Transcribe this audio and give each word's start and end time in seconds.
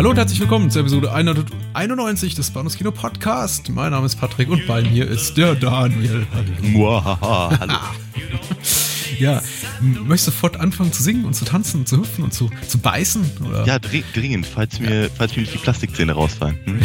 Hallo 0.00 0.08
und 0.08 0.16
herzlich 0.16 0.40
willkommen 0.40 0.70
zur 0.70 0.80
Episode 0.80 1.12
191 1.12 2.34
des 2.34 2.50
Bahnhofs 2.52 2.78
Kino 2.78 2.90
Podcast. 2.90 3.68
Mein 3.68 3.90
Name 3.90 4.06
ist 4.06 4.16
Patrick 4.16 4.48
und 4.48 4.66
bei 4.66 4.80
mir 4.80 5.06
ist 5.06 5.36
der 5.36 5.54
Daniel. 5.54 6.26
Muahaha, 6.62 7.58
hallo. 7.60 7.74
Ja, 9.18 9.42
möchtest 9.82 10.28
du 10.28 10.30
sofort 10.30 10.56
anfangen 10.56 10.90
zu 10.94 11.02
singen 11.02 11.26
und 11.26 11.34
zu 11.34 11.44
tanzen 11.44 11.80
und 11.80 11.86
zu 11.86 11.98
hüpfen 11.98 12.24
und 12.24 12.32
zu, 12.32 12.48
zu 12.66 12.78
beißen? 12.78 13.30
Oder? 13.46 13.66
Ja, 13.66 13.76
dri- 13.76 14.02
dringend, 14.14 14.46
falls 14.46 14.80
mir, 14.80 15.10
falls 15.14 15.36
mir 15.36 15.42
nicht 15.42 15.52
die 15.52 15.58
Plastikzähne 15.58 16.12
rausfallen. 16.12 16.58
Hm? 16.64 16.80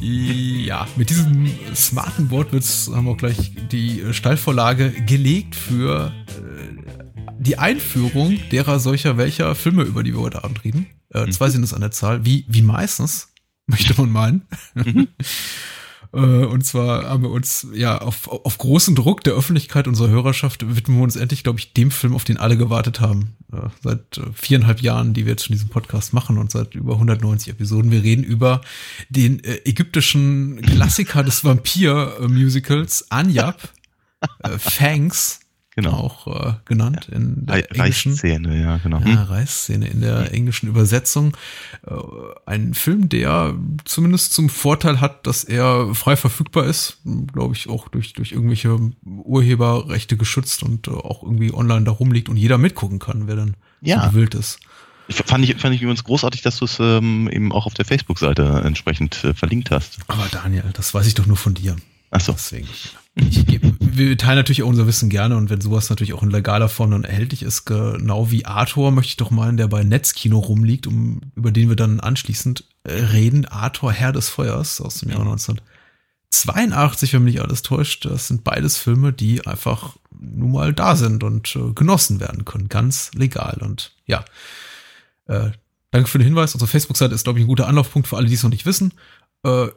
Ja, 0.00 0.86
mit 0.94 1.10
diesem 1.10 1.50
smarten 1.74 2.30
Wortwitz 2.30 2.88
haben 2.94 3.06
wir 3.06 3.10
auch 3.10 3.16
gleich 3.16 3.50
die 3.72 4.02
äh, 4.02 4.12
Steilvorlage 4.12 4.92
gelegt 5.04 5.56
für 5.56 6.12
äh, 6.28 7.32
die 7.40 7.58
Einführung 7.58 8.38
derer 8.52 8.78
solcher 8.78 9.18
welcher 9.18 9.56
Filme, 9.56 9.82
über 9.82 10.04
die 10.04 10.14
wir 10.14 10.20
heute 10.20 10.44
Abend 10.44 10.62
reden. 10.62 10.86
Äh, 11.10 11.28
zwei 11.30 11.50
sind 11.50 11.62
es 11.62 11.74
an 11.74 11.80
der 11.80 11.90
Zahl, 11.90 12.24
wie, 12.24 12.44
wie 12.48 12.62
meistens, 12.62 13.28
möchte 13.66 13.94
man 14.00 14.10
meinen. 14.10 14.42
Äh, 16.12 16.18
Und 16.18 16.64
zwar 16.64 17.04
haben 17.10 17.24
wir 17.24 17.30
uns 17.30 17.66
ja 17.74 17.98
auf, 17.98 18.28
auf 18.28 18.58
großen 18.58 18.94
Druck 18.94 19.24
der 19.24 19.34
Öffentlichkeit 19.34 19.88
unserer 19.88 20.08
Hörerschaft 20.08 20.76
widmen 20.76 20.98
wir 20.98 21.02
uns 21.02 21.16
endlich, 21.16 21.42
glaube 21.42 21.58
ich, 21.58 21.72
dem 21.72 21.90
Film, 21.90 22.14
auf 22.14 22.24
den 22.24 22.36
alle 22.36 22.56
gewartet 22.56 23.00
haben. 23.00 23.36
Äh, 23.52 23.68
Seit 23.82 24.18
äh, 24.18 24.22
viereinhalb 24.32 24.80
Jahren, 24.80 25.14
die 25.14 25.26
wir 25.26 25.32
jetzt 25.32 25.44
schon 25.44 25.54
diesen 25.54 25.68
Podcast 25.68 26.12
machen 26.12 26.38
und 26.38 26.50
seit 26.50 26.74
über 26.74 26.94
190 26.94 27.48
Episoden. 27.52 27.90
Wir 27.90 28.02
reden 28.02 28.22
über 28.24 28.60
den 29.10 29.42
ägyptischen 29.44 30.62
Klassiker 30.62 31.22
des 31.22 31.44
Vampir-Musicals, 31.44 33.10
Anyab, 33.10 33.68
äh, 34.42 34.58
Fangs, 34.58 35.40
Genau. 35.76 35.92
auch 35.92 36.26
äh, 36.26 36.54
genannt 36.64 37.08
in 37.12 37.44
der 37.44 37.56
Re 37.56 37.70
englischen 37.70 38.12
Reißzähne, 38.12 38.60
ja, 38.62 38.78
genau. 38.78 38.98
ja, 39.00 39.04
Hm? 39.04 39.16
Reißszene 39.18 39.86
in 39.86 40.00
der 40.00 40.32
englischen 40.32 40.68
Übersetzung. 40.70 41.36
Äh, 41.86 41.92
ein 42.46 42.72
Film, 42.72 43.10
der 43.10 43.54
zumindest 43.84 44.32
zum 44.32 44.48
Vorteil 44.48 45.02
hat, 45.02 45.26
dass 45.26 45.44
er 45.44 45.94
frei 45.94 46.16
verfügbar 46.16 46.64
ist, 46.64 46.96
glaube 47.32 47.54
ich, 47.54 47.68
auch 47.68 47.88
durch, 47.88 48.14
durch 48.14 48.32
irgendwelche 48.32 48.74
Urheberrechte 49.04 50.16
geschützt 50.16 50.62
und 50.62 50.88
äh, 50.88 50.92
auch 50.92 51.22
irgendwie 51.22 51.52
online 51.52 51.84
da 51.84 51.90
rumliegt 51.92 52.28
und 52.28 52.36
jeder 52.36 52.58
mitgucken 52.58 52.98
kann, 52.98 53.26
wer 53.26 53.36
dann 53.36 53.54
Ja. 53.82 54.02
so 54.04 54.10
gewillt 54.10 54.34
ist. 54.34 54.58
Fand 55.10 55.44
ich, 55.44 55.54
fand 55.60 55.74
ich 55.74 55.82
übrigens 55.82 56.02
großartig, 56.04 56.42
dass 56.42 56.56
du 56.56 56.64
es 56.64 56.78
ähm, 56.80 57.28
eben 57.30 57.52
auch 57.52 57.66
auf 57.66 57.74
der 57.74 57.84
Facebook-Seite 57.84 58.62
entsprechend 58.64 59.22
äh, 59.24 59.34
verlinkt 59.34 59.70
hast. 59.70 59.98
Aber 60.08 60.26
Daniel, 60.32 60.64
das 60.72 60.94
weiß 60.94 61.06
ich 61.06 61.14
doch 61.14 61.26
nur 61.26 61.36
von 61.36 61.54
dir. 61.54 61.76
Achso. 62.10 62.32
Deswegen. 62.32 62.66
Ich 63.14 63.46
gebe, 63.46 63.75
wir 63.96 64.16
teilen 64.18 64.36
natürlich 64.36 64.62
auch 64.62 64.68
unser 64.68 64.86
Wissen 64.86 65.08
gerne 65.08 65.36
und 65.36 65.50
wenn 65.50 65.60
sowas 65.60 65.90
natürlich 65.90 66.14
auch 66.14 66.22
in 66.22 66.30
legaler 66.30 66.68
Form 66.68 66.90
dann 66.90 67.04
erhältlich 67.04 67.42
ist, 67.42 67.64
genau 67.64 68.30
wie 68.30 68.44
Arthur, 68.44 68.90
möchte 68.90 69.10
ich 69.10 69.16
doch 69.16 69.30
meinen, 69.30 69.56
der 69.56 69.68
bei 69.68 69.84
Netzkino 69.84 70.38
rumliegt, 70.38 70.86
um, 70.86 71.20
über 71.34 71.50
den 71.50 71.68
wir 71.68 71.76
dann 71.76 72.00
anschließend 72.00 72.64
äh, 72.84 72.92
reden. 72.92 73.46
Arthur, 73.46 73.92
Herr 73.92 74.12
des 74.12 74.28
Feuers 74.28 74.80
aus 74.80 74.96
dem 75.00 75.10
Jahre 75.10 75.22
1982, 75.22 77.12
wenn 77.12 77.24
mich 77.24 77.34
nicht 77.34 77.42
alles 77.42 77.62
täuscht. 77.62 78.04
Das 78.04 78.28
sind 78.28 78.44
beides 78.44 78.76
Filme, 78.76 79.12
die 79.12 79.46
einfach 79.46 79.96
nun 80.18 80.52
mal 80.52 80.72
da 80.72 80.96
sind 80.96 81.24
und 81.24 81.54
äh, 81.56 81.72
genossen 81.74 82.20
werden 82.20 82.44
können. 82.44 82.68
Ganz 82.68 83.10
legal 83.14 83.58
und 83.62 83.92
ja. 84.06 84.24
Äh, 85.26 85.50
danke 85.90 86.08
für 86.08 86.18
den 86.18 86.26
Hinweis. 86.26 86.54
Unsere 86.54 86.70
Facebook-Seite 86.70 87.14
ist, 87.14 87.24
glaube 87.24 87.38
ich, 87.38 87.44
ein 87.44 87.48
guter 87.48 87.66
Anlaufpunkt 87.66 88.08
für 88.08 88.16
alle, 88.16 88.28
die 88.28 88.34
es 88.34 88.42
noch 88.42 88.50
nicht 88.50 88.66
wissen. 88.66 88.92
Äh, 89.42 89.68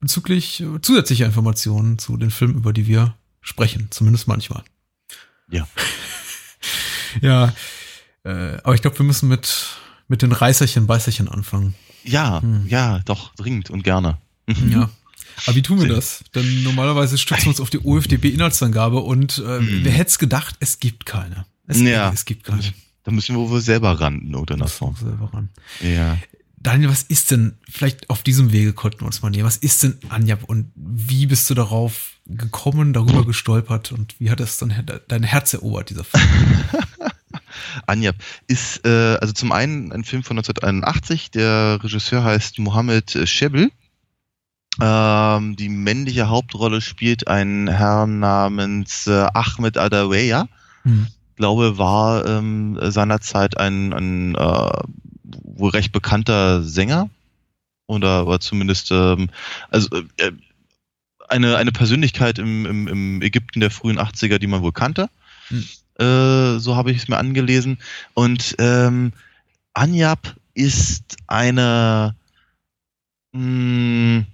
bezüglich 0.00 0.60
äh, 0.60 0.80
zusätzlicher 0.80 1.26
Informationen 1.26 1.98
zu 1.98 2.16
den 2.16 2.30
Filmen, 2.30 2.56
über 2.56 2.72
die 2.72 2.86
wir 2.86 3.14
sprechen, 3.42 3.88
zumindest 3.90 4.26
manchmal. 4.28 4.62
Ja. 5.50 5.68
ja, 7.20 7.52
äh, 8.24 8.56
aber 8.62 8.74
ich 8.74 8.82
glaube, 8.82 8.98
wir 8.98 9.06
müssen 9.06 9.28
mit, 9.28 9.66
mit 10.08 10.22
den 10.22 10.32
Reißerchen, 10.32 10.86
Beißerchen 10.86 11.28
anfangen. 11.28 11.74
Ja, 12.04 12.40
Hm. 12.42 12.66
ja, 12.68 13.00
doch, 13.00 13.34
dringend 13.34 13.70
und 13.70 13.82
gerne. 13.84 14.18
Mhm. 14.46 14.72
Ja. 14.72 14.90
Aber 15.46 15.56
wie 15.56 15.62
tun 15.62 15.80
wir 15.80 15.88
das? 15.88 16.24
Denn 16.34 16.62
normalerweise 16.62 17.16
stützen 17.16 17.44
wir 17.44 17.48
uns 17.50 17.60
auf 17.60 17.70
die 17.70 17.78
OFDB-Inhaltsangabe 17.84 18.98
und 19.00 19.38
äh, 19.38 19.60
Mhm. 19.60 19.80
wer 19.84 19.92
hätte 19.92 20.10
es 20.10 20.18
gedacht, 20.18 20.56
es 20.60 20.78
gibt 20.78 21.06
keine. 21.06 21.46
Es, 21.66 21.80
Ja. 21.80 22.10
es 22.12 22.24
gibt 22.24 22.44
keine. 22.44 22.62
Da 23.04 23.10
müssen 23.10 23.34
wir 23.36 23.48
wohl 23.48 23.60
selber 23.60 24.00
ran, 24.00 24.20
irgendeiner 24.30 24.64
Das 24.64 24.74
Form. 24.74 24.94
selber 24.96 25.32
ran. 25.32 25.48
Ja. 25.80 26.18
Daniel, 26.58 26.90
was 26.90 27.02
ist 27.02 27.30
denn, 27.32 27.56
vielleicht 27.68 28.08
auf 28.10 28.22
diesem 28.22 28.52
Wege 28.52 28.72
konnten 28.72 29.00
wir 29.00 29.06
uns 29.06 29.22
mal 29.22 29.30
näher, 29.30 29.44
was 29.44 29.56
ist 29.56 29.82
denn 29.82 29.98
Anjab 30.10 30.44
und 30.44 30.70
wie 30.76 31.26
bist 31.26 31.50
du 31.50 31.54
darauf 31.54 32.11
gekommen, 32.26 32.92
darüber 32.92 33.24
gestolpert 33.26 33.92
und 33.92 34.14
wie 34.18 34.30
hat 34.30 34.40
es 34.40 34.58
dann 34.58 34.72
dein 35.08 35.22
Herz 35.22 35.54
erobert, 35.54 35.90
dieser 35.90 36.04
Film? 36.04 36.24
Anjab 37.86 38.16
ist 38.46 38.84
äh, 38.86 39.16
also 39.20 39.32
zum 39.32 39.52
einen 39.52 39.92
ein 39.92 40.04
Film 40.04 40.22
von 40.22 40.38
1981. 40.38 41.30
Der 41.30 41.82
Regisseur 41.82 42.24
heißt 42.24 42.58
Mohammed 42.58 43.14
äh, 43.14 43.26
Shebel. 43.26 43.70
Ähm, 44.80 45.56
die 45.56 45.68
männliche 45.68 46.28
Hauptrolle 46.28 46.80
spielt 46.80 47.28
ein 47.28 47.68
Herr 47.68 48.06
namens 48.06 49.06
äh, 49.06 49.26
Ahmed 49.34 49.76
Adaweya. 49.76 50.48
Hm. 50.82 51.06
glaube, 51.36 51.78
war 51.78 52.26
ähm, 52.26 52.78
seinerzeit 52.80 53.56
ein, 53.58 53.92
ein 53.92 54.34
äh, 54.34 54.70
wohl 55.44 55.70
recht 55.70 55.92
bekannter 55.92 56.62
Sänger 56.62 57.08
oder 57.86 58.26
war 58.26 58.40
zumindest 58.40 58.90
ähm, 58.90 59.28
also 59.70 59.88
äh, 60.16 60.32
eine, 61.32 61.56
eine 61.56 61.72
Persönlichkeit 61.72 62.38
im, 62.38 62.66
im, 62.66 62.88
im 62.88 63.22
Ägypten 63.22 63.60
der 63.60 63.70
frühen 63.70 63.98
80er, 63.98 64.38
die 64.38 64.46
man 64.46 64.62
wohl 64.62 64.72
kannte. 64.72 65.08
Hm. 65.48 65.64
Äh, 65.98 66.58
so 66.58 66.76
habe 66.76 66.90
ich 66.92 66.98
es 66.98 67.08
mir 67.08 67.18
angelesen. 67.18 67.78
Und 68.14 68.54
ähm, 68.58 69.12
Anyab 69.74 70.36
ist 70.54 71.16
eine 71.26 72.14
mh, 73.32 74.24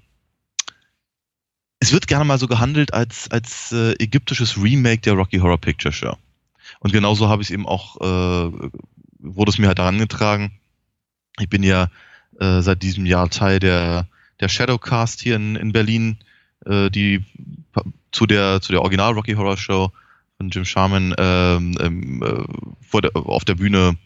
es 1.81 1.92
wird 1.92 2.08
gerne 2.08 2.25
mal 2.25 2.38
so 2.38 2.48
gehandelt 2.48 2.92
als, 2.92 3.31
als 3.31 3.72
äh, 3.72 3.92
ägyptisches 3.98 4.60
Remake 4.60 5.03
der 5.03 5.14
Rocky 5.14 5.38
Horror 5.38 5.58
Picture 5.58 5.92
Show. 5.92 6.16
Und 6.81 6.92
genauso 6.92 7.28
habe 7.28 7.42
ich 7.42 7.48
es 7.48 7.54
eben 7.54 7.66
auch, 7.66 7.97
äh, 8.00 8.70
wurde 9.19 9.50
es 9.50 9.58
mir 9.58 9.69
halt 9.69 9.78
herangetragen. 9.78 10.53
Ich 11.38 11.48
bin 11.48 11.62
ja 11.62 11.88
äh, 12.41 12.60
seit 12.62 12.82
diesem 12.82 13.06
Jahr 13.06 13.31
Teil 13.31 13.60
der, 13.60 14.06
der 14.41 14.48
Shadowcast 14.48 15.20
hier 15.20 15.37
in, 15.37 15.56
in 15.56 15.72
Berlin, 15.72 16.19
äh, 16.69 16.91
die 16.91 17.25
zu 18.12 18.27
der, 18.27 18.61
zu 18.61 18.73
der 18.73 18.83
Original 18.83 19.12
Rocky 19.12 19.34
Horror 19.34 19.56
Show 19.56 19.91
von 20.37 20.51
Jim 20.51 20.65
Sharman 20.65 21.15
ähm, 21.19 21.77
ähm, 21.81 22.23
äh, 22.23 22.45
vor 22.81 23.03
der, 23.03 23.17
auf 23.17 23.45
der 23.45 23.55
Bühne 23.56 23.97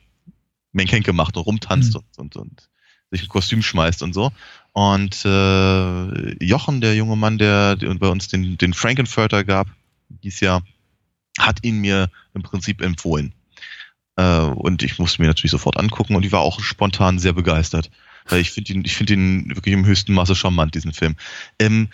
Menkenke 0.73 1.12
macht 1.12 1.37
und 1.37 1.45
rumtanzt 1.45 1.95
Mhm. 1.95 2.00
und, 2.17 2.19
und, 2.19 2.37
und 2.37 2.69
sich 3.11 3.23
ein 3.23 3.28
Kostüm 3.28 3.62
schmeißt 3.62 4.03
und 4.03 4.15
so. 4.15 4.33
Und 4.73 5.25
äh, 5.27 6.45
Jochen, 6.45 6.81
der 6.81 6.95
junge 6.95 7.17
Mann, 7.17 7.37
der, 7.37 7.77
der 7.77 7.95
bei 7.95 8.09
uns 8.09 8.28
den, 8.28 8.56
den 8.56 8.73
Frankenfurter 8.73 9.44
gab, 9.44 9.69
dieses 10.09 10.41
Jahr, 10.41 10.62
hat 11.39 11.62
ihn 11.62 11.79
mir 11.79 12.11
im 12.33 12.43
Prinzip 12.43 12.81
empfohlen. 12.81 13.34
Äh, 14.17 14.39
und 14.39 14.83
ich 14.83 14.99
musste 14.99 15.21
mir 15.21 15.29
natürlich 15.29 15.50
sofort 15.50 15.77
angucken 15.77 16.17
und 16.17 16.25
ich 16.25 16.33
war 16.33 16.41
auch 16.41 16.61
spontan 16.61 17.19
sehr 17.19 17.34
begeistert. 17.34 17.91
Weil 18.27 18.41
ich 18.41 18.50
finde 18.53 18.73
ihn, 18.73 18.83
ich 18.84 18.94
finde 18.94 19.15
ihn 19.15 19.49
wirklich 19.55 19.75
im 19.75 19.84
höchsten 19.84 20.15
Maße 20.15 20.34
charmant, 20.34 20.75
diesen 20.75 20.93
Film. 20.93 21.17
Ähm, 21.59 21.88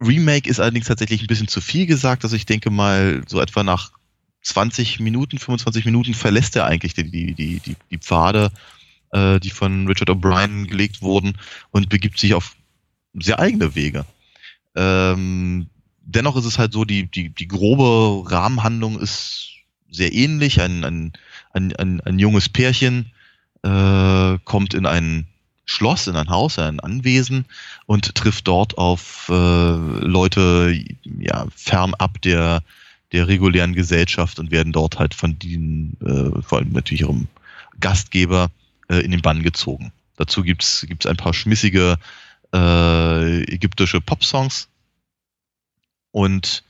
Remake 0.00 0.48
ist 0.48 0.60
allerdings 0.60 0.86
tatsächlich 0.86 1.22
ein 1.22 1.26
bisschen 1.26 1.48
zu 1.48 1.60
viel 1.60 1.86
gesagt. 1.86 2.24
Also 2.24 2.36
ich 2.36 2.46
denke 2.46 2.70
mal, 2.70 3.22
so 3.26 3.40
etwa 3.40 3.62
nach 3.62 3.92
20 4.42 5.00
Minuten, 5.00 5.38
25 5.38 5.84
Minuten 5.84 6.14
verlässt 6.14 6.56
er 6.56 6.66
eigentlich 6.66 6.94
die, 6.94 7.10
die, 7.10 7.34
die, 7.34 7.76
die, 7.90 7.98
Pfade, 7.98 8.52
äh, 9.12 9.40
die 9.40 9.50
von 9.50 9.86
Richard 9.88 10.10
O'Brien 10.10 10.66
gelegt 10.66 11.02
wurden 11.02 11.38
und 11.70 11.88
begibt 11.88 12.18
sich 12.18 12.34
auf 12.34 12.54
sehr 13.14 13.38
eigene 13.40 13.74
Wege. 13.74 14.04
Ähm, 14.76 15.68
dennoch 16.02 16.36
ist 16.36 16.44
es 16.44 16.58
halt 16.58 16.72
so, 16.72 16.84
die, 16.84 17.10
die, 17.10 17.30
die 17.30 17.48
grobe 17.48 18.30
Rahmenhandlung 18.30 19.00
ist 19.00 19.48
sehr 19.90 20.12
ähnlich. 20.12 20.60
Ein, 20.60 20.84
ein, 20.84 21.12
ein, 21.52 21.74
ein, 21.76 22.00
ein 22.02 22.18
junges 22.18 22.48
Pärchen 22.48 23.10
äh, 23.62 24.38
kommt 24.44 24.74
in 24.74 24.86
ein 24.86 25.26
Schloss, 25.66 26.06
in 26.06 26.16
ein 26.16 26.30
Haus, 26.30 26.58
ein 26.58 26.80
Anwesen 26.80 27.44
und 27.84 28.14
trifft 28.14 28.48
dort 28.48 28.78
auf 28.78 29.28
äh, 29.28 29.32
Leute 29.34 30.82
ja, 31.18 31.46
fernab 31.54 32.22
der, 32.22 32.62
der 33.12 33.28
regulären 33.28 33.74
Gesellschaft 33.74 34.38
und 34.38 34.50
werden 34.50 34.72
dort 34.72 34.98
halt 34.98 35.12
von 35.12 35.38
denen, 35.38 35.96
äh, 36.00 36.40
vor 36.42 36.58
allem 36.58 36.72
natürlich 36.72 37.02
ihrem 37.02 37.28
Gastgeber, 37.80 38.50
äh, 38.88 39.00
in 39.00 39.10
den 39.10 39.22
Bann 39.22 39.42
gezogen. 39.42 39.92
Dazu 40.16 40.42
gibt's 40.42 40.86
gibt's 40.88 41.06
ein 41.06 41.16
paar 41.16 41.34
schmissige 41.34 41.98
äh, 42.54 43.42
ägyptische 43.42 44.00
Popsongs, 44.00 44.68
und 46.16 46.64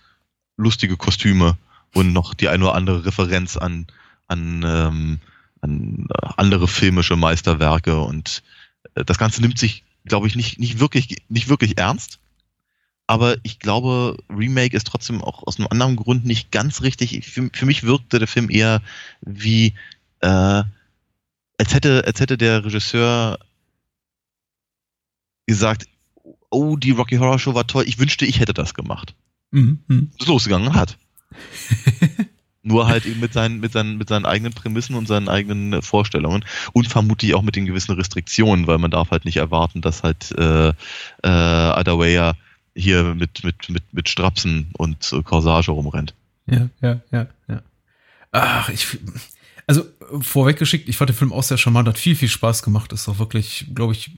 lustige 0.57 0.97
Kostüme 0.97 1.57
und 1.95 2.13
noch 2.13 2.35
die 2.35 2.49
eine 2.49 2.65
oder 2.65 2.75
andere 2.75 3.07
Referenz 3.07 3.57
an, 3.57 3.87
an, 4.27 4.65
ähm, 4.67 5.21
an 5.61 6.09
andere 6.37 6.67
filmische 6.67 7.15
Meisterwerke 7.15 8.01
und 8.01 8.43
äh, 8.43 8.56
das 8.95 9.19
Ganze 9.19 9.41
nimmt 9.41 9.59
sich, 9.59 9.85
glaube 10.05 10.27
ich, 10.27 10.37
nicht, 10.37 10.59
nicht 10.59 10.79
wirklich, 10.79 11.23
nicht 11.29 11.49
wirklich 11.49 11.79
ernst. 11.79 12.19
Aber 13.07 13.37
ich 13.45 13.61
glaube, 13.61 14.17
Remake 14.29 14.77
ist 14.77 14.87
trotzdem 14.87 15.23
auch 15.23 15.47
aus 15.47 15.59
einem 15.59 15.69
anderen 15.71 15.97
Grund 15.97 16.25
nicht 16.25 16.51
ganz 16.51 16.83
richtig. 16.83 17.25
Für, 17.25 17.49
für 17.53 17.67
mich 17.67 17.85
wirkte 17.85 18.19
der 18.19 18.27
Film 18.27 18.51
eher 18.51 18.83
wie, 19.21 19.75
äh, 20.21 20.63
als 21.59 21.75
hätte, 21.75 22.05
als 22.05 22.21
hätte 22.21 22.37
der 22.37 22.65
Regisseur 22.65 23.39
gesagt, 25.47 25.87
oh, 26.51 26.77
die 26.77 26.91
Rocky 26.91 27.17
Horror 27.17 27.39
Show 27.39 27.55
war 27.55 27.67
toll, 27.67 27.85
ich 27.87 27.99
wünschte, 27.99 28.27
ich 28.27 28.41
hätte 28.41 28.55
das 28.55 28.75
gemacht. 28.75 29.15
Mhm. 29.53 29.79
mhm. 29.87 30.11
Losgegangen 30.25 30.75
hat. 30.75 30.99
Nur 32.67 32.89
halt 32.89 33.07
eben 33.07 33.21
mit 33.21 33.33
seinen, 33.33 33.61
mit, 33.61 33.73
seinen, 33.73 33.97
mit 33.97 34.09
seinen 34.09 34.27
eigenen 34.27 34.53
Prämissen 34.53 34.97
und 34.97 35.07
seinen 35.07 35.29
eigenen 35.29 35.83
Vorstellungen 35.83 36.45
und 36.73 36.89
vermutlich 36.89 37.35
auch 37.35 37.43
mit 37.43 37.55
den 37.55 37.65
gewissen 37.65 37.93
Restriktionen, 37.93 38.67
weil 38.67 38.79
man 38.79 38.91
darf 38.91 39.13
halt 39.13 39.25
nicht 39.25 39.37
erwarten, 39.37 39.83
dass 39.83 40.03
halt 40.03 40.33
äh, 40.37 40.71
äh, 40.71 40.75
Adawaya 41.23 42.35
hier 42.75 43.15
mit, 43.15 43.45
mit, 43.45 43.69
mit, 43.69 43.85
mit 43.93 44.09
Strapsen 44.09 44.73
und 44.77 45.15
Corsage 45.25 45.71
rumrennt. 45.71 46.15
Ja, 46.47 46.69
ja, 46.83 47.01
ja, 47.13 47.27
ja. 47.47 47.63
Ach, 48.33 48.69
ich, 48.69 48.99
also 49.69 49.85
vorweggeschickt, 50.21 50.89
ich 50.89 50.97
fand 50.97 51.11
den 51.11 51.17
Film 51.17 51.33
auch 51.33 51.45
sehr 51.45 51.59
charmant, 51.59 51.87
hat 51.87 51.99
viel, 51.99 52.17
viel 52.17 52.29
Spaß 52.29 52.65
gemacht, 52.65 52.93
ist 52.93 53.09
auch 53.09 53.21
wirklich, 53.21 53.67
glaube 53.75 53.93
ich, 53.93 54.11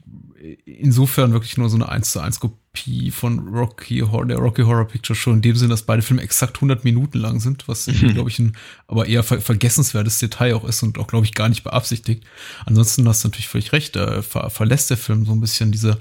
insofern 0.64 1.32
wirklich 1.32 1.56
nur 1.56 1.69
so 1.69 1.76
eine 1.76 1.88
1 1.88 2.12
zu 2.12 2.20
1 2.20 2.40
Kopie 2.40 3.11
von 3.11 3.49
Rocky 3.49 4.00
Horror, 4.00 4.26
der 4.26 4.38
Rocky 4.38 4.62
Horror 4.62 4.87
Picture 4.87 5.17
Show, 5.17 5.32
in 5.32 5.43
dem 5.43 5.56
Sinne, 5.56 5.70
dass 5.70 5.82
beide 5.82 6.02
Filme 6.02 6.23
exakt 6.23 6.56
100 6.56 6.85
Minuten 6.85 7.19
lang 7.19 7.40
sind, 7.40 7.67
was, 7.67 7.87
mhm. 7.87 8.14
glaube 8.14 8.31
ich, 8.31 8.38
ein 8.38 8.56
aber 8.87 9.06
eher 9.06 9.23
ver 9.23 9.40
vergessenswertes 9.40 10.19
Detail 10.19 10.55
auch 10.55 10.64
ist 10.64 10.82
und 10.82 10.99
auch, 10.99 11.06
glaube 11.06 11.26
ich, 11.26 11.35
gar 11.35 11.49
nicht 11.49 11.64
beabsichtigt. 11.64 12.25
Ansonsten 12.67 13.08
hast 13.08 13.25
du 13.25 13.29
natürlich 13.29 13.49
völlig 13.49 13.73
recht, 13.73 13.96
da 13.96 14.23
ver 14.23 14.50
verlässt 14.50 14.90
der 14.90 14.96
Film 14.96 15.26
so 15.26 15.32
ein 15.32 15.40
bisschen 15.40 15.73
diese, 15.73 15.99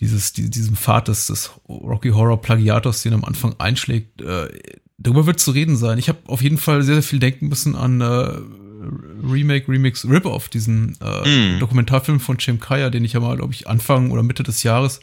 dieses, 0.00 0.32
die, 0.32 0.50
diesem 0.50 0.76
Pfad 0.76 1.08
des, 1.08 1.28
des 1.28 1.50
Rocky 1.68 2.10
Horror 2.10 2.40
Plagiators, 2.40 3.02
den 3.02 3.12
er 3.12 3.18
am 3.18 3.24
Anfang 3.24 3.54
einschlägt. 3.58 4.20
Äh, 4.20 4.48
darüber 4.98 5.26
wird 5.26 5.40
zu 5.40 5.50
reden 5.50 5.76
sein. 5.76 5.98
Ich 5.98 6.08
habe 6.08 6.18
auf 6.26 6.42
jeden 6.42 6.58
Fall 6.58 6.82
sehr, 6.82 6.96
sehr 6.96 7.02
viel 7.02 7.18
denken 7.18 7.48
müssen 7.48 7.74
an 7.74 8.00
äh, 8.00 8.40
Remake, 9.22 9.68
Remix, 9.68 10.04
Rip-Off, 10.08 10.48
diesen 10.48 10.96
äh, 11.00 11.56
mm. 11.56 11.60
Dokumentarfilm 11.60 12.20
von 12.20 12.38
Cem 12.38 12.60
Kaya, 12.60 12.90
den 12.90 13.04
ich 13.04 13.12
ja 13.12 13.20
mal, 13.20 13.36
glaube 13.36 13.52
ich, 13.52 13.68
Anfang 13.68 14.10
oder 14.10 14.22
Mitte 14.22 14.42
des 14.42 14.62
Jahres 14.62 15.00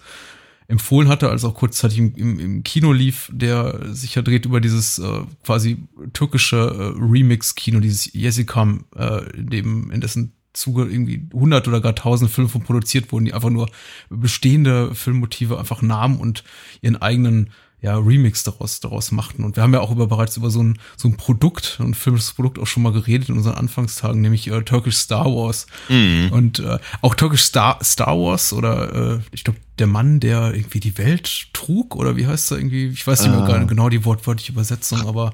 empfohlen 0.68 1.10
hatte, 1.10 1.30
als 1.30 1.44
auch 1.44 1.56
kurzzeitig 1.56 1.98
im, 1.98 2.16
im, 2.16 2.40
im 2.40 2.64
Kino 2.64 2.94
lief, 2.94 3.30
der 3.32 3.94
sich 3.94 4.16
ja 4.16 4.22
dreht 4.22 4.46
über 4.46 4.62
dieses 4.62 5.00
äh, 5.00 5.22
quasi 5.46 5.84
türkische 6.14 6.58
äh, 6.58 7.02
Remix-Kino, 7.02 7.80
dieses 7.80 8.14
Yesikam, 8.14 8.86
äh, 8.96 9.30
in 9.38 9.50
dem, 9.50 9.92
in 9.92 10.02
dessen 10.02 10.34
Zuge 10.54 10.84
irgendwie 10.84 11.28
hundert 11.34 11.68
oder 11.68 11.82
gar 11.82 11.96
tausend 11.96 12.30
Filme 12.30 12.50
von 12.50 12.62
produziert 12.62 13.12
wurden, 13.12 13.26
die 13.26 13.34
einfach 13.34 13.50
nur 13.50 13.70
bestehende 14.10 14.94
Filmmotive 14.94 15.60
einfach 15.60 15.82
nahmen 15.82 16.20
und 16.20 16.44
ihren 16.82 17.02
eigenen 17.02 17.50
ja, 17.84 17.98
Remix 17.98 18.44
daraus, 18.44 18.80
daraus 18.80 19.12
machten. 19.12 19.44
Und 19.44 19.58
wir 19.58 19.64
haben 19.64 19.74
ja 19.74 19.82
auch 19.82 19.92
über 19.92 20.08
bereits 20.08 20.38
über 20.38 20.50
so 20.50 20.64
ein, 20.64 20.80
so 20.96 21.10
ein 21.10 21.18
Produkt, 21.18 21.80
ein 21.82 21.94
filmisches 21.94 22.32
Produkt 22.32 22.58
auch 22.58 22.66
schon 22.66 22.82
mal 22.82 22.94
geredet 22.94 23.28
in 23.28 23.36
unseren 23.36 23.56
Anfangstagen, 23.56 24.22
nämlich 24.22 24.50
äh, 24.50 24.62
Turkish 24.64 24.96
Star 24.96 25.26
Wars. 25.26 25.68
Mhm. 25.90 26.30
Und 26.32 26.60
äh, 26.60 26.80
auch 27.02 27.14
Turkish 27.14 27.42
Star, 27.42 27.78
Star 27.84 28.18
Wars 28.18 28.54
oder 28.54 29.16
äh, 29.16 29.20
ich 29.32 29.44
glaube, 29.44 29.60
der 29.80 29.88
Mann, 29.88 30.22
der 30.22 30.54
irgendwie 30.54 30.80
die 30.80 30.98
Welt 30.98 31.48
trug, 31.52 31.98
oder 31.98 32.16
wie 32.16 32.26
heißt 32.26 32.52
er 32.52 32.58
irgendwie? 32.58 32.88
Ich 32.88 33.06
weiß 33.06 33.24
nicht 33.24 33.36
mehr 33.36 33.62
äh. 33.62 33.66
genau 33.66 33.90
die 33.90 34.06
wortwörtliche 34.06 34.54
Übersetzung, 34.54 35.06
aber 35.06 35.34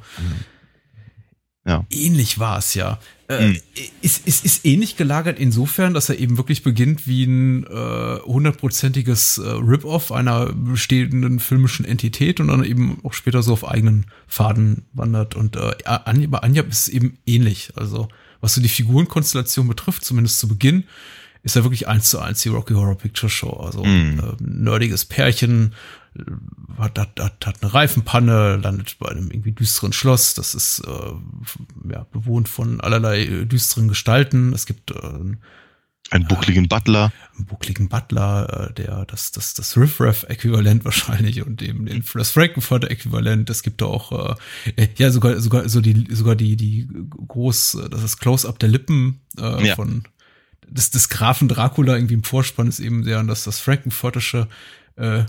ja. 1.69 1.85
ähnlich 1.91 2.39
war 2.39 2.57
es 2.57 2.73
ja. 2.73 2.99
Äh, 3.27 3.39
hm. 3.39 3.57
ist, 4.01 4.27
ist, 4.27 4.43
ist 4.43 4.65
ähnlich 4.65 4.97
gelagert 4.97 5.37
insofern, 5.37 5.93
dass 5.93 6.09
er 6.09 6.17
eben 6.17 6.37
wirklich 6.37 6.63
beginnt 6.63 7.05
wie 7.05 7.25
ein 7.25 7.63
äh, 7.63 8.19
hundertprozentiges 8.25 9.37
äh, 9.37 9.47
Rip-Off 9.47 10.11
einer 10.11 10.47
bestehenden 10.47 11.39
filmischen 11.39 11.85
Entität 11.85 12.39
und 12.39 12.47
dann 12.47 12.63
eben 12.63 12.99
auch 13.03 13.13
später 13.13 13.43
so 13.43 13.53
auf 13.53 13.67
eigenen 13.67 14.07
Faden 14.27 14.85
wandert. 14.93 15.35
Und 15.35 15.57
äh, 15.57 15.73
bei 16.27 16.39
Anja 16.39 16.63
ist 16.63 16.81
es 16.81 16.89
eben 16.89 17.19
ähnlich. 17.27 17.71
Also 17.75 18.07
was 18.41 18.55
so 18.55 18.61
die 18.61 18.69
Figurenkonstellation 18.69 19.67
betrifft, 19.67 20.03
zumindest 20.03 20.39
zu 20.39 20.47
Beginn, 20.47 20.85
ist 21.43 21.55
er 21.55 21.63
wirklich 21.63 21.87
eins 21.87 22.09
zu 22.09 22.19
eins 22.19 22.41
die 22.41 22.49
Rocky 22.49 22.73
Horror 22.73 22.97
Picture 22.97 23.29
Show. 23.29 23.51
Also 23.51 23.83
mm. 23.83 24.19
äh, 24.19 24.23
nerdiges 24.39 25.05
Pärchen, 25.05 25.73
hat, 26.77 26.97
hat, 26.97 27.19
hat, 27.19 27.45
hat 27.45 27.61
eine 27.61 27.73
Reifenpanne, 27.73 28.57
landet 28.57 28.97
bei 28.99 29.09
einem 29.09 29.31
irgendwie 29.31 29.51
düsteren 29.51 29.93
Schloss. 29.93 30.33
Das 30.33 30.55
ist 30.55 30.79
äh, 30.79 31.91
ja, 31.91 32.05
bewohnt 32.11 32.49
von 32.49 32.81
allerlei 32.81 33.23
äh, 33.23 33.45
düsteren 33.45 33.87
Gestalten. 33.87 34.53
Es 34.53 34.65
gibt 34.65 34.91
äh, 34.91 35.35
einen 36.11 36.27
buckligen 36.27 36.67
Butler. 36.67 37.13
Einen 37.37 37.45
buckligen 37.45 37.89
Butler, 37.89 38.69
äh, 38.69 38.73
der 38.73 39.05
das, 39.05 39.31
das, 39.31 39.53
das 39.53 39.77
Riff-Raff-Äquivalent 39.77 40.83
wahrscheinlich 40.85 41.45
und 41.45 41.61
eben 41.61 41.85
den, 41.85 42.03
das 42.13 42.31
Frankenfurter-Äquivalent. 42.31 43.49
Es 43.49 43.63
gibt 43.63 43.83
auch, 43.83 44.35
äh, 44.75 44.87
ja, 44.97 45.11
sogar, 45.11 45.39
sogar, 45.39 45.69
so 45.69 45.81
die, 45.81 46.07
sogar 46.09 46.35
die, 46.35 46.55
die 46.55 46.87
groß, 47.27 47.83
das 47.91 48.03
ist 48.03 48.17
Close-Up 48.17 48.57
der 48.59 48.69
Lippen 48.69 49.21
äh, 49.37 49.67
ja. 49.67 49.75
von 49.75 50.03
des, 50.67 50.91
des 50.91 51.09
Grafen 51.09 51.47
Dracula 51.47 51.95
irgendwie 51.95 52.13
im 52.15 52.23
Vorspann 52.23 52.67
ist 52.67 52.79
eben 52.79 53.03
sehr 53.03 53.19
an 53.19 53.27
das, 53.27 53.43
das 53.43 53.59
Frankenfurtische 53.59 54.47
äh, 54.95 55.23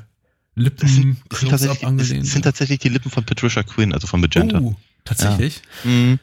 Lippen 0.60 0.80
das 0.80 0.94
sind, 0.94 1.16
das 1.28 1.40
sind, 1.40 1.50
tatsächlich, 1.50 2.20
das 2.20 2.30
sind 2.30 2.42
tatsächlich 2.42 2.78
die 2.80 2.88
Lippen 2.88 3.10
von 3.10 3.24
Patricia 3.24 3.62
Quinn, 3.62 3.92
also 3.92 4.06
von 4.06 4.20
Magenta. 4.20 4.60
Oh, 4.60 4.76
tatsächlich? 5.04 5.62
Ja, 5.84 5.90
mhm. 5.90 6.18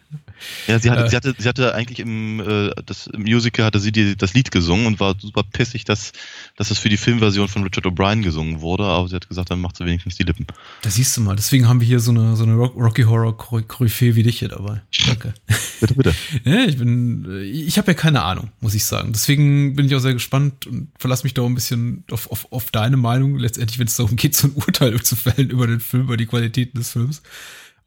Ja 0.67 0.79
sie, 0.79 0.89
hatte, 0.89 1.05
äh, 1.05 1.09
sie, 1.09 1.15
hatte, 1.15 1.35
sie 1.37 1.47
hatte 1.47 1.73
eigentlich 1.73 1.99
im, 1.99 2.39
äh, 2.39 2.71
das, 2.85 3.07
im 3.07 3.23
Musical 3.23 3.65
hatte 3.65 3.79
sie 3.79 3.91
die, 3.91 4.15
das 4.15 4.33
Lied 4.33 4.51
gesungen 4.51 4.85
und 4.85 4.99
war 4.99 5.15
super 5.19 5.43
pissig, 5.43 5.85
dass, 5.85 6.11
dass 6.55 6.71
es 6.71 6.79
für 6.79 6.89
die 6.89 6.97
Filmversion 6.97 7.47
von 7.47 7.63
Richard 7.63 7.85
O'Brien 7.85 8.21
gesungen 8.23 8.61
wurde, 8.61 8.83
aber 8.83 9.07
sie 9.07 9.15
hat 9.15 9.27
gesagt, 9.27 9.51
dann 9.51 9.61
macht 9.61 9.77
sie 9.77 9.85
wenigstens 9.85 10.15
die 10.15 10.23
Lippen. 10.23 10.47
Da 10.81 10.89
siehst 10.89 11.15
du 11.17 11.21
mal, 11.21 11.35
deswegen 11.35 11.67
haben 11.67 11.79
wir 11.79 11.87
hier 11.87 11.99
so 11.99 12.11
eine, 12.11 12.35
so 12.35 12.43
eine 12.43 12.55
Rocky 12.55 13.03
Horror 13.03 13.37
Koryphäe 13.37 14.15
wie 14.15 14.23
dich 14.23 14.39
hier 14.39 14.49
dabei. 14.49 14.81
Danke. 15.05 15.33
bitte, 15.79 15.93
bitte. 15.93 16.15
ja, 16.43 16.65
ich 16.65 16.77
bin, 16.77 17.41
ich 17.41 17.77
habe 17.77 17.91
ja 17.91 17.95
keine 17.95 18.23
Ahnung, 18.23 18.51
muss 18.61 18.73
ich 18.73 18.85
sagen. 18.85 19.11
Deswegen 19.13 19.75
bin 19.75 19.85
ich 19.85 19.95
auch 19.95 19.99
sehr 19.99 20.13
gespannt 20.13 20.67
und 20.67 20.89
verlasse 20.97 21.23
mich 21.23 21.33
da 21.33 21.41
auch 21.41 21.47
ein 21.47 21.55
bisschen 21.55 22.03
auf, 22.11 22.31
auf, 22.31 22.51
auf 22.51 22.71
deine 22.71 22.97
Meinung, 22.97 23.37
letztendlich, 23.37 23.79
wenn 23.79 23.87
es 23.87 23.95
darum 23.95 24.15
geht, 24.15 24.35
so 24.35 24.47
ein 24.47 24.53
Urteil 24.53 25.01
zu 25.03 25.15
fällen 25.15 25.49
über 25.49 25.67
den 25.67 25.79
Film, 25.79 26.03
über 26.03 26.17
die 26.17 26.25
Qualitäten 26.25 26.77
des 26.77 26.91
Films 26.91 27.21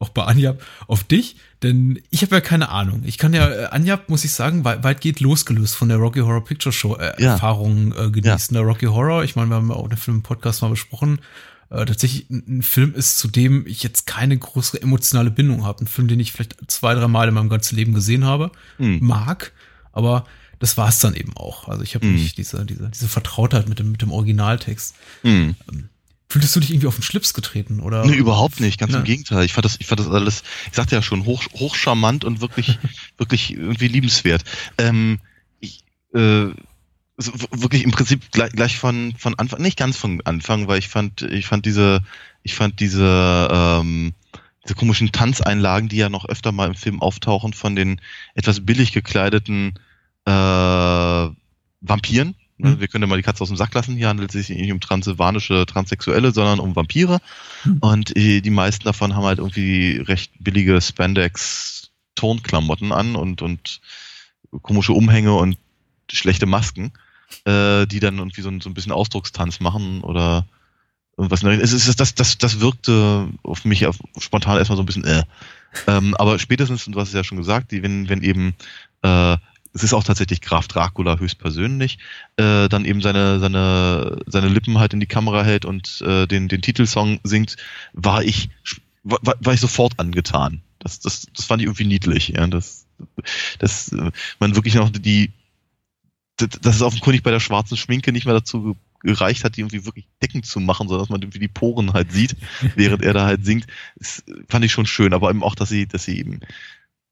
auch 0.01 0.09
bei 0.09 0.23
Anjab 0.23 0.61
auf 0.87 1.03
dich, 1.03 1.35
denn 1.63 2.01
ich 2.09 2.21
habe 2.23 2.35
ja 2.35 2.41
keine 2.41 2.69
Ahnung. 2.69 3.03
Ich 3.05 3.17
kann 3.17 3.33
ja 3.33 3.49
äh, 3.49 3.65
Anjab, 3.65 4.09
muss 4.09 4.25
ich 4.25 4.31
sagen, 4.31 4.63
weit, 4.65 4.83
weitgehend 4.83 5.19
losgelöst 5.19 5.75
von 5.75 5.89
der 5.89 5.97
Rocky 5.97 6.19
Horror 6.19 6.43
Picture 6.43 6.73
Show 6.73 6.95
äh, 6.95 7.21
ja. 7.21 7.33
Erfahrung 7.33 7.93
äh, 7.93 8.09
genießen. 8.09 8.55
Ja. 8.55 8.61
Der 8.61 8.67
Rocky 8.69 8.87
Horror, 8.87 9.23
ich 9.23 9.35
meine, 9.35 9.49
wir 9.49 9.55
haben 9.55 9.71
auch 9.71 9.87
den 9.87 9.97
Film-Podcast 9.97 10.61
mal 10.61 10.69
besprochen, 10.69 11.19
äh, 11.69 11.85
tatsächlich 11.85 12.29
ein, 12.29 12.63
Film 12.63 12.93
ist, 12.93 13.17
zu 13.17 13.27
dem 13.27 13.65
ich 13.67 13.83
jetzt 13.83 14.07
keine 14.07 14.37
größere 14.37 14.81
emotionale 14.81 15.31
Bindung 15.31 15.63
habe. 15.63 15.83
Ein 15.83 15.87
Film, 15.87 16.07
den 16.07 16.19
ich 16.19 16.31
vielleicht 16.31 16.57
zwei, 16.67 16.95
drei 16.95 17.07
Mal 17.07 17.27
in 17.27 17.33
meinem 17.33 17.49
ganzen 17.49 17.75
Leben 17.75 17.93
gesehen 17.93 18.25
habe, 18.25 18.51
mhm. 18.77 18.99
mag, 19.01 19.53
aber 19.93 20.25
das 20.59 20.77
war 20.77 20.89
es 20.89 20.99
dann 20.99 21.15
eben 21.15 21.35
auch. 21.35 21.67
Also 21.67 21.83
ich 21.83 21.95
habe 21.95 22.05
mhm. 22.05 22.15
nicht 22.15 22.37
diese, 22.37 22.65
diese, 22.65 22.89
diese 22.89 23.07
Vertrautheit 23.07 23.67
mit 23.67 23.79
dem, 23.79 23.91
mit 23.91 24.01
dem 24.01 24.11
Originaltext. 24.11 24.95
Mhm. 25.23 25.55
Ähm, 25.71 25.89
Fühltest 26.31 26.55
du 26.55 26.61
dich 26.61 26.69
irgendwie 26.71 26.87
auf 26.87 26.95
den 26.95 27.03
Schlips 27.03 27.33
getreten, 27.33 27.81
oder? 27.81 28.05
Nee, 28.05 28.15
überhaupt 28.15 28.61
nicht, 28.61 28.79
ganz 28.79 28.93
ja. 28.93 28.99
im 28.99 29.03
Gegenteil. 29.03 29.43
Ich 29.43 29.51
fand 29.51 29.65
das, 29.65 29.75
ich 29.81 29.87
fand 29.87 29.99
das 29.99 30.07
alles, 30.07 30.43
ich 30.69 30.77
sagte 30.77 30.95
ja 30.95 31.01
schon, 31.01 31.25
hoch, 31.25 31.43
hochcharmant 31.55 32.23
und 32.23 32.39
wirklich, 32.39 32.79
wirklich 33.17 33.53
irgendwie 33.53 33.89
liebenswert. 33.89 34.45
Ähm, 34.77 35.19
ich, 35.59 35.83
äh, 36.13 36.47
so, 37.17 37.33
wirklich 37.51 37.83
im 37.83 37.91
Prinzip 37.91 38.31
gleich, 38.31 38.53
gleich 38.53 38.77
von, 38.77 39.13
von 39.17 39.37
Anfang, 39.37 39.61
nicht 39.61 39.77
ganz 39.77 39.97
von 39.97 40.21
Anfang, 40.21 40.69
weil 40.69 40.79
ich 40.79 40.87
fand, 40.87 41.21
ich 41.21 41.47
fand 41.47 41.65
diese, 41.65 41.99
ich 42.43 42.55
fand 42.55 42.79
diese, 42.79 43.49
ähm, 43.51 44.13
diese 44.63 44.75
komischen 44.75 45.11
Tanzeinlagen, 45.11 45.89
die 45.89 45.97
ja 45.97 46.07
noch 46.07 46.23
öfter 46.23 46.53
mal 46.53 46.69
im 46.69 46.75
Film 46.75 47.01
auftauchen, 47.01 47.51
von 47.51 47.75
den 47.75 47.99
etwas 48.35 48.65
billig 48.65 48.93
gekleideten 48.93 49.73
äh, 50.23 50.31
Vampiren, 51.81 52.35
Mhm. 52.63 52.79
Wir 52.79 52.87
können 52.87 53.03
ja 53.03 53.07
mal 53.07 53.17
die 53.17 53.23
Katze 53.23 53.43
aus 53.43 53.49
dem 53.49 53.57
Sack 53.57 53.73
lassen. 53.73 53.95
Hier 53.95 54.07
handelt 54.07 54.33
es 54.33 54.47
sich 54.47 54.57
nicht 54.57 54.71
um 54.71 54.79
transsilvanische 54.79 55.65
Transsexuelle, 55.65 56.31
sondern 56.31 56.59
um 56.59 56.75
Vampire. 56.75 57.19
Mhm. 57.63 57.77
Und 57.79 58.17
äh, 58.17 58.41
die 58.41 58.49
meisten 58.49 58.83
davon 58.83 59.15
haben 59.15 59.25
halt 59.25 59.39
irgendwie 59.39 59.97
recht 59.97 60.31
billige 60.39 60.81
Spandex-Tonklamotten 60.81 62.91
an 62.91 63.15
und, 63.15 63.41
und 63.41 63.81
komische 64.61 64.93
Umhänge 64.93 65.33
und 65.33 65.57
schlechte 66.11 66.45
Masken, 66.45 66.91
äh, 67.45 67.85
die 67.87 67.99
dann 67.99 68.17
irgendwie 68.17 68.41
so, 68.41 68.51
so 68.59 68.69
ein 68.69 68.73
bisschen 68.73 68.91
Ausdruckstanz 68.91 69.59
machen 69.59 70.01
oder 70.01 70.45
irgendwas. 71.17 71.43
Es 71.43 71.73
ist, 71.73 71.99
das, 71.99 72.15
das, 72.15 72.37
das 72.37 72.59
wirkte 72.59 73.29
auf 73.43 73.65
mich 73.65 73.85
auf, 73.85 73.97
spontan 74.19 74.57
erstmal 74.57 74.77
so 74.77 74.83
ein 74.83 74.87
bisschen 74.87 75.05
äh. 75.05 75.23
Ähm, 75.87 76.15
aber 76.15 76.37
spätestens, 76.37 76.85
und 76.85 76.93
du 76.93 76.99
hast 76.99 77.09
es 77.09 77.13
ja 77.13 77.23
schon 77.23 77.37
gesagt, 77.37 77.71
die, 77.71 77.81
wenn, 77.81 78.09
wenn 78.09 78.23
eben 78.23 78.55
äh, 79.03 79.37
es 79.73 79.83
ist 79.83 79.93
auch 79.93 80.03
tatsächlich 80.03 80.41
Graf 80.41 80.67
Dracula 80.67 81.17
höchstpersönlich, 81.17 81.97
äh, 82.37 82.67
dann 82.67 82.85
eben 82.85 83.01
seine, 83.01 83.39
seine, 83.39 84.19
seine 84.25 84.49
Lippen 84.49 84.79
halt 84.79 84.93
in 84.93 84.99
die 84.99 85.07
Kamera 85.07 85.43
hält 85.43 85.65
und 85.65 86.01
äh, 86.01 86.27
den, 86.27 86.47
den 86.47 86.61
Titelsong 86.61 87.19
singt, 87.23 87.55
war 87.93 88.23
ich, 88.23 88.49
war, 89.03 89.19
war 89.23 89.53
ich 89.53 89.61
sofort 89.61 89.99
angetan. 89.99 90.61
Das, 90.79 90.99
das, 90.99 91.27
das 91.35 91.45
fand 91.45 91.61
ich 91.61 91.67
irgendwie 91.67 91.85
niedlich, 91.85 92.29
ja. 92.29 92.45
Das, 92.47 92.85
das, 93.59 93.95
man 94.39 94.55
wirklich 94.55 94.75
noch 94.75 94.89
die, 94.89 95.31
dass 96.37 96.75
es 96.75 96.81
offenkundig 96.81 97.23
bei 97.23 97.31
der 97.31 97.39
schwarzen 97.39 97.77
Schminke 97.77 98.11
nicht 98.11 98.25
mehr 98.25 98.33
dazu 98.33 98.75
gereicht 99.03 99.43
hat, 99.43 99.55
die 99.55 99.61
irgendwie 99.61 99.85
wirklich 99.85 100.07
deckend 100.21 100.45
zu 100.45 100.59
machen, 100.59 100.87
sondern 100.87 101.03
dass 101.03 101.09
man 101.09 101.21
irgendwie 101.21 101.39
die 101.39 101.47
Poren 101.47 101.93
halt 101.93 102.11
sieht, 102.11 102.35
während 102.75 103.03
er 103.03 103.13
da 103.13 103.25
halt 103.25 103.45
singt. 103.45 103.67
Das 103.95 104.23
fand 104.47 104.65
ich 104.65 104.71
schon 104.71 104.85
schön, 104.85 105.13
aber 105.13 105.29
eben 105.29 105.43
auch, 105.43 105.55
dass 105.55 105.69
sie, 105.69 105.87
dass 105.87 106.03
sie 106.03 106.19
eben, 106.19 106.39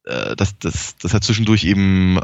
äh, 0.10 0.36
dass, 0.36 0.58
dass, 0.58 0.96
dass 0.98 1.14
er 1.14 1.22
zwischendurch 1.22 1.64
eben, 1.64 2.18
äh, 2.18 2.22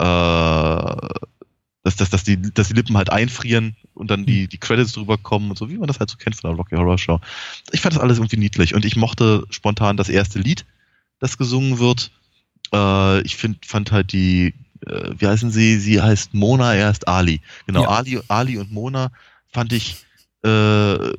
dass, 1.84 1.96
dass, 1.98 2.10
dass, 2.10 2.24
die, 2.24 2.42
dass 2.42 2.70
die 2.70 2.74
Lippen 2.74 2.98
halt 2.98 3.12
einfrieren 3.12 3.76
und 3.94 4.10
dann 4.10 4.26
die, 4.26 4.48
die 4.48 4.58
Credits 4.58 4.94
drüber 4.94 5.18
kommen 5.18 5.52
und 5.52 5.58
so, 5.58 5.70
wie 5.70 5.78
man 5.78 5.88
das 5.88 6.00
halt 6.00 6.10
so 6.10 6.18
kennt 6.18 6.36
von 6.36 6.50
der 6.50 6.58
Rocky 6.58 6.76
Horror 6.76 6.98
Show. 6.98 7.20
Ich 7.72 7.82
fand 7.82 7.96
das 7.96 8.02
alles 8.02 8.18
irgendwie 8.18 8.38
niedlich 8.38 8.74
und 8.74 8.86
ich 8.86 8.96
mochte 8.96 9.46
spontan 9.52 9.98
das 9.98 10.10
erste 10.10 10.40
Lied, 10.40 10.66
das 11.20 11.38
gesungen 11.38 11.78
wird. 11.78 12.12
Äh, 12.74 13.22
ich 13.22 13.36
find, 13.36 13.66
fand 13.66 13.92
halt 13.92 14.12
die, 14.14 14.56
äh, 14.86 15.12
wie 15.18 15.28
heißen 15.28 15.52
sie? 15.52 15.78
Sie 15.78 16.02
heißt 16.02 16.34
Mona, 16.34 16.74
er 16.74 16.90
ist 16.90 17.08
Ali. 17.08 17.42
Genau, 17.68 17.84
ja. 17.84 17.90
Ali, 17.90 18.20
Ali 18.28 18.58
und 18.58 18.72
Mona 18.72 19.12
fand 19.52 19.74
ich, 19.74 19.98
äh, 20.42 20.48
du 20.48 21.16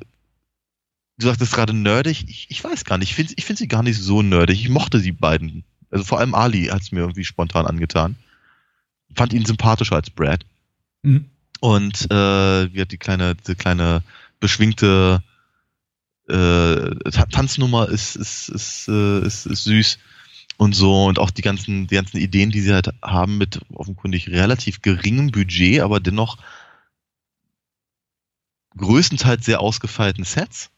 sagtest 1.17 1.53
gerade 1.53 1.73
nerdig. 1.73 2.25
Ich, 2.27 2.47
ich 2.49 2.61
weiß 2.61 2.83
gar 2.83 2.97
nicht. 2.97 3.11
Ich 3.11 3.15
finde 3.15 3.33
ich 3.37 3.45
find 3.45 3.57
sie 3.57 3.69
gar 3.69 3.83
nicht 3.83 3.99
so 3.99 4.21
nerdig. 4.21 4.59
Ich 4.59 4.69
mochte 4.69 4.99
sie 4.99 5.13
beiden. 5.13 5.63
Also 5.89 6.03
vor 6.03 6.19
allem 6.19 6.35
Ali 6.35 6.65
hat 6.65 6.81
es 6.81 6.91
mir 6.91 7.01
irgendwie 7.01 7.25
spontan 7.25 7.65
angetan. 7.65 8.15
Fand 9.15 9.33
ihn 9.33 9.45
sympathischer 9.45 9.95
als 9.95 10.09
Brad. 10.09 10.45
Mhm. 11.01 11.25
Und 11.59 12.11
äh, 12.11 12.73
wie 12.73 12.81
hat 12.81 12.91
die 12.91 12.97
kleine, 12.97 13.35
die 13.35 13.55
kleine 13.55 14.03
beschwingte 14.39 15.23
äh, 16.27 17.11
Tanznummer 17.31 17.89
ist, 17.89 18.15
ist, 18.15 18.49
ist, 18.49 18.87
äh, 18.89 19.25
ist, 19.25 19.45
ist 19.45 19.63
süß 19.63 19.97
und 20.57 20.75
so 20.75 21.05
und 21.05 21.19
auch 21.19 21.31
die 21.31 21.41
ganzen, 21.41 21.87
die 21.87 21.95
ganzen 21.95 22.17
Ideen, 22.17 22.51
die 22.51 22.61
sie 22.61 22.73
halt 22.73 22.89
haben 23.01 23.37
mit 23.37 23.61
offenkundig 23.73 24.29
relativ 24.29 24.81
geringem 24.81 25.31
Budget, 25.31 25.81
aber 25.81 25.99
dennoch 25.99 26.37
größtenteils 28.75 29.45
sehr 29.45 29.61
ausgefeilten 29.61 30.23
Sets, 30.23 30.69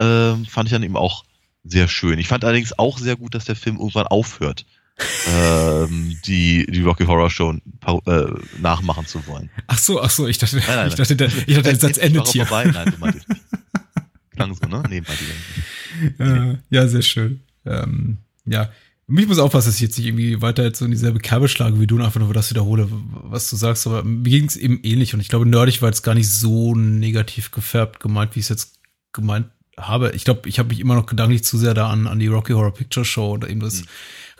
ähm, 0.00 0.46
fand 0.46 0.68
ich 0.68 0.72
dann 0.72 0.82
eben 0.82 0.96
auch 0.96 1.24
sehr 1.64 1.88
schön. 1.88 2.18
Ich 2.18 2.28
fand 2.28 2.44
allerdings 2.44 2.78
auch 2.78 2.98
sehr 2.98 3.16
gut, 3.16 3.34
dass 3.34 3.46
der 3.46 3.56
Film 3.56 3.76
irgendwann 3.76 4.06
aufhört, 4.06 4.66
ähm, 5.28 6.16
die, 6.24 6.66
die 6.66 6.82
Rocky 6.82 7.04
Horror 7.04 7.30
Show 7.30 7.52
äh, 7.52 8.26
nachmachen 8.60 9.06
zu 9.06 9.26
wollen. 9.26 9.50
Ach 9.66 9.78
so, 9.78 10.00
ach 10.00 10.10
so, 10.10 10.28
ich 10.28 10.38
dachte, 10.38 10.56
nein, 10.56 10.66
nein, 10.68 10.88
ich 10.88 10.94
dachte, 10.94 11.16
der, 11.16 11.28
ich 11.28 11.54
dachte 11.56 11.62
der 11.62 11.76
Satz 11.76 11.98
endet 11.98 12.28
hier. 12.28 12.46
Vorbei. 12.46 12.70
Nein, 12.72 12.92
du 12.92 12.98
meintest 12.98 13.28
nicht. 13.28 13.42
Klang 14.36 14.54
so, 14.54 14.66
ne? 14.66 14.82
Nee, 14.88 15.02
meinte 15.02 16.14
äh, 16.22 16.58
Ja, 16.70 16.86
sehr 16.86 17.02
schön. 17.02 17.40
Ähm, 17.64 18.18
ja, 18.46 18.70
mich 19.06 19.26
muss 19.26 19.38
aufpassen, 19.38 19.68
dass 19.68 19.76
ich 19.76 19.82
jetzt 19.82 19.98
nicht 19.98 20.06
irgendwie 20.06 20.40
weiter 20.40 20.62
jetzt 20.64 20.78
so 20.78 20.84
in 20.84 20.90
dieselbe 20.90 21.18
Kerbe 21.18 21.48
schlage 21.48 21.78
wie 21.80 21.86
du 21.86 21.96
und 21.96 22.02
einfach 22.02 22.20
nur 22.20 22.32
das 22.32 22.50
wiederhole, 22.50 22.88
was 22.90 23.50
du 23.50 23.56
sagst. 23.56 23.86
Aber 23.86 24.02
mir 24.02 24.30
ging 24.30 24.46
es 24.46 24.56
eben 24.56 24.80
ähnlich 24.82 25.14
und 25.14 25.20
ich 25.20 25.28
glaube, 25.28 25.46
nerdig 25.46 25.82
war 25.82 25.88
jetzt 25.88 26.02
gar 26.02 26.14
nicht 26.14 26.28
so 26.28 26.74
negativ 26.74 27.50
gefärbt 27.50 28.00
gemeint, 28.00 28.34
wie 28.34 28.40
es 28.40 28.48
jetzt 28.48 28.80
gemeint 29.12 29.48
habe. 29.78 30.12
Ich 30.14 30.24
glaube, 30.24 30.48
ich 30.48 30.58
habe 30.58 30.68
mich 30.68 30.80
immer 30.80 30.94
noch 30.94 31.06
gedanklich 31.06 31.44
zu 31.44 31.58
sehr 31.58 31.74
da 31.74 31.88
an, 31.88 32.06
an 32.06 32.18
die 32.18 32.26
Rocky 32.26 32.52
Horror 32.52 32.74
Picture 32.74 33.04
Show 33.04 33.32
oder 33.32 33.48
eben 33.48 33.60
das 33.60 33.80
mhm. 33.80 33.86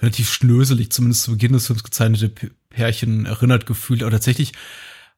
relativ 0.00 0.32
schnöselig, 0.32 0.90
zumindest 0.90 1.24
zu 1.24 1.32
Beginn 1.32 1.52
des 1.52 1.66
Films 1.66 1.84
gezeichnete 1.84 2.30
Pärchen 2.70 3.26
erinnert 3.26 3.66
gefühlt. 3.66 4.02
Aber 4.02 4.12
tatsächlich 4.12 4.52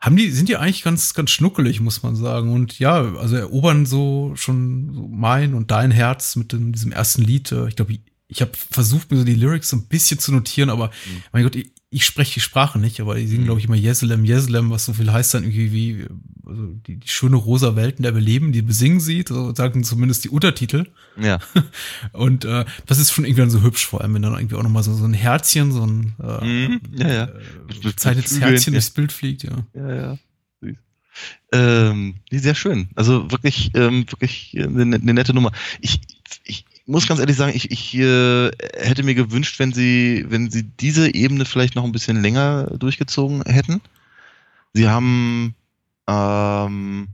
haben 0.00 0.16
die, 0.16 0.30
sind 0.30 0.48
die 0.48 0.56
eigentlich 0.56 0.82
ganz, 0.82 1.14
ganz 1.14 1.30
schnuckelig, 1.30 1.80
muss 1.80 2.02
man 2.02 2.16
sagen. 2.16 2.52
Und 2.52 2.78
ja, 2.78 3.14
also 3.16 3.36
erobern 3.36 3.86
so 3.86 4.32
schon 4.36 5.10
mein 5.10 5.54
und 5.54 5.70
dein 5.70 5.90
Herz 5.90 6.36
mit 6.36 6.52
dem, 6.52 6.72
diesem 6.72 6.92
ersten 6.92 7.22
Lied. 7.22 7.52
Ich 7.68 7.76
glaube, 7.76 7.98
ich 8.28 8.40
habe 8.40 8.52
versucht, 8.54 9.10
mir 9.10 9.18
so 9.18 9.24
die 9.24 9.34
Lyrics 9.34 9.68
so 9.68 9.76
ein 9.76 9.86
bisschen 9.86 10.18
zu 10.18 10.32
notieren, 10.32 10.70
aber 10.70 10.88
mhm. 10.88 11.22
mein 11.32 11.42
Gott, 11.44 11.56
ich, 11.56 11.72
ich 11.96 12.04
spreche 12.04 12.34
die 12.34 12.40
Sprache 12.40 12.78
nicht, 12.78 13.00
aber 13.00 13.14
die 13.14 13.26
singen, 13.26 13.40
mhm. 13.40 13.46
glaube 13.46 13.60
ich, 13.60 13.66
immer 13.66 13.74
Jeselem, 13.74 14.26
Jeselem, 14.26 14.70
was 14.70 14.84
so 14.84 14.92
viel 14.92 15.10
heißt 15.10 15.32
dann 15.32 15.44
irgendwie 15.44 15.72
wie 15.72 16.06
also 16.44 16.66
die, 16.86 16.98
die 16.98 17.08
schöne 17.08 17.36
rosa 17.36 17.74
Welt, 17.74 17.96
in 17.96 18.02
der 18.02 18.14
wir 18.14 18.20
leben, 18.20 18.52
die 18.52 18.60
besingen 18.60 19.00
sieht, 19.00 19.28
so 19.28 19.54
sagen 19.54 19.82
zumindest 19.82 20.22
die 20.24 20.28
Untertitel. 20.28 20.88
Ja. 21.18 21.38
Und 22.12 22.44
äh, 22.44 22.66
das 22.84 22.98
ist 22.98 23.12
schon 23.12 23.24
irgendwie 23.24 23.40
dann 23.40 23.50
so 23.50 23.62
hübsch, 23.62 23.86
vor 23.86 24.02
allem, 24.02 24.12
wenn 24.12 24.20
dann 24.20 24.34
irgendwie 24.34 24.56
auch 24.56 24.62
nochmal 24.62 24.82
so, 24.82 24.92
so 24.92 25.06
ein 25.06 25.14
Herzchen, 25.14 25.72
so 25.72 25.86
ein 25.86 26.12
äh, 26.22 26.44
mhm. 26.44 26.80
ja, 26.92 27.08
ja. 27.08 27.24
Äh, 27.24 27.96
zeites 27.96 28.42
Herzchen 28.42 28.74
durchs 28.74 28.90
Bild 28.90 29.10
fliegt, 29.10 29.44
ja. 29.44 29.64
Ja, 29.72 29.94
ja. 29.94 30.18
Ähm, 31.50 32.16
sehr 32.30 32.54
schön. 32.54 32.90
Also 32.94 33.30
wirklich, 33.30 33.70
ähm, 33.72 34.04
wirklich 34.10 34.52
eine, 34.54 34.82
eine 34.82 35.14
nette 35.14 35.32
Nummer. 35.32 35.50
Ich, 35.80 36.02
muss 36.86 37.06
ganz 37.06 37.20
ehrlich 37.20 37.36
sagen, 37.36 37.52
ich, 37.54 37.70
ich 37.70 37.94
äh, 37.94 38.50
hätte 38.74 39.02
mir 39.02 39.14
gewünscht, 39.14 39.58
wenn 39.58 39.72
sie, 39.72 40.24
wenn 40.28 40.50
sie 40.50 40.62
diese 40.62 41.14
Ebene 41.14 41.44
vielleicht 41.44 41.74
noch 41.74 41.84
ein 41.84 41.92
bisschen 41.92 42.22
länger 42.22 42.64
durchgezogen 42.78 43.42
hätten. 43.42 43.80
Sie 44.72 44.88
haben 44.88 45.54
ähm, 46.06 47.08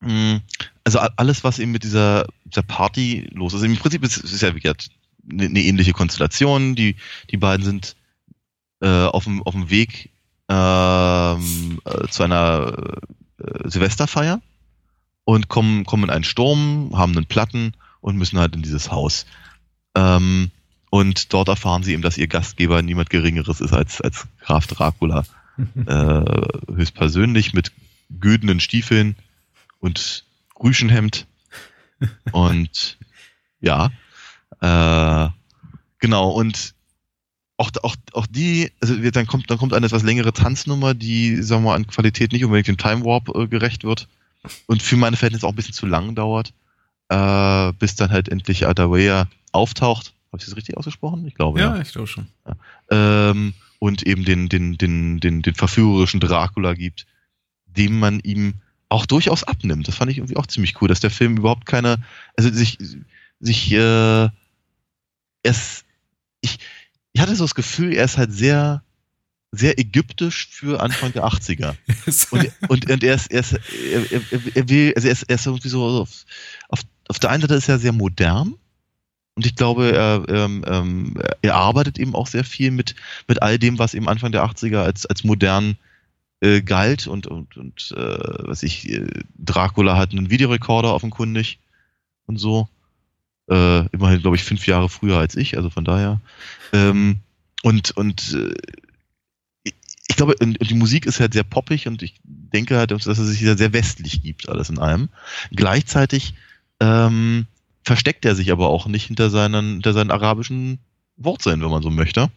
mh, 0.00 0.08
hm, 0.08 0.40
also 0.84 1.00
alles, 1.00 1.42
was 1.42 1.58
eben 1.58 1.72
mit 1.72 1.82
dieser, 1.82 2.26
dieser 2.44 2.62
Party 2.62 3.28
los 3.32 3.54
ist. 3.54 3.62
Im 3.62 3.76
Prinzip 3.76 4.04
ist 4.04 4.22
es 4.22 4.40
ja 4.40 4.54
wie 4.54 4.60
gesagt, 4.60 4.90
eine, 5.28 5.46
eine 5.46 5.60
ähnliche 5.60 5.92
Konstellation. 5.92 6.76
Die, 6.76 6.94
die 7.30 7.36
beiden 7.36 7.64
sind 7.64 7.96
äh, 8.80 9.06
auf, 9.06 9.24
dem, 9.24 9.42
auf 9.42 9.54
dem 9.54 9.68
Weg 9.68 10.10
ähm, 10.48 11.80
äh, 11.84 12.06
zu 12.08 12.22
einer 12.22 13.00
äh, 13.38 13.68
Silvesterfeier 13.68 14.40
und 15.24 15.48
kommen, 15.48 15.84
kommen 15.84 16.04
in 16.04 16.10
einen 16.10 16.24
Sturm, 16.24 16.92
haben 16.94 17.16
einen 17.16 17.26
Platten 17.26 17.72
und 18.06 18.16
müssen 18.16 18.38
halt 18.38 18.54
in 18.54 18.62
dieses 18.62 18.92
Haus. 18.92 19.26
Ähm, 19.96 20.52
und 20.90 21.32
dort 21.32 21.48
erfahren 21.48 21.82
sie 21.82 21.92
eben, 21.92 22.02
dass 22.02 22.16
ihr 22.16 22.28
Gastgeber 22.28 22.80
niemand 22.80 23.10
Geringeres 23.10 23.60
ist 23.60 23.72
als, 23.72 24.00
als 24.00 24.28
Graf 24.40 24.68
Dracula. 24.68 25.24
äh, 25.86 26.72
höchstpersönlich 26.72 27.52
mit 27.52 27.72
güdenen 28.20 28.60
Stiefeln 28.60 29.16
und 29.80 30.24
Rüschenhemd. 30.62 31.26
und 32.30 32.96
ja, 33.60 33.90
äh, 34.60 35.28
genau, 35.98 36.30
und 36.30 36.74
auch, 37.56 37.70
auch, 37.82 37.96
auch 38.12 38.26
die, 38.28 38.70
also 38.80 38.94
dann 39.10 39.26
kommt, 39.26 39.50
dann 39.50 39.58
kommt 39.58 39.74
eine 39.74 39.86
etwas 39.86 40.04
längere 40.04 40.32
Tanznummer, 40.32 40.94
die, 40.94 41.42
sagen 41.42 41.64
wir 41.64 41.70
mal, 41.70 41.74
an 41.74 41.88
Qualität 41.88 42.30
nicht 42.30 42.44
unbedingt 42.44 42.68
dem 42.68 42.76
Time 42.76 43.04
Warp 43.04 43.34
äh, 43.34 43.48
gerecht 43.48 43.82
wird 43.82 44.06
und 44.66 44.80
für 44.80 44.96
meine 44.96 45.16
Verhältnisse 45.16 45.46
auch 45.46 45.52
ein 45.52 45.56
bisschen 45.56 45.74
zu 45.74 45.86
lang 45.86 46.14
dauert 46.14 46.52
äh, 47.08 47.72
bis 47.78 47.96
dann 47.96 48.10
halt 48.10 48.28
endlich 48.28 48.66
Adawea 48.66 49.28
auftaucht. 49.52 50.14
Habe 50.32 50.38
ich 50.38 50.44
das 50.44 50.56
richtig 50.56 50.76
ausgesprochen? 50.76 51.26
Ich 51.26 51.34
glaube, 51.34 51.60
ja. 51.60 51.76
Ja, 51.76 51.82
ich 51.82 51.92
glaube 51.92 52.06
schon. 52.06 52.28
Ja. 52.46 53.30
Ähm, 53.30 53.54
und 53.78 54.02
eben 54.02 54.24
den, 54.24 54.48
den, 54.48 54.78
den, 54.78 55.20
den, 55.20 55.42
den 55.42 55.54
verführerischen 55.54 56.20
Dracula 56.20 56.74
gibt, 56.74 57.06
dem 57.66 57.98
man 57.98 58.20
ihm 58.20 58.54
auch 58.88 59.06
durchaus 59.06 59.44
abnimmt. 59.44 59.88
Das 59.88 59.96
fand 59.96 60.10
ich 60.10 60.18
irgendwie 60.18 60.36
auch 60.36 60.46
ziemlich 60.46 60.80
cool, 60.80 60.88
dass 60.88 61.00
der 61.00 61.10
Film 61.10 61.36
überhaupt 61.36 61.66
keine, 61.66 61.98
also 62.36 62.50
sich, 62.52 62.78
sich, 63.40 63.72
äh, 63.72 64.28
es, 65.42 65.84
ich, 66.40 66.58
ich 67.12 67.20
hatte 67.20 67.34
so 67.34 67.44
das 67.44 67.54
Gefühl, 67.54 67.92
er 67.92 68.04
ist 68.04 68.18
halt 68.18 68.32
sehr, 68.32 68.82
sehr 69.52 69.78
ägyptisch 69.78 70.48
für 70.50 70.80
Anfang 70.80 71.12
der 71.12 71.24
80er. 71.24 71.74
und, 72.30 72.52
und, 72.68 72.90
und 72.90 73.04
er 73.04 73.14
ist, 73.14 73.30
er 73.30 73.40
ist, 73.40 73.52
er, 73.52 74.12
er, 74.12 74.22
er 74.54 74.68
will, 74.68 74.92
also 74.94 75.08
er 75.08 75.12
ist, 75.12 75.22
er 75.24 75.34
ist 75.34 75.46
irgendwie 75.46 75.68
so 75.68 75.84
auf, 75.84 76.24
auf 77.08 77.18
der 77.18 77.30
einen 77.30 77.42
Seite 77.42 77.54
ist 77.54 77.68
er 77.68 77.78
sehr 77.78 77.92
modern 77.92 78.54
und 79.36 79.44
ich 79.44 79.54
glaube, 79.54 79.92
er, 79.92 80.24
ähm, 80.28 80.64
ähm, 80.66 81.14
er 81.42 81.54
arbeitet 81.54 81.98
eben 81.98 82.14
auch 82.14 82.26
sehr 82.26 82.42
viel 82.42 82.70
mit, 82.70 82.94
mit 83.28 83.42
all 83.42 83.58
dem, 83.58 83.78
was 83.78 83.92
eben 83.92 84.08
Anfang 84.08 84.32
der 84.32 84.44
80er 84.44 84.78
als, 84.78 85.04
als 85.04 85.24
modern 85.24 85.76
äh, 86.40 86.62
galt 86.62 87.06
und, 87.06 87.26
und, 87.26 87.56
und 87.58 87.94
äh, 87.96 88.46
was 88.48 88.62
ich, 88.62 88.88
äh, 88.90 89.06
Dracula 89.36 89.98
hat 89.98 90.12
einen 90.12 90.30
Videorekorder 90.30 90.94
offenkundig 90.94 91.58
und 92.24 92.38
so. 92.38 92.68
Äh, 93.48 93.86
immerhin, 93.90 94.22
glaube 94.22 94.36
ich, 94.36 94.42
fünf 94.42 94.66
Jahre 94.66 94.88
früher 94.88 95.18
als 95.18 95.36
ich, 95.36 95.56
also 95.58 95.68
von 95.68 95.84
daher. 95.84 96.20
Ähm, 96.72 97.18
und 97.62 97.90
und 97.92 98.34
äh, 98.34 99.70
ich 100.08 100.16
glaube, 100.16 100.34
die 100.40 100.74
Musik 100.74 101.04
ist 101.04 101.20
halt 101.20 101.34
sehr 101.34 101.44
poppig 101.44 101.86
und 101.88 102.02
ich 102.02 102.14
denke 102.24 102.78
halt, 102.78 102.90
dass 102.90 103.06
er 103.06 103.14
sich 103.14 103.40
sehr 103.40 103.72
westlich 103.74 104.22
gibt, 104.22 104.48
alles 104.48 104.70
in 104.70 104.78
allem. 104.78 105.10
Gleichzeitig 105.50 106.34
ähm, 106.80 107.46
versteckt 107.82 108.24
er 108.24 108.34
sich 108.34 108.50
aber 108.52 108.68
auch 108.68 108.86
nicht 108.86 109.06
hinter 109.06 109.30
seinen, 109.30 109.74
hinter 109.74 109.92
seinen 109.92 110.10
arabischen 110.10 110.78
Wurzeln, 111.16 111.62
wenn 111.62 111.70
man 111.70 111.82
so 111.82 111.90
möchte. 111.90 112.30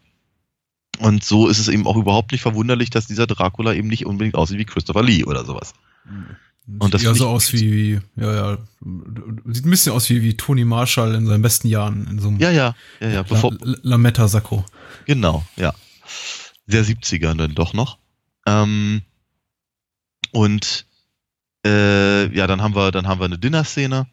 Und 0.99 1.23
so 1.23 1.47
ist 1.47 1.59
es 1.59 1.67
eben 1.69 1.87
auch 1.87 1.95
überhaupt 1.95 2.31
nicht 2.31 2.41
verwunderlich, 2.41 2.89
dass 2.89 3.07
dieser 3.07 3.27
Dracula 3.27 3.73
eben 3.73 3.87
nicht 3.87 4.05
unbedingt 4.05 4.35
aussieht 4.35 4.57
wie 4.57 4.65
Christopher 4.65 5.03
Lee 5.03 5.23
oder 5.23 5.45
sowas. 5.45 5.73
Und 6.77 6.93
das 6.93 7.01
sieht 7.01 7.09
ja 7.09 7.15
so 7.15 7.27
aus 7.27 7.51
wie, 7.53 7.71
wie, 7.71 8.21
ja, 8.21 8.33
ja, 8.35 8.57
sieht 9.45 9.65
ein 9.65 9.69
bisschen 9.69 9.93
aus 9.93 10.09
wie, 10.09 10.21
wie 10.21 10.37
Tony 10.37 10.65
Marshall 10.65 11.15
in 11.15 11.25
seinen 11.25 11.41
besten 11.41 11.67
Jahren 11.67 12.05
in 12.07 12.19
so 12.19 12.27
einem 12.27 12.37
ja, 12.37 12.51
ja, 12.51 12.75
ja, 12.99 13.09
ja, 13.09 13.23
bevor, 13.23 13.55
Lametta-Sakko. 13.61 14.65
Genau, 15.05 15.43
ja. 15.55 15.73
sehr 16.67 16.85
70er 16.85 17.33
dann 17.33 17.55
doch 17.55 17.73
noch. 17.73 17.97
Ähm, 18.45 19.01
und 20.31 20.85
äh, 21.65 22.35
ja, 22.35 22.45
dann 22.45 22.61
haben 22.61 22.75
wir, 22.75 22.91
dann 22.91 23.07
haben 23.07 23.19
wir 23.19 23.25
eine 23.25 23.39
Dinner-Szene, 23.39 24.07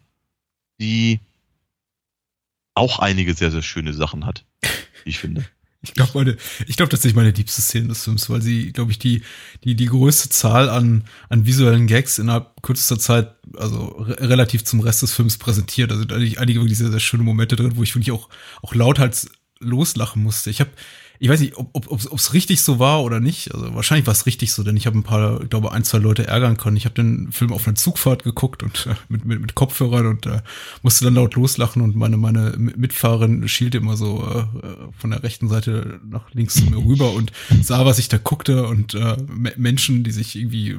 die 0.81 1.21
auch 2.75 2.99
einige 2.99 3.35
sehr, 3.35 3.51
sehr 3.51 3.63
schöne 3.63 3.95
Sachen 3.95 4.27
hat, 4.27 4.45
wie 5.05 5.11
ich 5.11 5.19
finde. 5.19 5.45
Ich 5.83 5.95
glaube, 5.95 6.11
meine, 6.15 6.37
ich 6.67 6.77
glaube 6.77 6.91
tatsächlich 6.91 7.15
meine 7.15 7.31
liebste 7.31 7.63
Szene 7.63 7.89
des 7.89 8.03
Films, 8.03 8.29
weil 8.29 8.43
sie, 8.43 8.73
glaube 8.73 8.91
ich, 8.91 8.99
die, 8.99 9.23
die, 9.63 9.77
die 9.77 9.87
größte 9.87 10.31
Zahl 10.31 10.69
an, 10.69 11.05
an 11.29 11.47
visuellen 11.47 11.87
Gags 11.87 12.19
innerhalb 12.19 12.61
kürzester 12.61 12.99
Zeit, 12.99 13.37
also 13.57 13.87
re 13.87 14.29
relativ 14.29 14.65
zum 14.65 14.81
Rest 14.81 15.03
des 15.03 15.13
Films 15.13 15.39
präsentiert. 15.39 15.93
Da 15.93 16.17
einige 16.17 16.61
wirklich 16.61 16.79
sehr, 16.79 16.91
sehr 16.91 16.99
schöne 16.99 17.23
Momente 17.23 17.55
drin, 17.55 17.77
wo 17.77 17.85
ich 17.85 17.95
wirklich 17.95 18.11
auch, 18.11 18.29
auch 18.63 18.75
lauthals 18.75 19.31
loslachen 19.61 20.25
musste. 20.25 20.51
Ich 20.51 20.61
habe 20.61 20.71
ich 21.19 21.29
weiß 21.29 21.41
nicht, 21.41 21.57
ob 21.57 21.71
ob 21.75 21.91
ob, 21.91 22.19
es 22.19 22.35
richtig 22.35 22.63
so 22.63 22.79
war 22.79 23.03
oder 23.03 23.21
nicht. 23.21 23.55
Also 23.55 23.75
wahrscheinlich 23.75 24.07
war 24.07 24.13
es 24.13 24.27
richtig 24.27 24.53
so, 24.53 24.63
denn 24.63 24.77
ich 24.77 24.87
habe 24.87 24.99
ein 24.99 25.03
paar, 25.03 25.43
ich 25.43 25.51
glaube, 25.51 25.73
ein, 25.73 25.85
zwei 25.85 25.99
Leute 25.99 26.27
ärgern 26.27 26.57
können. 26.57 26.77
Ich 26.77 26.85
habe 26.85 26.95
den 26.95 27.33
Film 27.33 27.53
auf 27.53 27.67
einer 27.67 27.75
Zugfahrt 27.75 28.25
geguckt 28.25 28.63
und 28.63 28.87
äh, 28.87 28.95
mit, 29.09 29.25
mit, 29.25 29.41
mit 29.41 29.55
Kopfhörern 29.55 30.07
und 30.07 30.27
äh, 30.27 30.43
musste 30.83 31.05
dann 31.05 31.15
laut 31.15 31.35
loslachen 31.35 31.83
und 31.83 31.97
meine, 31.97 32.17
meine 32.17 32.55
Mitfahrerin 32.57 33.49
schielte 33.49 33.79
immer 33.79 33.97
so 33.97 34.27
äh, 34.27 34.45
von 34.99 35.11
der 35.11 35.23
rechten 35.23 35.49
Seite 35.49 36.01
nach 36.09 36.33
links 36.33 36.55
zu 36.55 36.65
mir 36.65 36.79
rüber 36.79 37.13
und 37.13 37.33
sah, 37.63 37.85
was 37.87 37.99
ich 37.99 38.09
da 38.09 38.19
guckte 38.19 38.67
und 38.67 38.95
äh, 38.95 39.17
Menschen, 39.57 40.05
die 40.05 40.11
sich 40.11 40.37
irgendwie 40.37 40.77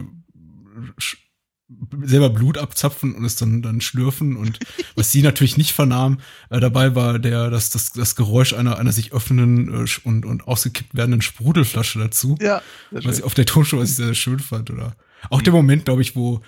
selber 2.03 2.29
Blut 2.29 2.57
abzapfen 2.57 3.13
und 3.13 3.25
es 3.25 3.35
dann 3.35 3.61
dann 3.61 3.81
schlürfen. 3.81 4.37
Und 4.37 4.59
was 4.95 5.11
sie 5.11 5.21
natürlich 5.21 5.57
nicht 5.57 5.73
vernahm 5.73 6.19
äh, 6.49 6.59
dabei 6.59 6.95
war 6.95 7.19
der 7.19 7.49
das 7.49 7.69
das 7.69 7.91
das 7.91 8.15
Geräusch 8.15 8.53
einer 8.53 8.77
einer 8.77 8.93
sich 8.93 9.11
öffnenden 9.13 9.85
äh, 9.85 9.87
und 10.03 10.25
und 10.25 10.47
ausgekippt 10.47 10.95
werdenden 10.95 11.21
Sprudelflasche 11.21 11.99
dazu. 11.99 12.37
Ja 12.41 12.61
was 12.91 13.19
ich 13.19 13.23
auf 13.23 13.33
der 13.33 13.45
Tonspur 13.45 13.79
was 13.79 13.89
ich 13.89 13.95
sehr, 13.95 14.05
sehr 14.07 14.15
schön 14.15 14.39
fand 14.39 14.71
oder? 14.71 14.95
Auch 15.29 15.39
mhm. 15.39 15.43
der 15.43 15.53
Moment 15.53 15.85
glaube 15.85 16.01
ich 16.01 16.15
wo 16.15 16.41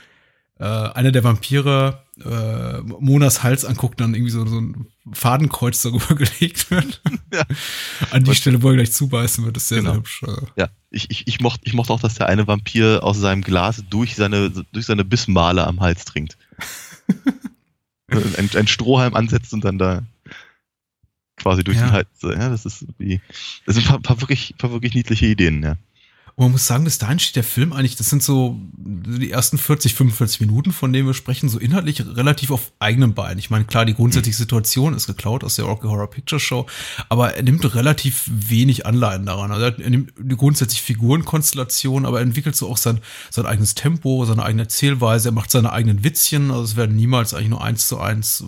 äh, 0.60 0.66
einer 0.66 1.12
der 1.12 1.24
Vampire 1.24 2.04
äh, 2.24 2.82
Monas 2.82 3.44
Hals 3.44 3.64
anguckt, 3.64 4.02
dann 4.02 4.14
irgendwie 4.14 4.32
so, 4.32 4.46
so 4.46 4.60
ein 4.60 4.88
Fadenkreuz 5.14 5.82
darüber 5.82 6.16
gelegt 6.16 6.70
wird. 6.70 7.02
Ja. 7.34 7.44
An 8.12 8.24
die 8.24 8.32
Und, 8.32 8.36
Stelle, 8.36 8.62
wo 8.62 8.70
er 8.70 8.76
gleich 8.76 8.92
zubeißen 8.92 9.46
wird, 9.46 9.56
ist 9.56 9.70
sehr, 9.70 9.80
genau. 9.80 9.92
sehr 9.92 9.98
hübsch. 10.00 10.24
Ja, 10.58 10.70
ich, 10.92 11.10
ich, 11.10 11.28
ich, 11.28 11.40
mochte, 11.40 11.62
ich 11.64 11.74
mochte 11.74 11.94
auch, 11.94 12.02
dass 12.02 12.16
der 12.16 12.28
eine 12.28 12.46
Vampir 12.48 13.04
aus 13.04 13.18
seinem 13.18 13.42
Glas 13.42 13.84
durch 13.90 14.16
seine, 14.16 14.50
durch 14.50 14.86
seine 14.86 15.06
Bissmale 15.06 15.66
am 15.66 15.80
Hals 15.80 16.04
trinkt. 16.04 16.38
ein, 18.10 18.50
ein 18.54 18.68
Strohhalm 18.68 19.16
ansetzt 19.16 19.54
und 19.54 19.64
dann 19.64 19.78
da 19.78 20.04
quasi 21.38 21.64
durch 21.64 21.78
ja. 21.78 21.86
den 21.86 21.92
Hals. 21.94 22.10
Ja, 22.22 22.50
das 22.50 22.66
ist 22.66 22.86
wie, 22.98 23.22
das 23.66 23.76
sind 23.76 23.86
ein 23.86 23.90
paar, 23.90 24.00
paar, 24.02 24.22
wirklich, 24.22 24.56
paar 24.58 24.72
wirklich 24.72 24.94
niedliche 24.94 25.26
Ideen, 25.26 25.64
ja. 25.64 25.78
Und 26.40 26.46
man 26.46 26.52
muss 26.54 26.68
sagen, 26.68 26.86
bis 26.86 26.98
dahin 26.98 27.20
steht 27.20 27.36
der 27.36 27.44
Film 27.44 27.74
eigentlich, 27.74 27.98
das 27.98 28.10
sind 28.10 28.24
so 28.24 28.58
die 28.78 29.30
ersten 29.30 29.58
40, 29.58 29.94
45 29.94 30.40
Minuten, 30.40 30.72
von 30.72 30.94
denen 30.94 31.06
wir 31.06 31.14
sprechen, 31.14 31.50
so 31.50 31.60
inhaltlich 31.60 32.02
relativ 32.16 32.52
auf 32.52 32.72
eigenen 32.80 33.14
Beinen. 33.14 33.40
Ich 33.40 33.50
meine, 33.50 33.66
klar, 33.66 33.84
die 33.84 33.94
grundsätzliche 33.94 34.38
Situation 34.38 34.94
ist 34.94 35.06
geklaut 35.06 35.44
aus 35.44 35.58
der 35.58 35.66
Rocky 35.66 35.88
Horror 35.88 36.10
Picture 36.10 36.40
Show, 36.40 36.66
aber 37.10 37.36
er 37.36 37.44
nimmt 37.44 37.76
relativ 37.76 38.24
wenig 38.32 38.86
Anleihen 38.86 39.26
daran. 39.26 39.52
Also 39.52 39.66
er 39.66 39.90
nimmt 39.90 40.14
die 40.18 40.38
grundsätzliche 40.38 40.86
Figurenkonstellation, 40.86 42.06
aber 42.06 42.20
er 42.20 42.24
entwickelt 42.24 42.56
so 42.56 42.70
auch 42.70 42.78
sein, 42.78 43.02
sein 43.30 43.46
eigenes 43.46 43.76
Tempo, 43.76 44.24
seine 44.24 44.44
eigene 44.44 44.62
Erzählweise, 44.62 45.28
er 45.28 45.34
macht 45.34 45.52
seine 45.52 45.74
eigenen 45.74 46.06
Witzchen, 46.06 46.52
also 46.52 46.64
es 46.64 46.78
werden 46.78 46.96
niemals 46.96 47.34
eigentlich 47.34 47.50
nur 47.50 47.62
eins 47.62 47.90
zu 47.90 48.00
eins 48.00 48.46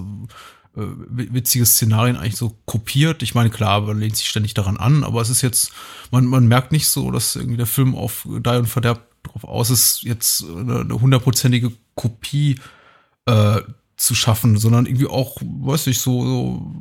witzige 0.73 1.65
Szenarien 1.65 2.15
eigentlich 2.15 2.37
so 2.37 2.55
kopiert. 2.65 3.23
Ich 3.23 3.35
meine, 3.35 3.49
klar, 3.49 3.81
man 3.81 3.99
lehnt 3.99 4.15
sich 4.15 4.29
ständig 4.29 4.53
daran 4.53 4.77
an, 4.77 5.03
aber 5.03 5.21
es 5.21 5.29
ist 5.29 5.41
jetzt, 5.41 5.73
man, 6.11 6.25
man 6.25 6.47
merkt 6.47 6.71
nicht 6.71 6.87
so, 6.87 7.11
dass 7.11 7.35
irgendwie 7.35 7.57
der 7.57 7.65
Film 7.65 7.93
auf 7.95 8.25
Die 8.25 8.49
und 8.49 8.67
Verderb 8.67 9.07
drauf 9.23 9.43
aus 9.43 9.69
ist, 9.69 10.03
jetzt 10.03 10.43
eine 10.43 10.99
hundertprozentige 10.99 11.71
Kopie 11.95 12.59
äh, 13.25 13.61
zu 13.97 14.15
schaffen, 14.15 14.57
sondern 14.57 14.85
irgendwie 14.85 15.07
auch, 15.07 15.37
weiß 15.41 15.87
ich, 15.87 15.99
so, 15.99 16.25
so 16.25 16.71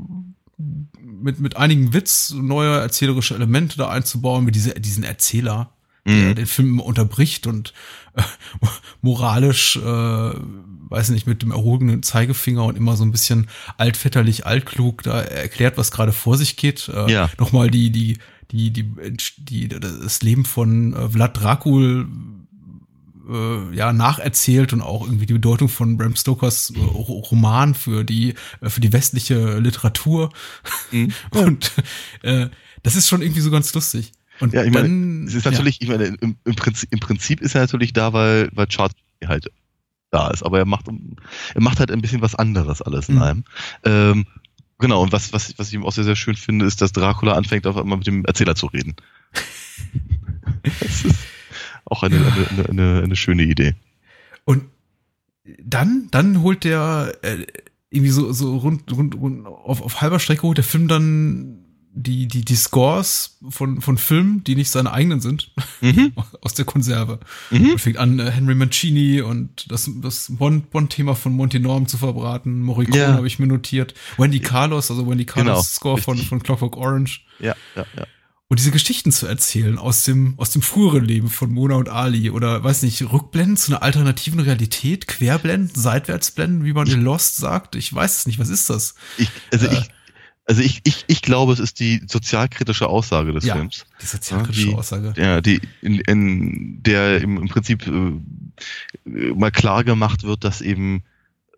mit, 0.56 1.40
mit 1.40 1.56
einigen 1.56 1.92
Witz 1.92 2.30
neue 2.30 2.78
erzählerische 2.78 3.34
Elemente 3.34 3.76
da 3.76 3.88
einzubauen, 3.88 4.44
mit 4.44 4.54
diese, 4.54 4.74
diesen 4.74 5.04
Erzähler, 5.04 5.72
mhm. 6.04 6.20
der 6.20 6.34
den 6.34 6.46
Film 6.46 6.80
unterbricht 6.80 7.46
und 7.46 7.72
äh, 8.14 8.22
moralisch 9.00 9.76
äh, 9.76 9.80
weiß 10.90 11.10
nicht, 11.10 11.26
mit 11.26 11.42
dem 11.42 11.52
erhobenen 11.52 12.02
Zeigefinger 12.02 12.64
und 12.64 12.76
immer 12.76 12.96
so 12.96 13.04
ein 13.04 13.12
bisschen 13.12 13.48
altväterlich, 13.78 14.44
altklug 14.44 15.04
da 15.04 15.20
erklärt, 15.20 15.78
was 15.78 15.92
gerade 15.92 16.12
vor 16.12 16.36
sich 16.36 16.56
geht. 16.56 16.88
Äh, 16.88 17.12
ja. 17.12 17.30
Nochmal 17.38 17.70
die, 17.70 17.90
die, 17.90 18.18
die, 18.50 18.72
die, 18.72 18.92
die, 19.38 19.68
das 19.68 20.22
Leben 20.22 20.44
von 20.44 20.92
äh, 20.92 21.08
Vlad 21.10 21.40
Dracul 21.40 22.08
äh, 23.30 23.76
ja 23.76 23.92
nacherzählt 23.92 24.72
und 24.72 24.82
auch 24.82 25.04
irgendwie 25.04 25.26
die 25.26 25.34
Bedeutung 25.34 25.68
von 25.68 25.96
Bram 25.96 26.16
Stokers 26.16 26.70
äh, 26.70 26.80
Roman 26.80 27.74
für 27.74 28.04
die 28.04 28.34
äh, 28.60 28.68
für 28.68 28.80
die 28.80 28.92
westliche 28.92 29.58
Literatur 29.58 30.32
mhm. 30.90 31.12
und 31.30 31.72
äh, 32.22 32.48
das 32.82 32.96
ist 32.96 33.08
schon 33.08 33.22
irgendwie 33.22 33.42
so 33.42 33.50
ganz 33.50 33.72
lustig. 33.74 34.12
Und 34.40 34.52
ja, 34.52 34.64
ich 34.64 34.72
dann, 34.72 34.82
meine, 34.82 35.26
es 35.26 35.34
ist 35.34 35.44
natürlich, 35.44 35.80
ja. 35.80 35.82
ich 35.82 35.88
meine, 35.88 36.16
im, 36.20 36.36
im, 36.44 36.54
Prinzip, 36.54 36.92
im 36.92 37.00
Prinzip 37.00 37.40
ist 37.40 37.54
er 37.54 37.62
natürlich 37.62 37.92
da, 37.92 38.12
weil, 38.12 38.48
weil 38.52 38.66
Charles 38.66 38.94
halt 39.24 39.50
da 40.10 40.30
ist, 40.30 40.42
aber 40.42 40.58
er 40.58 40.64
macht, 40.64 40.86
er 40.88 41.60
macht 41.60 41.78
halt 41.78 41.90
ein 41.90 42.00
bisschen 42.00 42.22
was 42.22 42.34
anderes 42.34 42.82
alles 42.82 43.08
in 43.08 43.16
mhm. 43.16 43.22
einem. 43.22 43.44
Ähm, 43.84 44.26
genau, 44.78 45.02
und 45.02 45.12
was, 45.12 45.32
was, 45.32 45.58
was 45.58 45.68
ich 45.68 45.74
ihm 45.74 45.84
auch 45.84 45.92
sehr, 45.92 46.04
sehr 46.04 46.16
schön 46.16 46.34
finde, 46.34 46.66
ist, 46.66 46.80
dass 46.80 46.92
Dracula 46.92 47.34
anfängt, 47.34 47.66
auf 47.66 47.76
einmal 47.76 47.98
mit 47.98 48.06
dem 48.06 48.24
Erzähler 48.24 48.56
zu 48.56 48.66
reden. 48.66 48.96
das 50.62 51.04
ist 51.04 51.16
auch 51.84 52.02
eine, 52.02 52.16
ja. 52.16 52.48
eine, 52.50 52.68
eine, 52.68 53.02
eine, 53.04 53.16
schöne 53.16 53.42
Idee. 53.42 53.74
Und 54.44 54.64
dann, 55.62 56.08
dann 56.10 56.42
holt 56.42 56.64
der 56.64 57.14
äh, 57.22 57.46
irgendwie 57.90 58.10
so, 58.10 58.32
so 58.32 58.56
rund, 58.56 58.90
rund, 58.92 59.14
rund 59.16 59.46
auf, 59.46 59.82
auf 59.82 60.00
halber 60.00 60.18
Strecke 60.18 60.42
holt 60.42 60.58
der 60.58 60.64
Film 60.64 60.88
dann 60.88 61.64
die, 61.92 62.28
die, 62.28 62.44
die 62.44 62.56
Scores 62.56 63.38
von, 63.48 63.80
von 63.80 63.98
Filmen, 63.98 64.44
die 64.44 64.54
nicht 64.54 64.70
seine 64.70 64.92
eigenen 64.92 65.20
sind, 65.20 65.50
mhm. 65.80 66.12
aus 66.40 66.54
der 66.54 66.64
Konserve. 66.64 67.18
Mhm. 67.50 67.72
Und 67.72 67.80
fängt 67.80 67.98
an, 67.98 68.18
äh, 68.18 68.30
Henry 68.30 68.54
Mancini 68.54 69.20
und 69.20 69.70
das, 69.70 69.90
das 70.00 70.30
Bond-Thema 70.30 71.14
von 71.14 71.32
Monty 71.32 71.58
Norm 71.58 71.86
zu 71.86 71.98
verbraten. 71.98 72.62
Morricone 72.62 72.98
ja. 72.98 73.12
habe 73.14 73.26
ich 73.26 73.38
mir 73.38 73.46
notiert. 73.46 73.94
Wendy 74.18 74.40
Carlos, 74.40 74.90
also 74.90 75.08
Wendy 75.08 75.24
Carlos 75.24 75.46
genau. 75.46 75.62
Score 75.62 75.98
von, 75.98 76.16
von 76.18 76.42
Clockwork 76.42 76.76
Orange. 76.76 77.22
Ja, 77.40 77.56
ja, 77.74 77.84
ja. 77.96 78.06
Und 78.48 78.58
diese 78.58 78.72
Geschichten 78.72 79.12
zu 79.12 79.26
erzählen 79.26 79.78
aus 79.78 80.02
dem, 80.02 80.34
aus 80.36 80.50
dem 80.50 80.60
früheren 80.60 81.04
Leben 81.04 81.30
von 81.30 81.52
Mona 81.52 81.76
und 81.76 81.88
Ali 81.88 82.30
oder, 82.30 82.64
weiß 82.64 82.82
nicht, 82.82 83.00
Rückblenden 83.00 83.56
zu 83.56 83.70
einer 83.70 83.84
alternativen 83.84 84.40
Realität, 84.40 85.06
Querblenden, 85.06 85.70
Seitwärtsblenden, 85.80 86.64
wie 86.64 86.72
man 86.72 86.88
in 86.88 87.00
Lost 87.00 87.36
sagt. 87.36 87.76
Ich 87.76 87.94
weiß 87.94 88.18
es 88.18 88.26
nicht. 88.26 88.40
Was 88.40 88.48
ist 88.48 88.68
das? 88.68 88.96
Ich, 89.18 89.30
also 89.52 89.66
äh, 89.66 89.78
ich, 89.78 89.90
also 90.50 90.62
ich, 90.62 90.80
ich, 90.82 91.04
ich 91.06 91.22
glaube, 91.22 91.52
es 91.52 91.60
ist 91.60 91.78
die 91.78 92.02
sozialkritische 92.08 92.88
Aussage 92.88 93.32
des 93.32 93.44
ja, 93.44 93.54
Films. 93.54 93.86
Die 94.02 94.06
sozialkritische 94.06 94.66
die, 94.66 94.74
Aussage. 94.74 95.14
Ja, 95.16 95.40
die 95.40 95.60
in, 95.80 96.00
in 96.00 96.82
der 96.82 97.20
im, 97.20 97.36
im 97.36 97.46
Prinzip 97.46 97.86
äh, 97.86 99.32
mal 99.32 99.52
klar 99.52 99.84
gemacht 99.84 100.24
wird, 100.24 100.42
dass 100.42 100.60
eben, 100.60 101.04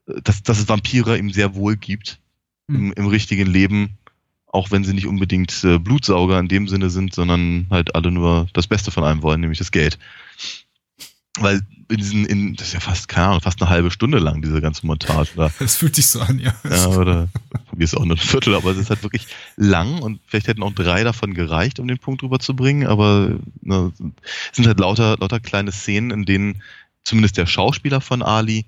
dass, 0.05 0.43
dass 0.43 0.59
es 0.59 0.69
Vampire 0.69 1.17
ihm 1.17 1.31
sehr 1.31 1.55
wohl 1.55 1.77
gibt 1.77 2.19
hm. 2.69 2.77
im, 2.77 2.93
im 2.93 3.07
richtigen 3.07 3.47
Leben, 3.47 3.97
auch 4.47 4.71
wenn 4.71 4.85
sie 4.85 4.93
nicht 4.93 5.07
unbedingt 5.07 5.65
äh, 5.65 5.79
Blutsauger 5.79 6.39
in 6.39 6.49
dem 6.49 6.69
Sinne 6.69 6.91
sind, 6.91 7.15
sondern 7.15 7.69
halt 7.71 7.95
alle 7.95 8.11
nur 8.11 8.47
das 8.53 8.67
Beste 8.67 8.91
von 8.91 9.05
einem 9.05 9.23
wollen, 9.23 9.41
nämlich 9.41 9.59
das 9.59 9.71
Geld. 9.71 9.99
Weil 11.39 11.63
in 11.93 11.99
diesen, 11.99 12.25
in, 12.25 12.57
das 12.57 12.69
ist 12.69 12.75
ja 12.75 12.81
fast, 12.81 13.09
keine 13.09 13.29
Ahnung, 13.29 13.41
fast 13.43 13.61
eine 13.61 13.71
halbe 13.71 13.91
Stunde 13.91 14.19
lang, 14.19 14.43
diese 14.43 14.61
ganze 14.61 14.87
Montage. 14.87 15.31
Da. 15.37 15.51
Es 15.61 15.77
fühlt 15.77 15.95
sich 15.95 16.07
so 16.07 16.21
an, 16.21 16.39
ja. 16.39 16.55
Ja, 16.69 16.87
oder 16.89 17.29
ist 17.77 17.97
auch 17.97 18.05
nur 18.05 18.17
ein 18.17 18.21
Viertel, 18.21 18.55
aber 18.55 18.71
es 18.71 18.79
ist 18.79 18.91
halt 18.91 19.03
wirklich 19.03 19.27
lang 19.57 20.01
und 20.01 20.21
vielleicht 20.27 20.49
hätten 20.49 20.63
auch 20.63 20.73
drei 20.73 21.05
davon 21.05 21.35
gereicht, 21.35 21.79
um 21.79 21.89
den 21.89 21.99
Punkt 21.99 22.23
rüberzubringen, 22.23 22.87
aber 22.89 23.39
ne, 23.61 23.93
es 24.51 24.57
sind 24.57 24.67
halt 24.67 24.81
lauter, 24.81 25.17
lauter 25.19 25.41
kleine 25.41 25.73
Szenen, 25.73 26.11
in 26.11 26.25
denen 26.25 26.63
zumindest 27.05 27.37
der 27.37 27.47
Schauspieler 27.47 28.01
von 28.01 28.23
Ali 28.23 28.65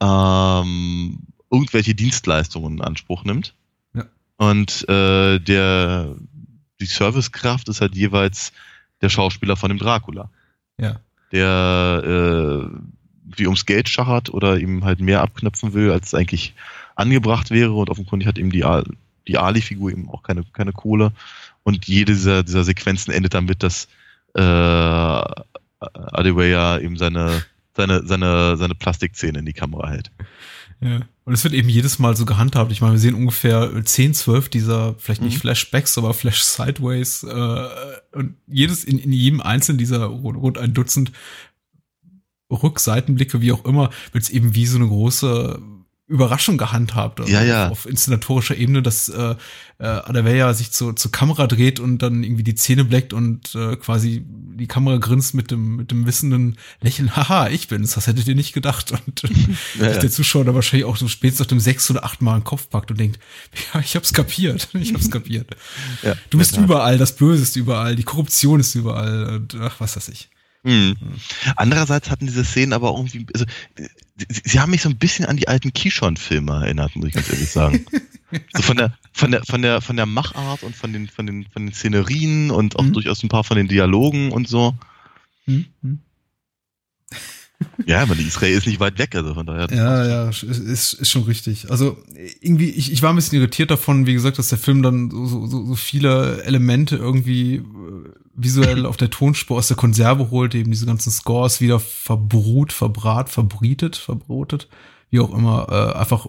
ähm, 0.00 1.18
irgendwelche 1.50 1.94
Dienstleistungen 1.94 2.74
in 2.74 2.82
Anspruch 2.82 3.24
nimmt. 3.24 3.54
Ja. 3.94 4.04
Und 4.36 4.88
äh, 4.88 5.38
der 5.38 6.14
die 6.80 6.86
Servicekraft 6.86 7.68
ist 7.70 7.80
halt 7.80 7.94
jeweils 7.94 8.52
der 9.00 9.08
Schauspieler 9.08 9.56
von 9.56 9.70
dem 9.70 9.78
Dracula. 9.78 10.28
Ja 10.78 11.00
der 11.32 12.02
äh, 12.04 12.78
wie 13.24 13.46
ums 13.46 13.66
Geld 13.66 13.88
schachert 13.88 14.30
oder 14.30 14.58
ihm 14.58 14.84
halt 14.84 15.00
mehr 15.00 15.22
abknöpfen 15.22 15.74
will, 15.74 15.90
als 15.90 16.14
eigentlich 16.14 16.54
angebracht 16.94 17.50
wäre. 17.50 17.72
Und 17.72 17.90
offenkundig 17.90 18.28
hat 18.28 18.38
eben 18.38 18.50
die, 18.50 18.64
die 19.28 19.38
Ali-Figur 19.38 19.90
eben 19.90 20.08
auch 20.08 20.22
keine, 20.22 20.44
keine 20.52 20.72
Kohle. 20.72 21.12
Und 21.62 21.86
jede 21.86 22.12
dieser, 22.12 22.42
dieser 22.44 22.64
Sequenzen 22.64 23.12
endet 23.12 23.34
damit, 23.34 23.62
dass 23.62 23.88
äh, 24.34 24.40
Adeweya 25.80 26.78
eben 26.78 26.96
seine, 26.96 27.42
seine, 27.74 28.06
seine, 28.06 28.56
seine 28.56 28.74
Plastikzähne 28.74 29.40
in 29.40 29.46
die 29.46 29.52
Kamera 29.52 29.90
hält. 29.90 30.10
Ja. 30.80 31.00
Und 31.24 31.32
es 31.32 31.42
wird 31.42 31.54
eben 31.54 31.68
jedes 31.68 31.98
Mal 31.98 32.16
so 32.16 32.24
gehandhabt. 32.24 32.70
Ich 32.70 32.80
meine, 32.80 32.92
wir 32.92 33.00
sehen 33.00 33.14
ungefähr 33.14 33.84
10, 33.84 34.14
12 34.14 34.48
dieser, 34.48 34.94
vielleicht 34.98 35.22
nicht 35.22 35.36
mhm. 35.36 35.40
Flashbacks, 35.40 35.98
aber 35.98 36.14
Flash 36.14 36.42
Sideways. 36.42 37.24
Äh, 37.24 37.68
und 38.12 38.36
jedes, 38.46 38.84
in, 38.84 38.98
in 38.98 39.12
jedem 39.12 39.40
einzelnen 39.40 39.78
dieser 39.78 40.04
rund 40.04 40.58
ein 40.58 40.72
Dutzend 40.72 41.12
Rückseitenblicke, 42.50 43.40
wie 43.40 43.52
auch 43.52 43.64
immer, 43.64 43.90
wird 44.12 44.24
es 44.24 44.30
eben 44.30 44.54
wie 44.54 44.66
so 44.66 44.76
eine 44.76 44.86
große 44.86 45.60
Überraschung 46.08 46.56
gehandhabt. 46.56 47.20
Also 47.20 47.32
ja, 47.32 47.42
ja. 47.42 47.68
Auf 47.68 47.84
inszenatorischer 47.84 48.56
Ebene, 48.56 48.80
dass 48.80 49.08
äh, 49.08 49.34
äh, 49.78 49.84
Adaveya 49.84 50.54
sich 50.54 50.70
zu, 50.70 50.92
zur 50.92 51.10
Kamera 51.10 51.48
dreht 51.48 51.80
und 51.80 51.98
dann 51.98 52.22
irgendwie 52.22 52.44
die 52.44 52.54
Zähne 52.54 52.84
bleckt 52.84 53.12
und 53.12 53.54
äh, 53.56 53.74
quasi 53.76 54.24
die 54.24 54.68
Kamera 54.68 54.98
grinst 54.98 55.34
mit 55.34 55.50
dem, 55.50 55.74
mit 55.74 55.90
dem 55.90 56.06
wissenden 56.06 56.58
Lächeln. 56.80 57.16
Haha, 57.16 57.48
ich 57.48 57.66
bin's, 57.66 57.94
das 57.94 58.06
hättet 58.06 58.28
ihr 58.28 58.36
nicht 58.36 58.52
gedacht. 58.52 58.92
Und 58.92 59.24
äh, 59.24 59.28
ja, 59.80 59.90
ja. 59.90 59.98
der 59.98 60.10
Zuschauer 60.10 60.44
da 60.44 60.54
wahrscheinlich 60.54 60.86
auch 60.86 60.96
so 60.96 61.08
spätestens 61.08 61.46
auf 61.46 61.48
dem 61.48 61.60
sechs 61.60 61.90
oder 61.90 62.04
acht 62.04 62.22
Mal 62.22 62.38
den 62.38 62.44
Kopf 62.44 62.70
packt 62.70 62.92
und 62.92 63.00
denkt, 63.00 63.18
ja, 63.74 63.80
ich 63.80 63.96
hab's 63.96 64.12
kapiert. 64.12 64.68
Ich 64.76 64.94
hab's 64.94 65.10
kapiert. 65.10 65.56
ja, 66.02 66.14
du 66.30 66.38
bist 66.38 66.56
überall, 66.56 66.98
das 66.98 67.16
Böse 67.16 67.42
ist 67.42 67.56
überall, 67.56 67.96
die 67.96 68.04
Korruption 68.04 68.60
ist 68.60 68.74
überall 68.74 69.34
und 69.34 69.56
ach, 69.60 69.80
was 69.80 69.96
weiß 69.96 70.08
ich. 70.10 70.28
Mhm. 70.66 70.96
Andererseits 71.54 72.10
hatten 72.10 72.26
diese 72.26 72.44
Szenen 72.44 72.72
aber 72.72 72.90
irgendwie, 72.90 73.24
also, 73.32 73.46
sie, 74.16 74.26
sie 74.44 74.60
haben 74.60 74.72
mich 74.72 74.82
so 74.82 74.88
ein 74.88 74.98
bisschen 74.98 75.24
an 75.24 75.36
die 75.36 75.46
alten 75.46 75.72
Kishon-Filme 75.72 76.52
erinnert, 76.64 76.96
muss 76.96 77.06
ich 77.06 77.14
ganz 77.14 77.30
ehrlich 77.30 77.50
sagen. 77.50 77.86
so 78.52 78.62
von 78.62 78.76
der, 78.76 78.98
von 79.12 79.30
der, 79.30 79.44
von 79.44 79.62
der, 79.62 79.80
von 79.80 79.96
der 79.96 80.06
Machart 80.06 80.64
und 80.64 80.74
von 80.74 80.92
den, 80.92 81.06
von 81.06 81.24
den, 81.24 81.46
von 81.52 81.66
den 81.66 81.72
Szenerien 81.72 82.50
und 82.50 82.76
auch 82.76 82.82
mhm. 82.82 82.94
durchaus 82.94 83.22
ein 83.22 83.28
paar 83.28 83.44
von 83.44 83.56
den 83.56 83.68
Dialogen 83.68 84.32
und 84.32 84.48
so. 84.48 84.74
Mhm. 85.46 85.66
Ja, 87.86 88.02
aber 88.02 88.16
die 88.16 88.24
Israel 88.24 88.58
ist 88.58 88.66
nicht 88.66 88.80
weit 88.80 88.98
weg, 88.98 89.14
also 89.14 89.34
von 89.34 89.46
daher. 89.46 89.68
Ja, 89.70 90.06
ja, 90.06 90.28
ist, 90.28 90.42
ist 90.42 91.10
schon 91.10 91.22
richtig. 91.22 91.70
Also 91.70 91.96
irgendwie, 92.40 92.70
ich, 92.70 92.92
ich 92.92 93.02
war 93.02 93.10
ein 93.10 93.16
bisschen 93.16 93.38
irritiert 93.38 93.70
davon, 93.70 94.06
wie 94.06 94.14
gesagt, 94.14 94.38
dass 94.38 94.48
der 94.48 94.58
Film 94.58 94.82
dann 94.82 95.10
so, 95.10 95.46
so, 95.46 95.64
so 95.64 95.74
viele 95.76 96.42
Elemente 96.42 96.96
irgendwie 96.96 97.56
äh, 97.56 97.62
visuell 98.36 98.86
auf 98.86 98.96
der 98.96 99.10
Tonspur 99.10 99.56
aus 99.58 99.68
der 99.68 99.76
Konserve 99.76 100.30
holt, 100.30 100.54
eben 100.54 100.70
diese 100.70 100.86
ganzen 100.86 101.10
Scores 101.10 101.60
wieder 101.60 101.80
verbrut, 101.80 102.72
verbrat, 102.72 103.28
verbrietet, 103.28 103.96
verbrotet, 103.96 104.68
wie 105.10 105.20
auch 105.20 105.34
immer, 105.34 105.66
äh, 105.70 105.98
einfach 105.98 106.28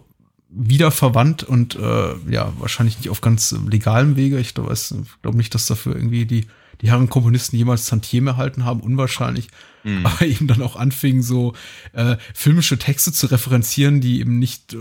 wieder 0.49 0.91
verwandt 0.91 1.43
und 1.43 1.75
äh, 1.75 2.15
ja, 2.29 2.53
wahrscheinlich 2.57 2.97
nicht 2.97 3.09
auf 3.09 3.21
ganz 3.21 3.53
legalem 3.67 4.15
Wege. 4.15 4.39
Ich 4.39 4.53
glaube 4.53 4.75
glaub 5.21 5.35
nicht, 5.35 5.53
dass 5.53 5.67
dafür 5.67 5.95
irgendwie 5.95 6.25
die, 6.25 6.47
die 6.81 6.89
Herren 6.89 7.09
Komponisten 7.09 7.57
jemals 7.57 7.87
Tantieme 7.87 8.31
erhalten 8.31 8.63
haben, 8.63 8.79
unwahrscheinlich. 8.79 9.49
Mhm. 9.83 10.05
Aber 10.05 10.21
eben 10.25 10.47
dann 10.47 10.61
auch 10.61 10.77
anfingen, 10.77 11.21
so 11.21 11.53
äh, 11.91 12.15
filmische 12.33 12.77
Texte 12.77 13.11
zu 13.11 13.27
referenzieren, 13.27 13.99
die 13.99 14.21
eben 14.21 14.39
nicht 14.39 14.73
äh, 14.73 14.77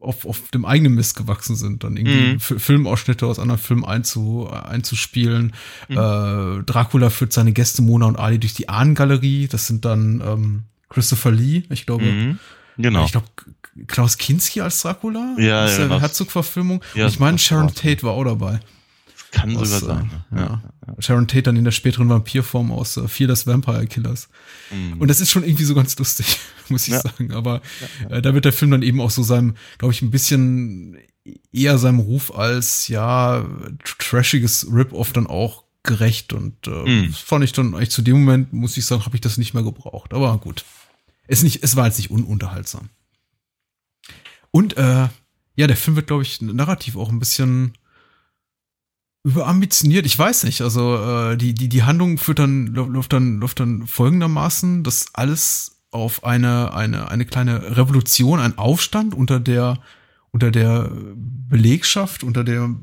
auf, 0.00 0.26
auf 0.26 0.50
dem 0.50 0.64
eigenen 0.64 0.94
Mist 0.94 1.16
gewachsen 1.16 1.56
sind, 1.56 1.84
dann 1.84 1.96
irgendwie 1.96 2.34
mhm. 2.34 2.40
Filmausschnitte 2.40 3.26
aus 3.26 3.38
anderen 3.38 3.60
Filmen 3.60 3.84
einzu, 3.84 4.48
einzuspielen. 4.48 5.52
Mhm. 5.88 5.96
Äh, 5.96 6.62
Dracula 6.64 7.10
führt 7.10 7.32
seine 7.32 7.52
Gäste 7.52 7.82
Mona 7.82 8.06
und 8.06 8.16
Ali 8.16 8.38
durch 8.38 8.54
die 8.54 8.68
Ahnengalerie. 8.68 9.48
Das 9.48 9.66
sind 9.66 9.84
dann 9.84 10.22
ähm, 10.24 10.62
Christopher 10.88 11.32
Lee, 11.32 11.64
ich 11.70 11.86
glaube. 11.86 12.04
Mhm. 12.04 12.38
Genau. 12.76 13.04
Ich 13.04 13.12
glaube, 13.12 13.26
Klaus 13.88 14.18
Kinski 14.18 14.60
als 14.60 14.82
Dracula. 14.82 15.34
Ja, 15.36 15.66
ja, 15.68 15.86
ja 15.86 16.00
Herzog-Verfilmung. 16.00 16.82
Ja, 16.94 17.06
ich 17.08 17.18
meine, 17.18 17.38
Sharon 17.38 17.74
Tate 17.74 18.02
war 18.04 18.12
auch 18.12 18.24
dabei. 18.24 18.60
Kann 19.30 19.56
aus, 19.56 19.70
sogar 19.70 19.96
sein. 19.96 20.10
Äh, 20.32 20.36
ja. 20.36 20.62
ja. 20.86 20.94
Sharon 21.00 21.28
Tate 21.28 21.42
dann 21.42 21.56
in 21.56 21.64
der 21.64 21.72
späteren 21.72 22.08
Vampirform 22.08 22.72
aus 22.72 22.96
äh, 22.96 23.08
Fear 23.08 23.28
des 23.28 23.46
Vampire 23.46 23.86
Killers. 23.86 24.28
Mhm. 24.70 25.00
Und 25.00 25.08
das 25.08 25.20
ist 25.20 25.30
schon 25.30 25.44
irgendwie 25.44 25.64
so 25.64 25.74
ganz 25.74 25.98
lustig, 25.98 26.38
muss 26.68 26.88
ich 26.88 26.94
sagen. 26.94 27.32
Aber 27.32 27.60
äh, 28.08 28.22
da 28.22 28.34
wird 28.34 28.44
der 28.44 28.52
Film 28.52 28.70
dann 28.70 28.82
eben 28.82 29.00
auch 29.00 29.10
so 29.10 29.22
seinem, 29.22 29.54
glaube 29.76 29.92
ich, 29.92 30.02
ein 30.02 30.10
bisschen 30.10 30.96
eher 31.52 31.78
seinem 31.78 32.00
Ruf 32.00 32.34
als, 32.34 32.88
ja, 32.88 33.46
trashiges 33.98 34.68
Rip-Off 34.72 35.12
dann 35.12 35.26
auch 35.26 35.64
gerecht. 35.82 36.32
Und 36.32 36.66
äh, 36.66 36.70
mhm. 36.70 37.06
das 37.08 37.20
fand 37.20 37.44
ich 37.44 37.52
dann 37.52 37.74
eigentlich 37.74 37.90
zu 37.90 38.02
dem 38.02 38.20
Moment, 38.20 38.52
muss 38.52 38.76
ich 38.76 38.86
sagen, 38.86 39.04
habe 39.04 39.16
ich 39.16 39.20
das 39.20 39.36
nicht 39.36 39.54
mehr 39.54 39.62
gebraucht. 39.62 40.14
Aber 40.14 40.38
gut. 40.38 40.64
Es, 41.26 41.42
nicht, 41.42 41.62
es 41.62 41.76
war 41.76 41.86
jetzt 41.86 41.98
nicht 41.98 42.10
ununterhaltsam. 42.10 42.88
Und 44.50 44.78
äh, 44.78 45.08
ja, 45.56 45.66
der 45.66 45.76
Film 45.76 45.96
wird, 45.96 46.06
glaube 46.06 46.22
ich, 46.22 46.40
narrativ 46.40 46.96
auch 46.96 47.10
ein 47.10 47.18
bisschen 47.18 47.74
überambitioniert, 49.24 50.06
ich 50.06 50.18
weiß 50.18 50.44
nicht. 50.44 50.60
Also 50.60 50.96
äh, 50.96 51.36
die, 51.36 51.54
die, 51.54 51.68
die 51.68 51.82
Handlung 51.82 52.18
führt 52.18 52.38
dann, 52.38 52.68
läuft 52.68 53.12
dann, 53.12 53.40
läuft 53.40 53.60
dann 53.60 53.86
folgendermaßen, 53.86 54.84
dass 54.84 55.06
alles 55.14 55.82
auf 55.90 56.24
eine, 56.24 56.74
eine, 56.74 57.10
eine 57.10 57.24
kleine 57.24 57.76
Revolution, 57.76 58.40
ein 58.40 58.58
Aufstand 58.58 59.14
unter 59.14 59.40
der, 59.40 59.78
unter 60.30 60.50
der 60.50 60.90
Belegschaft, 61.14 62.22
unter 62.22 62.44
der, 62.44 62.74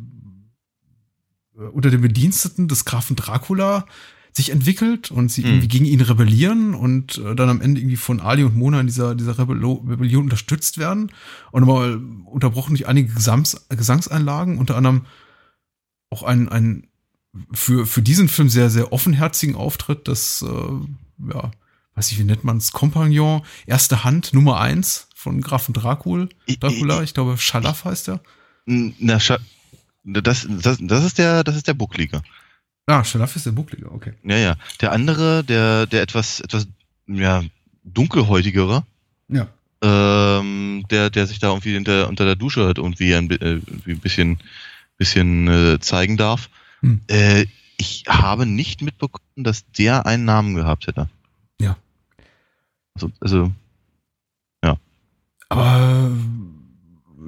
äh, 1.58 1.62
unter 1.62 1.90
den 1.90 2.02
Bediensteten 2.02 2.68
des 2.68 2.86
Grafen 2.86 3.16
Dracula 3.16 3.86
sich 4.34 4.50
entwickelt 4.50 5.12
und 5.12 5.32
sie 5.32 5.44
hm. 5.44 5.50
irgendwie 5.50 5.68
gegen 5.70 5.86
ihn 5.86 6.02
rebellieren 6.02 6.74
und 6.74 7.20
äh, 7.20 7.36
dann 7.36 7.48
am 7.48 7.62
Ende 7.62 7.80
irgendwie 7.80 7.96
von 7.96 8.20
Ali 8.20 8.44
und 8.44 8.58
Mona 8.58 8.82
in 8.82 8.88
dieser, 8.88 9.16
dieser 9.16 9.38
Rebellion 9.38 10.26
unterstützt 10.26 10.78
werden 10.78 11.12
und 11.52 11.66
mal 11.66 12.02
unterbrochen 12.26 12.76
durch 12.76 12.88
einige 12.88 13.14
Gesangs 13.14 13.66
Gesangseinlagen, 13.70 14.58
unter 14.58 14.76
anderem 14.76 15.06
auch 16.10 16.24
ein, 16.24 16.50
ein 16.50 16.88
für, 17.54 17.86
für 17.86 18.02
diesen 18.02 18.30
Film 18.30 18.50
sehr, 18.50 18.70
sehr 18.70 18.94
offenherzigen 18.94 19.56
Auftritt, 19.56 20.08
das, 20.08 20.42
äh, 20.42 21.34
ja, 21.34 21.52
weiß 21.96 22.12
ich, 22.12 22.20
wie 22.20 22.24
nennt 22.24 22.44
man 22.44 22.58
es, 22.58 22.72
Kompagnon, 22.72 23.44
erste 23.66 24.04
Hand, 24.04 24.34
Nummer 24.34 24.60
eins 24.60 25.08
von 25.16 25.42
Grafen 25.42 25.74
Dracul, 25.74 26.30
Dracula, 26.60 27.02
ich 27.02 27.14
glaube, 27.14 27.38
Schalaf 27.38 27.86
heißt 27.86 28.10
er. 28.10 28.22
Na, 28.66 29.20
Scha 29.20 29.38
das, 30.06 30.48
das, 30.48 30.78
das 30.80 31.04
ist 31.04 31.18
der, 31.18 31.44
das 31.44 31.56
ist 31.56 31.68
der 31.68 31.74
Bucklige. 31.74 32.22
Ah, 32.86 33.04
Schalaf 33.04 33.36
ist 33.36 33.48
der 33.48 33.52
Bucklige, 33.52 33.92
okay. 33.92 34.14
Ja, 34.24 34.38
ja. 34.38 34.56
Der 34.82 34.92
andere, 34.92 35.44
der, 35.44 35.88
der 35.88 36.04
etwas, 36.04 36.40
etwas, 36.42 36.68
ja, 37.08 37.44
dunkelhäutigere. 37.84 38.86
Ja. 39.28 39.48
Ähm, 39.82 40.86
der, 40.90 41.10
der 41.10 41.28
sich 41.28 41.40
da 41.40 41.50
irgendwie 41.50 41.74
hinter, 41.74 42.08
unter 42.08 42.26
der 42.26 42.36
Dusche 42.36 42.66
halt 42.66 42.78
irgendwie 42.78 43.16
ein, 43.16 43.30
äh, 43.32 43.60
ein 43.88 44.00
bisschen 44.00 44.38
bisschen 44.98 45.48
äh, 45.48 45.80
zeigen 45.80 46.18
darf. 46.18 46.50
Hm. 46.82 47.02
Äh, 47.08 47.46
ich 47.78 48.06
habe 48.08 48.46
nicht 48.46 48.82
mitbekommen, 48.82 49.44
dass 49.44 49.70
der 49.72 50.06
einen 50.06 50.26
Namen 50.26 50.56
gehabt 50.56 50.88
hätte. 50.88 51.10
Ja. 51.60 51.78
Also, 52.94 53.12
also 53.20 53.52
ja. 54.64 54.78
Aber 55.50 56.12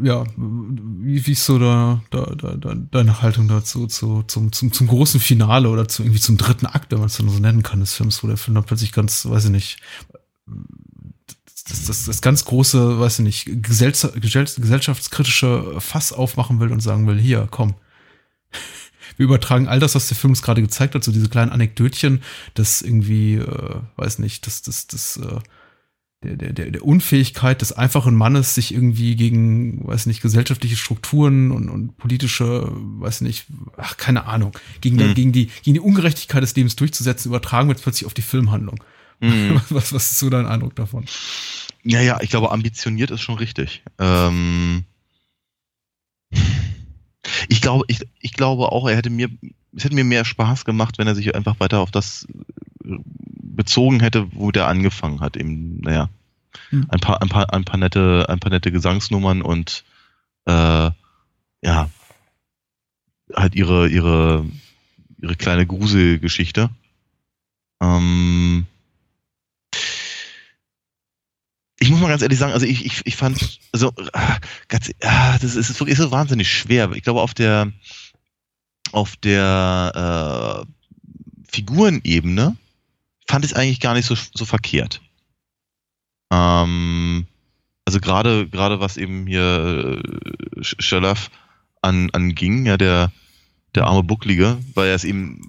ja, 0.01 0.23
wie, 0.35 1.25
wie 1.25 1.31
ist 1.31 1.45
so 1.45 1.57
da, 1.59 2.01
da, 2.11 2.25
da, 2.35 2.75
deine 2.75 3.21
Haltung 3.21 3.47
dazu, 3.47 3.87
zu, 3.87 4.23
zum, 4.23 4.51
zum, 4.51 4.71
zum 4.71 4.87
großen 4.87 5.19
Finale 5.19 5.69
oder 5.69 5.87
zu, 5.87 6.03
irgendwie 6.03 6.19
zum 6.19 6.37
dritten 6.37 6.67
Akt, 6.67 6.91
wenn 6.91 6.99
man 6.99 7.07
es 7.07 7.15
so 7.15 7.23
nennen 7.23 7.63
kann, 7.63 7.79
des 7.79 7.93
Films, 7.93 8.23
wo 8.23 8.27
der 8.27 8.37
Film 8.37 8.55
dann 8.55 8.63
plötzlich 8.63 8.91
ganz, 8.91 9.25
weiß 9.25 9.45
ich 9.45 9.51
nicht, 9.51 9.79
das, 11.69 11.85
das, 11.85 12.05
das 12.05 12.21
ganz 12.21 12.45
große, 12.45 12.99
weiß 12.99 13.19
ich 13.19 13.25
nicht, 13.25 13.49
gesellschaftskritische 13.61 15.79
Fass 15.79 16.13
aufmachen 16.13 16.59
will 16.59 16.71
und 16.71 16.81
sagen 16.81 17.07
will, 17.07 17.19
hier, 17.19 17.47
komm. 17.49 17.75
Wir 19.17 19.25
übertragen 19.25 19.67
all 19.67 19.79
das, 19.79 19.95
was 19.95 20.07
der 20.07 20.17
Film 20.17 20.31
uns 20.31 20.43
gerade 20.43 20.61
gezeigt 20.61 20.93
hat, 20.93 21.03
so 21.03 21.11
diese 21.11 21.29
kleinen 21.29 21.51
Anekdötchen, 21.51 22.21
das 22.53 22.81
irgendwie, 22.81 23.35
äh, 23.35 23.75
weiß 23.95 24.19
nicht, 24.19 24.45
das, 24.45 24.61
das, 24.61 24.87
das, 24.87 25.17
äh, 25.17 25.39
der, 26.23 26.53
der, 26.53 26.71
der 26.71 26.85
Unfähigkeit 26.85 27.61
des 27.61 27.71
einfachen 27.71 28.15
Mannes, 28.15 28.55
sich 28.55 28.73
irgendwie 28.73 29.15
gegen, 29.15 29.87
weiß 29.87 30.07
nicht, 30.07 30.21
gesellschaftliche 30.21 30.75
Strukturen 30.75 31.51
und, 31.51 31.69
und 31.69 31.97
politische, 31.97 32.69
weiß 32.71 33.21
nicht, 33.21 33.45
ach, 33.77 33.97
keine 33.97 34.25
Ahnung, 34.25 34.53
gegen, 34.81 34.97
mhm. 34.97 35.13
gegen, 35.13 35.31
die, 35.31 35.47
gegen 35.63 35.75
die 35.75 35.79
Ungerechtigkeit 35.79 36.43
des 36.43 36.55
Lebens 36.55 36.75
durchzusetzen, 36.75 37.29
übertragen 37.29 37.69
wir 37.69 37.73
jetzt 37.73 37.83
plötzlich 37.83 38.05
auf 38.05 38.13
die 38.13 38.21
Filmhandlung. 38.21 38.83
Mhm. 39.19 39.61
Was, 39.69 39.93
was 39.93 40.11
ist 40.11 40.19
so 40.19 40.29
dein 40.29 40.45
Eindruck 40.45 40.75
davon? 40.75 41.05
Ja, 41.83 42.01
ja, 42.01 42.19
ich 42.21 42.29
glaube, 42.29 42.51
ambitioniert 42.51 43.11
ist 43.11 43.21
schon 43.21 43.37
richtig. 43.37 43.81
Ähm 43.97 44.83
ich 47.49 47.61
glaube, 47.61 47.85
ich, 47.87 48.01
ich 48.19 48.33
glaube 48.33 48.71
auch, 48.71 48.87
er 48.87 48.95
hätte 48.95 49.09
mir, 49.09 49.29
es 49.75 49.83
hätte 49.83 49.95
mir 49.95 50.03
mehr 50.03 50.25
Spaß 50.25 50.65
gemacht, 50.65 50.97
wenn 50.97 51.07
er 51.07 51.15
sich 51.15 51.33
einfach 51.33 51.59
weiter 51.59 51.79
auf 51.79 51.91
das 51.91 52.27
äh, 52.83 52.97
bezogen 53.07 53.99
hätte, 54.01 54.27
wo 54.33 54.51
der 54.51 54.67
angefangen 54.67 55.21
hat. 55.21 55.37
Eben, 55.37 55.79
naja, 55.79 56.09
hm. 56.69 56.85
ein 56.89 56.99
paar, 56.99 57.21
ein 57.21 57.29
paar, 57.29 57.53
ein 57.53 57.65
paar 57.65 57.77
nette, 57.77 58.25
ein 58.29 58.39
paar 58.39 58.51
nette 58.51 58.71
Gesangsnummern 58.71 59.41
und 59.41 59.83
äh, 60.45 60.91
ja, 61.61 61.89
halt 63.33 63.55
ihre, 63.55 63.87
ihre, 63.89 64.45
ihre 65.21 65.35
kleine 65.35 65.65
Gruselgeschichte. 65.65 66.69
Ähm, 67.81 68.65
ich 71.79 71.86
muss 71.97 72.03
mal 72.03 72.09
ganz 72.09 72.21
ehrlich 72.21 72.39
sagen, 72.39 72.53
also 72.53 72.65
ich, 72.65 72.85
ich, 72.85 73.01
ich 73.05 73.15
fand, 73.15 73.59
also 73.71 73.91
ganz, 74.67 74.91
ah, 75.03 75.37
das 75.39 75.55
ist 75.55 75.79
wirklich 75.79 75.97
so 75.97 76.11
wahnsinnig 76.11 76.51
schwer. 76.51 76.91
Ich 76.93 77.03
glaube, 77.03 77.21
auf 77.21 77.33
der 77.33 77.71
auf 78.93 79.15
der 79.17 80.65
äh, 80.65 81.51
Figurenebene 81.51 82.55
fand 83.27 83.45
ich 83.45 83.51
es 83.51 83.57
eigentlich 83.57 83.79
gar 83.79 83.93
nicht 83.93 84.05
so, 84.05 84.15
so 84.15 84.45
verkehrt. 84.45 85.01
Ähm, 86.31 87.27
also 87.85 87.99
gerade 87.99 88.47
gerade 88.47 88.79
was 88.79 88.97
eben 88.97 89.27
hier 89.27 90.01
äh, 90.55 90.63
Shalaf 90.63 91.29
an 91.81 92.09
anging, 92.11 92.65
ja 92.65 92.77
der 92.77 93.11
der 93.75 93.87
arme 93.87 94.03
Bucklige, 94.03 94.57
weil 94.73 94.89
er 94.89 94.95
es 94.95 95.03
eben 95.03 95.41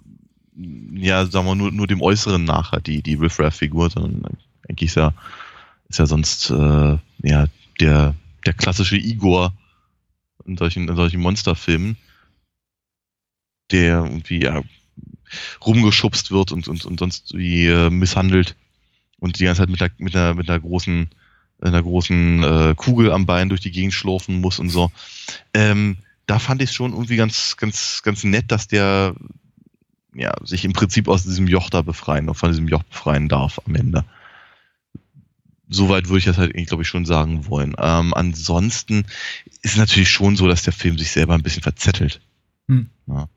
ja 0.94 1.26
sagen 1.26 1.46
wir 1.46 1.54
nur 1.54 1.70
nur 1.70 1.86
dem 1.86 2.02
Äußeren 2.02 2.44
nach 2.44 2.72
hat 2.72 2.86
die 2.86 3.02
die 3.02 3.14
Riffraff 3.14 3.56
Figur, 3.56 3.90
sondern 3.90 4.36
eigentlich 4.68 4.88
ist 4.88 4.96
ja 4.96 5.14
ist 5.88 5.98
ja 5.98 6.06
sonst 6.06 6.50
äh, 6.50 6.98
ja 7.22 7.46
der 7.80 8.14
der 8.46 8.54
klassische 8.54 8.96
Igor 8.96 9.52
in 10.44 10.56
solchen 10.56 10.88
in 10.88 10.96
solchen 10.96 11.20
Monsterfilmen, 11.20 11.96
der 13.70 14.04
irgendwie 14.04 14.42
ja 14.42 14.62
rumgeschubst 15.64 16.30
wird 16.30 16.52
und, 16.52 16.68
und, 16.68 16.84
und 16.84 16.98
sonst 16.98 17.36
wie 17.36 17.66
äh, 17.66 17.90
misshandelt 17.90 18.56
und 19.18 19.38
die 19.38 19.44
ganze 19.44 19.62
Zeit 19.62 19.70
mit 19.70 19.80
der, 19.80 19.90
mit 19.98 20.14
der, 20.14 20.34
mit 20.34 20.48
der 20.48 20.60
großen, 20.60 21.08
einer 21.60 21.82
großen 21.82 22.42
äh, 22.42 22.74
Kugel 22.76 23.12
am 23.12 23.26
Bein 23.26 23.48
durch 23.48 23.60
die 23.60 23.70
Gegend 23.70 23.94
schlurfen 23.94 24.40
muss 24.40 24.58
und 24.58 24.70
so. 24.70 24.90
Ähm, 25.54 25.98
da 26.26 26.38
fand 26.38 26.62
ich 26.62 26.70
es 26.70 26.74
schon 26.74 26.92
irgendwie 26.92 27.16
ganz, 27.16 27.56
ganz, 27.56 28.02
ganz 28.02 28.24
nett, 28.24 28.50
dass 28.52 28.68
der 28.68 29.14
ja, 30.14 30.34
sich 30.44 30.64
im 30.64 30.72
Prinzip 30.72 31.08
aus 31.08 31.24
diesem 31.24 31.46
Joch 31.46 31.70
da 31.70 31.82
befreien, 31.82 32.32
von 32.34 32.50
diesem 32.50 32.68
Joch 32.68 32.82
befreien 32.84 33.28
darf 33.28 33.60
am 33.66 33.74
Ende. 33.74 34.04
Soweit 35.68 36.08
würde 36.08 36.18
ich 36.18 36.24
das 36.24 36.38
halt, 36.38 36.54
glaube 36.66 36.82
ich, 36.82 36.88
schon 36.88 37.04
sagen 37.04 37.46
wollen. 37.46 37.74
Ähm, 37.78 38.14
ansonsten 38.14 39.04
ist 39.62 39.72
es 39.72 39.76
natürlich 39.76 40.10
schon 40.10 40.36
so, 40.36 40.48
dass 40.48 40.62
der 40.62 40.72
Film 40.72 40.98
sich 40.98 41.10
selber 41.10 41.34
ein 41.34 41.42
bisschen 41.42 41.62
verzettelt. 41.62 42.20
Hm. 42.68 42.88
Ja 43.06 43.28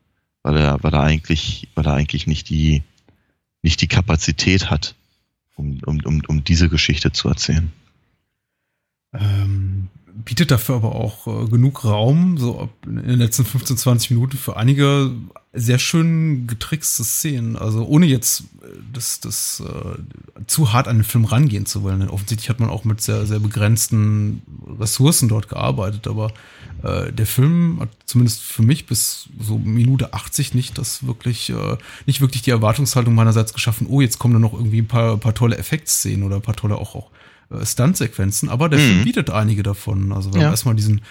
weil 0.44 0.58
er, 0.58 0.84
weil 0.84 0.94
er 0.94 1.02
eigentlich, 1.02 1.68
weil 1.76 1.86
er 1.86 1.94
eigentlich 1.94 2.28
nicht 2.28 2.50
die, 2.50 2.84
nicht 3.62 3.82
die 3.82 3.88
Kapazität 3.88 4.70
hat, 4.70 4.96
um, 5.56 5.80
um, 5.86 6.02
um, 6.04 6.22
um 6.28 6.44
diese 6.44 6.70
Geschichte 6.70 7.12
zu 7.12 7.30
erzählen. 7.30 7.72
Ähm, 9.14 9.90
bietet 10.14 10.52
dafür 10.52 10.76
aber 10.76 10.96
auch 10.96 11.28
äh, 11.28 11.48
genug 11.48 11.86
Raum, 11.86 12.38
so 12.38 12.70
in 12.86 12.96
den 12.96 13.20
letzten 13.20 13.46
15, 13.46 13.78
20 13.78 14.12
Minuten 14.12 14.38
für 14.38 14.58
einige 14.58 15.12
sehr 15.54 15.80
schön 15.80 16.48
getrickste 16.48 17.04
Szenen. 17.04 17.58
Also 17.58 17.86
ohne 17.86 18.06
jetzt 18.06 18.42
äh, 18.62 18.68
das, 18.94 19.20
das 19.20 19.62
äh, 19.66 20.46
zu 20.48 20.72
hart 20.74 20.88
an 20.88 20.98
den 20.98 21.04
Film 21.04 21.26
rangehen 21.26 21.66
zu 21.66 21.84
wollen. 21.84 22.00
Denn 22.00 22.10
offensichtlich 22.10 22.50
hat 22.50 22.60
man 22.60 22.70
auch 22.70 22.84
mit 22.84 23.02
sehr, 23.02 23.26
sehr 23.26 23.40
begrenzten 23.40 24.42
Ressourcen 24.80 25.28
dort 25.30 25.50
gearbeitet. 25.50 26.08
Aber 26.08 26.32
äh, 26.84 27.12
der 27.12 27.26
Film 27.26 27.80
hat 27.82 27.90
zumindest 28.06 28.42
für 28.42 28.64
mich 28.64 28.86
bis 28.86 29.30
so 29.40 29.58
Minute 29.58 30.14
80 30.14 30.54
nicht 30.54 30.78
das 30.78 31.06
wirklich, 31.06 31.50
äh, 31.50 31.78
nicht 32.06 32.22
wirklich 32.22 32.42
die 32.42 32.52
Erwartungshaltung 32.52 33.14
meinerseits 33.14 33.54
geschaffen, 33.54 33.88
oh, 33.90 34.02
jetzt 34.02 34.20
kommen 34.20 34.34
da 34.34 34.40
noch 34.40 34.54
irgendwie 34.54 34.82
ein 34.82 34.88
paar, 34.88 35.18
paar 35.18 35.34
tolle 35.36 35.58
Effektszenen 35.58 36.24
oder 36.24 36.38
ein 36.38 36.42
paar 36.42 36.56
tolle 36.56 36.78
auch, 36.78 36.96
auch 36.96 37.12
Stuntsequenzen. 37.64 38.50
Aber 38.50 38.70
der 38.70 38.80
mhm. 38.80 38.84
Film 38.84 39.04
bietet 39.04 39.30
einige 39.30 39.64
davon. 39.64 40.12
Also 40.12 40.34
wir 40.34 40.42
ja. 40.42 40.48
haben 40.48 40.54
erstmal 40.54 40.76
diesen 40.76 41.02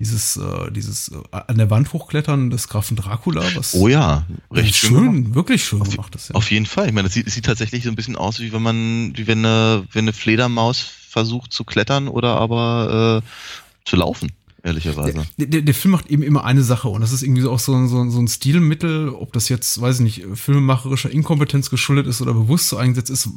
dieses, 0.00 0.38
äh, 0.38 0.72
dieses 0.72 1.08
äh, 1.08 1.16
an 1.30 1.58
der 1.58 1.68
Wand 1.68 1.92
hochklettern 1.92 2.48
des 2.48 2.68
Grafen 2.68 2.96
Dracula, 2.96 3.42
was 3.54 3.74
oh 3.74 3.86
ja, 3.86 4.26
recht 4.50 4.74
schön, 4.74 4.90
schön 4.90 5.34
wirklich 5.34 5.62
schön 5.62 5.82
auf, 5.82 5.90
gemacht 5.90 6.14
ist. 6.14 6.30
Ja. 6.30 6.36
Auf 6.36 6.50
jeden 6.50 6.64
Fall. 6.64 6.88
Ich 6.88 6.94
meine, 6.94 7.08
es 7.08 7.14
sieht, 7.14 7.26
es 7.26 7.34
sieht 7.34 7.44
tatsächlich 7.44 7.84
so 7.84 7.90
ein 7.90 7.96
bisschen 7.96 8.16
aus, 8.16 8.40
wie 8.40 8.50
wenn 8.50 8.62
man, 8.62 9.12
wie 9.14 9.26
wenn 9.26 9.44
eine, 9.44 9.84
wenn 9.92 10.04
eine 10.04 10.14
Fledermaus 10.14 10.80
versucht 10.80 11.52
zu 11.52 11.64
klettern 11.64 12.08
oder 12.08 12.36
aber 12.36 13.22
äh, 13.22 13.88
zu 13.88 13.96
laufen 13.96 14.32
ehrlicherweise. 14.62 15.26
Der, 15.38 15.46
der, 15.46 15.62
der, 15.62 15.74
Film 15.74 15.92
macht 15.92 16.10
eben 16.10 16.22
immer 16.22 16.44
eine 16.44 16.62
Sache 16.62 16.88
und 16.88 17.00
das 17.00 17.12
ist 17.12 17.22
irgendwie 17.22 17.44
auch 17.46 17.58
so, 17.58 17.86
so, 17.86 18.10
so 18.10 18.18
ein 18.18 18.28
Stilmittel, 18.28 19.08
ob 19.10 19.32
das 19.32 19.48
jetzt, 19.48 19.80
weiß 19.80 19.96
ich 19.96 20.02
nicht, 20.02 20.26
filmemacherischer 20.38 21.10
Inkompetenz 21.10 21.70
geschuldet 21.70 22.06
ist 22.06 22.20
oder 22.20 22.34
bewusst 22.34 22.68
so 22.68 22.76
eingesetzt 22.76 23.10
ist, 23.10 23.28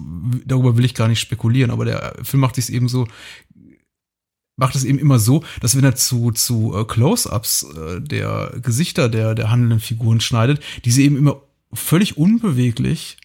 darüber 0.45 0.77
will 0.77 0.85
ich 0.85 0.93
gar 0.93 1.07
nicht 1.07 1.19
spekulieren, 1.19 1.71
aber 1.71 1.85
der 1.85 2.15
Film 2.23 2.41
macht 2.41 2.55
sich 2.55 2.71
eben 2.71 2.87
so, 2.87 3.07
macht 4.55 4.75
es 4.75 4.83
eben 4.83 4.99
immer 4.99 5.19
so, 5.19 5.43
dass 5.61 5.75
wenn 5.75 5.83
er 5.83 5.95
zu, 5.95 6.31
zu 6.31 6.73
uh, 6.73 6.85
Close-Ups 6.85 7.63
uh, 7.63 7.99
der 7.99 8.53
Gesichter 8.61 9.09
der, 9.09 9.35
der 9.35 9.49
handelnden 9.49 9.79
Figuren 9.79 10.21
schneidet, 10.21 10.61
diese 10.85 11.01
eben 11.01 11.17
immer 11.17 11.41
völlig 11.73 12.17
unbeweglich 12.17 13.17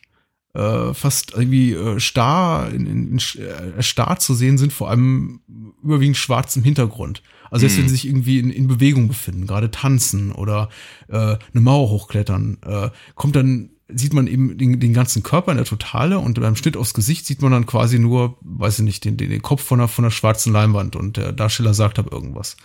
äh, 0.54 0.94
fast 0.94 1.32
irgendwie 1.32 1.74
äh, 1.74 2.00
starr, 2.00 2.70
in, 2.70 2.87
in, 2.87 3.18
äh, 3.18 3.82
starr 3.82 4.18
zu 4.18 4.34
sehen 4.34 4.58
sind, 4.58 4.72
vor 4.72 4.90
allem 4.90 5.40
überwiegend 5.82 6.16
schwarzem 6.16 6.62
Hintergrund. 6.62 7.22
Also 7.50 7.66
jetzt, 7.66 7.76
wenn 7.76 7.84
mhm. 7.84 7.88
sie 7.88 7.94
sich 7.94 8.06
irgendwie 8.06 8.38
in, 8.38 8.50
in 8.50 8.66
Bewegung 8.66 9.08
befinden, 9.08 9.46
gerade 9.46 9.70
tanzen 9.70 10.32
oder 10.32 10.68
äh, 11.08 11.16
eine 11.16 11.61
Mauer 11.61 11.90
hochklettern, 11.90 12.58
äh, 12.64 12.90
kommt 13.14 13.37
dann, 13.37 13.70
sieht 13.88 14.12
man 14.12 14.26
eben 14.26 14.58
den, 14.58 14.80
den 14.80 14.92
ganzen 14.92 15.22
Körper 15.22 15.52
in 15.52 15.56
der 15.56 15.66
Totale 15.66 16.18
und 16.18 16.38
beim 16.40 16.56
Schnitt 16.56 16.76
aufs 16.76 16.94
Gesicht 16.94 17.26
sieht 17.26 17.40
man 17.42 17.52
dann 17.52 17.66
quasi 17.66 17.98
nur, 17.98 18.37
weiß 18.42 18.80
ich 18.80 18.84
nicht, 18.84 19.04
den, 19.04 19.16
den, 19.16 19.30
den 19.30 19.42
Kopf 19.42 19.62
von 19.62 19.80
einer, 19.80 19.88
von 19.88 20.04
einer 20.04 20.11
schwarzen 20.11 20.52
Leinwand 20.52 20.96
und 20.96 21.16
der 21.16 21.32
Darsteller 21.32 21.74
sagt 21.74 21.98
ab 21.98 22.12
irgendwas 22.12 22.56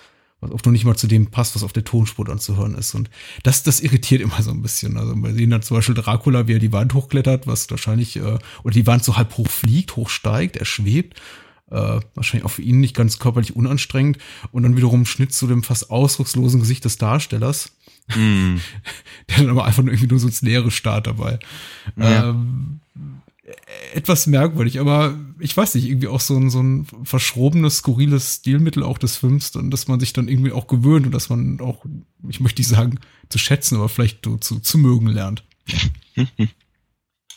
was 0.44 0.52
oft 0.52 0.66
noch 0.66 0.72
nicht 0.72 0.86
mal 0.86 0.96
zu 0.96 1.08
dem 1.08 1.28
passt, 1.28 1.56
was 1.56 1.64
auf 1.64 1.74
der 1.74 1.84
Tonspur 1.84 2.26
dann 2.26 2.40
zu 2.40 2.58
hören 2.58 2.76
ist. 2.76 2.94
Und 2.94 3.10
das, 3.44 3.64
das 3.64 3.80
irritiert 3.80 4.22
immer 4.22 4.42
so 4.42 4.52
ein 4.52 4.62
bisschen. 4.62 4.98
Also 4.98 5.16
wir 5.16 5.34
sehen 5.34 5.50
dann 5.50 5.62
zum 5.62 5.78
Beispiel 5.78 5.96
Dracula, 5.96 6.48
wie 6.48 6.54
er 6.54 6.60
die 6.60 6.72
Wand 6.72 6.94
hochklettert, 6.94 7.48
was 7.48 7.70
wahrscheinlich, 7.72 8.18
äh, 8.18 8.38
oder 8.64 8.74
die 8.74 8.88
Wand 8.88 9.04
so 9.04 9.18
halb 9.18 9.38
hoch 9.38 9.48
fliegt, 9.48 9.96
hochsteigt, 9.96 10.58
er 10.58 10.66
schwebt 10.66 11.20
äh, 11.74 12.00
wahrscheinlich 12.16 12.46
auch 12.46 12.52
für 12.52 12.62
ihn 12.62 12.80
nicht 12.80 12.96
ganz 12.96 13.20
körperlich 13.20 13.56
unanstrengend. 13.56 14.20
Und 14.52 14.64
dann 14.64 14.78
wiederum 14.78 15.06
Schnitt 15.06 15.34
zu 15.34 15.48
dem 15.48 15.64
fast 15.64 15.90
ausdruckslosen 15.90 16.60
Gesicht 16.60 16.86
des 16.86 16.98
Darstellers. 16.98 17.72
Mm. 18.16 18.58
Der 19.30 19.38
dann 19.38 19.50
aber 19.50 19.66
einfach 19.66 19.84
nur 19.84 19.94
irgendwie 19.94 20.10
nur 20.10 20.20
so 20.20 20.28
ins 20.28 20.42
Leere 20.42 20.72
starrt 20.72 21.08
dabei. 21.08 21.40
Ja. 21.98 22.30
Ähm, 22.30 22.80
etwas 23.94 24.26
merkwürdig, 24.26 24.80
aber 24.80 25.18
ich 25.40 25.56
weiß 25.56 25.76
nicht, 25.76 25.86
irgendwie 25.86 26.08
auch 26.08 26.22
so 26.22 26.38
ein, 26.38 26.50
so 26.50 26.62
ein 26.62 26.88
verschrobenes, 27.04 27.78
skurriles 27.78 28.36
Stilmittel 28.36 28.84
auch 28.84 28.98
des 28.98 29.18
Films, 29.18 29.52
dann, 29.52 29.70
dass 29.70 29.88
man 29.88 30.00
sich 30.00 30.14
dann 30.14 30.28
irgendwie 30.28 30.54
auch 30.54 30.68
gewöhnt 30.68 31.06
und 31.06 31.12
dass 31.12 31.30
man 31.30 31.60
auch, 31.60 31.86
ich 32.30 32.40
möchte 32.40 32.62
nicht 32.62 32.70
sagen, 32.70 33.00
zu 33.30 33.38
schätzen, 33.38 33.76
aber 33.76 33.90
vielleicht 33.90 34.26
so 34.26 34.38
zu, 34.38 34.60
zu 34.60 34.78
mögen 34.78 35.08
lernt. 35.08 35.44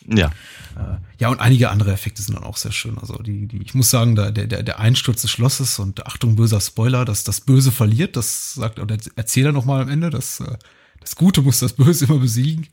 Ja. 0.07 0.29
Äh, 0.77 0.99
ja, 1.19 1.29
und 1.29 1.41
einige 1.41 1.71
andere 1.71 1.93
Effekte 1.93 2.23
sind 2.23 2.35
dann 2.35 2.45
auch 2.45 2.57
sehr 2.57 2.73
schön. 2.73 2.99
Also 2.99 3.15
die, 3.19 3.47
die, 3.47 3.63
ich 3.63 3.75
muss 3.75 3.91
sagen, 3.91 4.15
der, 4.15 4.31
der, 4.31 4.63
der 4.63 4.79
Einsturz 4.79 5.23
des 5.23 5.31
Schlosses 5.31 5.79
und 5.79 6.07
Achtung, 6.07 6.37
böser 6.37 6.61
Spoiler, 6.61 7.05
dass 7.05 7.25
das 7.25 7.41
Böse 7.41 7.73
verliert, 7.73 8.17
das 8.17 8.55
sagt 8.55 8.79
der 8.79 8.99
Erzähler 9.17 9.53
nochmal 9.53 9.83
am 9.83 9.89
Ende, 9.89 10.11
dass 10.11 10.41
äh, 10.41 10.57
das 11.01 11.17
Gute 11.17 11.43
muss 11.43 11.61
das 11.61 11.73
Böse 11.75 12.07
immer 12.07 12.19
besiegen. 12.19 12.69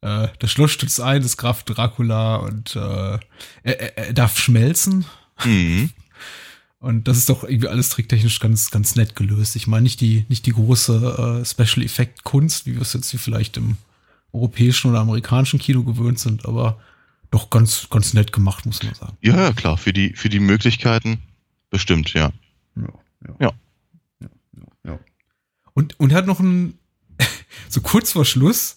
Äh, 0.00 0.28
das 0.38 0.50
Schloss 0.50 0.72
stürzt 0.72 1.00
ein, 1.00 1.22
das 1.22 1.36
Graf 1.36 1.62
Dracula 1.62 2.36
und 2.36 2.74
äh, 2.76 3.18
er, 3.62 3.98
er, 3.98 4.12
darf 4.12 4.38
schmelzen. 4.38 5.04
Mhm. 5.44 5.90
Und 6.82 7.08
das 7.08 7.18
ist 7.18 7.28
doch 7.28 7.44
irgendwie 7.44 7.68
alles 7.68 7.90
tricktechnisch 7.90 8.40
ganz, 8.40 8.70
ganz 8.70 8.96
nett 8.96 9.14
gelöst. 9.14 9.54
Ich 9.54 9.66
meine, 9.66 9.82
nicht 9.82 10.00
die, 10.00 10.24
nicht 10.30 10.46
die 10.46 10.52
große 10.52 11.42
äh, 11.42 11.44
Special 11.44 11.84
Effect 11.84 12.24
Kunst, 12.24 12.64
wie 12.64 12.72
wir 12.72 12.80
es 12.80 12.94
jetzt 12.94 13.10
hier 13.10 13.20
vielleicht 13.20 13.58
im 13.58 13.76
europäischen 14.32 14.90
oder 14.90 15.00
amerikanischen 15.00 15.58
Kino 15.58 15.82
gewöhnt 15.82 16.18
sind, 16.18 16.46
aber 16.46 16.78
doch 17.30 17.50
ganz, 17.50 17.88
ganz 17.90 18.12
nett 18.14 18.32
gemacht, 18.32 18.66
muss 18.66 18.82
man 18.82 18.94
sagen. 18.94 19.16
Ja, 19.20 19.36
ja, 19.36 19.52
klar, 19.52 19.78
für 19.78 19.92
die, 19.92 20.14
für 20.14 20.28
die 20.28 20.40
Möglichkeiten 20.40 21.18
bestimmt, 21.70 22.12
ja. 22.12 22.32
Ja, 22.76 22.82
ja. 23.26 23.34
ja. 23.40 23.52
ja, 24.20 24.28
ja 24.84 24.98
und, 25.74 25.98
und 26.00 26.10
er 26.12 26.18
hat 26.18 26.26
noch 26.26 26.40
einen, 26.40 26.78
so 27.68 27.80
kurz 27.80 28.12
vor 28.12 28.24
Schluss, 28.24 28.76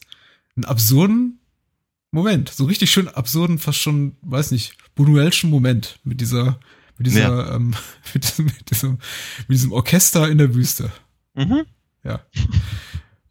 einen 0.56 0.66
absurden 0.66 1.40
Moment, 2.12 2.50
so 2.50 2.66
richtig 2.66 2.92
schön 2.92 3.08
absurden, 3.08 3.58
fast 3.58 3.80
schon, 3.80 4.16
weiß 4.22 4.52
nicht, 4.52 4.76
Buñuelschen 4.96 5.50
Moment 5.50 6.00
mit 6.04 6.22
dieser, 6.22 6.60
mit 6.98 7.08
dieser, 7.08 7.22
ja. 7.22 7.56
ähm, 7.56 7.74
mit, 8.14 8.24
diesem, 8.24 8.46
mit, 8.46 8.70
diesem, 8.70 8.92
mit 9.48 9.50
diesem 9.50 9.72
Orchester 9.72 10.30
in 10.30 10.38
der 10.38 10.54
Wüste. 10.54 10.92
Mhm. 11.34 11.66
Ja. 12.04 12.20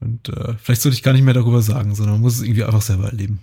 Und 0.03 0.29
äh, 0.31 0.55
vielleicht 0.59 0.83
sollte 0.83 0.97
ich 0.97 1.03
gar 1.03 1.13
nicht 1.13 1.23
mehr 1.23 1.35
darüber 1.35 1.63
sagen, 1.63 1.95
sondern 1.95 2.15
man 2.15 2.23
muss 2.23 2.35
es 2.35 2.43
irgendwie 2.43 2.65
einfach 2.65 2.83
selber 2.83 3.07
erleben. 3.07 3.41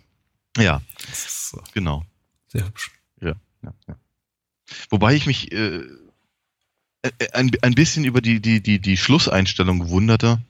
Ja, 0.57 0.81
so. 1.13 1.61
genau. 1.73 2.05
Sehr 2.49 2.65
hübsch. 2.65 2.91
Ja, 3.21 3.35
ja, 3.63 3.73
ja. 3.87 3.95
Wobei 4.89 5.15
ich 5.15 5.25
mich 5.25 5.51
äh, 5.53 5.83
äh, 7.01 7.31
ein, 7.31 7.51
ein 7.61 7.75
bisschen 7.75 8.03
über 8.03 8.19
die, 8.19 8.41
die, 8.41 8.61
die, 8.61 8.79
die 8.79 8.97
Schlusseinstellung 8.97 9.89
wunderte, 9.89 10.41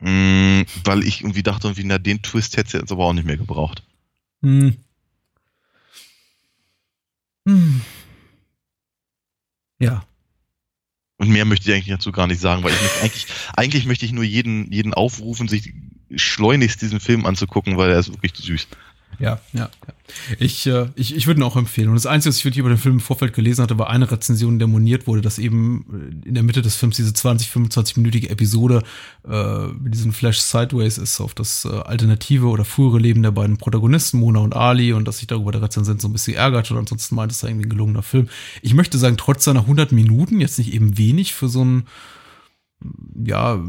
mh, 0.00 0.10
mm, 0.10 0.66
weil 0.84 1.02
ich 1.02 1.20
irgendwie 1.20 1.42
dachte, 1.42 1.68
irgendwie, 1.68 1.84
na, 1.84 1.98
den 1.98 2.22
Twist 2.22 2.56
hätte 2.56 2.68
es 2.68 2.72
jetzt 2.72 2.92
aber 2.92 3.04
auch 3.04 3.12
nicht 3.12 3.26
mehr 3.26 3.36
gebraucht. 3.36 3.82
Hm. 4.42 4.76
Hm. 7.46 7.82
Ja. 9.78 10.06
Und 11.22 11.28
mehr 11.28 11.44
möchte 11.44 11.70
ich 11.70 11.76
eigentlich 11.76 11.94
dazu 11.94 12.10
gar 12.10 12.26
nicht 12.26 12.40
sagen, 12.40 12.64
weil 12.64 12.72
ich 12.72 12.82
möchte 12.82 13.00
eigentlich, 13.00 13.26
eigentlich 13.56 13.86
möchte 13.86 14.04
ich 14.04 14.10
nur 14.10 14.24
jeden, 14.24 14.72
jeden 14.72 14.92
aufrufen, 14.92 15.46
sich 15.46 15.72
schleunigst 16.16 16.82
diesen 16.82 16.98
Film 16.98 17.26
anzugucken, 17.26 17.76
weil 17.76 17.92
er 17.92 18.00
ist 18.00 18.08
wirklich 18.08 18.32
süß. 18.44 18.66
Ja, 19.22 19.38
ja, 19.52 19.70
ja. 19.86 19.94
Ich, 20.40 20.66
äh, 20.66 20.88
ich, 20.96 21.14
ich 21.14 21.28
würde 21.28 21.40
ihn 21.40 21.44
auch 21.44 21.54
empfehlen. 21.54 21.88
Und 21.88 21.94
das 21.94 22.06
Einzige, 22.06 22.30
was 22.30 22.38
ich 22.38 22.44
wirklich 22.44 22.58
über 22.58 22.70
den 22.70 22.76
Film 22.76 22.96
im 22.96 23.00
Vorfeld 23.00 23.32
gelesen 23.32 23.62
hatte, 23.62 23.78
war 23.78 23.88
eine 23.88 24.10
Rezension, 24.10 24.58
der 24.58 24.66
moniert 24.66 25.06
wurde, 25.06 25.22
dass 25.22 25.38
eben 25.38 26.20
äh, 26.24 26.28
in 26.28 26.34
der 26.34 26.42
Mitte 26.42 26.60
des 26.60 26.74
Films 26.74 26.96
diese 26.96 27.14
20, 27.14 27.48
25-minütige 27.48 28.30
Episode 28.30 28.82
äh, 29.24 29.66
mit 29.68 29.94
diesem 29.94 30.12
Flash 30.12 30.40
Sideways 30.40 30.98
ist 30.98 31.20
auf 31.20 31.34
das 31.34 31.64
äh, 31.64 31.68
alternative 31.68 32.48
oder 32.48 32.64
frühere 32.64 32.98
Leben 32.98 33.22
der 33.22 33.30
beiden 33.30 33.58
Protagonisten, 33.58 34.18
Mona 34.18 34.40
und 34.40 34.56
Ali, 34.56 34.92
und 34.92 35.06
dass 35.06 35.18
sich 35.18 35.28
darüber 35.28 35.52
der 35.52 35.62
Rezensent 35.62 36.02
so 36.02 36.08
ein 36.08 36.12
bisschen 36.12 36.34
ärgert 36.34 36.72
und 36.72 36.78
ansonsten 36.78 37.14
meint, 37.14 37.30
es 37.30 37.38
sei 37.38 37.50
irgendwie 37.50 37.66
ein 37.66 37.70
gelungener 37.70 38.02
Film. 38.02 38.28
Ich 38.60 38.74
möchte 38.74 38.98
sagen, 38.98 39.16
trotz 39.16 39.44
seiner 39.44 39.60
100 39.60 39.92
Minuten, 39.92 40.40
jetzt 40.40 40.58
nicht 40.58 40.74
eben 40.74 40.98
wenig 40.98 41.32
für 41.32 41.48
so 41.48 41.64
ein, 41.64 41.84
ja, 43.24 43.60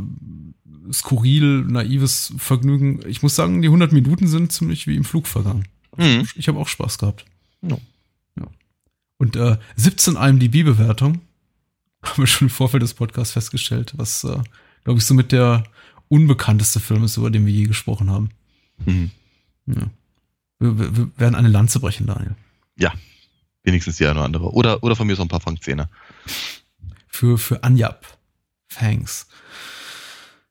skurril, 0.91 1.63
naives 1.63 2.33
Vergnügen. 2.37 2.99
Ich 3.07 3.21
muss 3.21 3.35
sagen, 3.35 3.61
die 3.61 3.67
100 3.67 3.91
Minuten 3.91 4.27
sind 4.27 4.51
ziemlich 4.51 4.87
wie 4.87 4.95
im 4.95 5.03
Flug 5.03 5.27
vergangen. 5.27 5.67
Mhm. 5.97 6.27
Ich 6.35 6.47
habe 6.47 6.59
auch 6.59 6.67
Spaß 6.67 6.97
gehabt. 6.97 7.25
No. 7.61 7.79
Ja. 8.37 8.47
Und 9.17 9.35
äh, 9.35 9.57
17 9.75 10.15
IMDb-Bewertung 10.15 11.21
haben 12.03 12.23
wir 12.23 12.27
schon 12.27 12.47
im 12.47 12.53
Vorfeld 12.53 12.83
des 12.83 12.93
Podcasts 12.93 13.33
festgestellt, 13.33 13.93
was, 13.95 14.23
äh, 14.23 14.39
glaube 14.83 14.99
ich, 14.99 15.05
somit 15.05 15.31
der 15.31 15.63
unbekannteste 16.09 16.79
Film 16.79 17.03
ist, 17.03 17.17
über 17.17 17.31
den 17.31 17.45
wir 17.45 17.53
je 17.53 17.65
gesprochen 17.65 18.09
haben. 18.09 18.29
Mhm. 18.85 19.11
Ja. 19.67 19.89
Wir, 20.59 20.79
wir, 20.79 20.97
wir, 20.97 21.11
werden 21.17 21.35
eine 21.35 21.49
Lanze 21.49 21.79
brechen, 21.79 22.07
Daniel. 22.07 22.35
Ja, 22.77 22.93
wenigstens 23.63 23.97
die 23.97 24.05
eine 24.05 24.15
oder 24.15 24.25
andere. 24.25 24.51
Oder, 24.53 24.83
oder 24.83 24.95
von 24.95 25.07
mir 25.07 25.15
so 25.15 25.21
ein 25.21 25.27
paar 25.27 25.41
Fangzähne. 25.41 25.89
Für, 27.07 27.37
für 27.37 27.63
Anjab. 27.63 28.05
Thanks. 28.69 29.27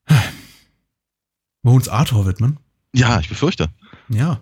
Wir 0.07 1.73
uns 1.73 1.89
Arthur 1.89 2.27
widmen? 2.27 2.59
Ja, 2.95 3.21
ich 3.21 3.29
befürchte. 3.29 3.69
Ja. 4.09 4.41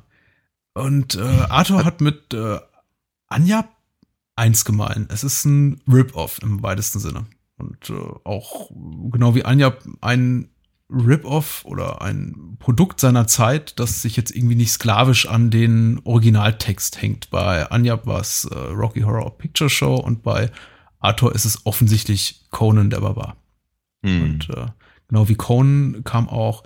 Und 0.75 1.16
äh, 1.16 1.20
Arthur 1.20 1.85
hat 1.85 2.01
mit 2.01 2.33
äh, 2.33 2.59
Anja 3.29 3.68
eins 4.37 4.64
gemein. 4.64 5.07
Es 5.11 5.25
ist 5.25 5.44
ein 5.44 5.83
Rip-Off 5.87 6.40
im 6.42 6.62
weitesten 6.62 6.99
Sinne. 6.99 7.27
Und 7.59 7.90
äh, 7.90 7.94
auch 8.25 8.70
genau 9.11 9.35
wie 9.35 9.44
Anja 9.44 9.77
ein 10.01 10.49
Rip-Off 10.88 11.64
oder 11.64 12.03
ein 12.03 12.57
Produkt 12.59 13.01
seiner 13.01 13.27
Zeit, 13.27 13.79
das 13.79 14.03
sich 14.03 14.16
jetzt 14.16 14.35
irgendwie 14.35 14.57
nicht 14.57 14.73
sklavisch 14.73 15.27
an 15.27 15.51
den 15.51 16.01
Originaltext 16.05 17.01
hängt. 17.01 17.31
Bei 17.31 17.70
Anja 17.70 18.05
war 18.07 18.20
es 18.20 18.44
äh, 18.44 18.55
Rocky 18.57 19.03
Horror 19.03 19.37
Picture 19.38 19.70
Show 19.70 19.94
und 19.96 20.23
bei 20.23 20.51
Arthur 20.99 21.35
ist 21.35 21.44
es 21.44 21.64
offensichtlich 21.66 22.46
Conan 22.51 22.90
der 22.90 23.01
Barbar. 23.01 23.37
Hm. 24.05 24.23
Und 24.23 24.51
äh, 24.51 24.66
genau 25.11 25.29
wie 25.29 25.35
Conan 25.35 26.03
kam 26.05 26.29
auch 26.29 26.62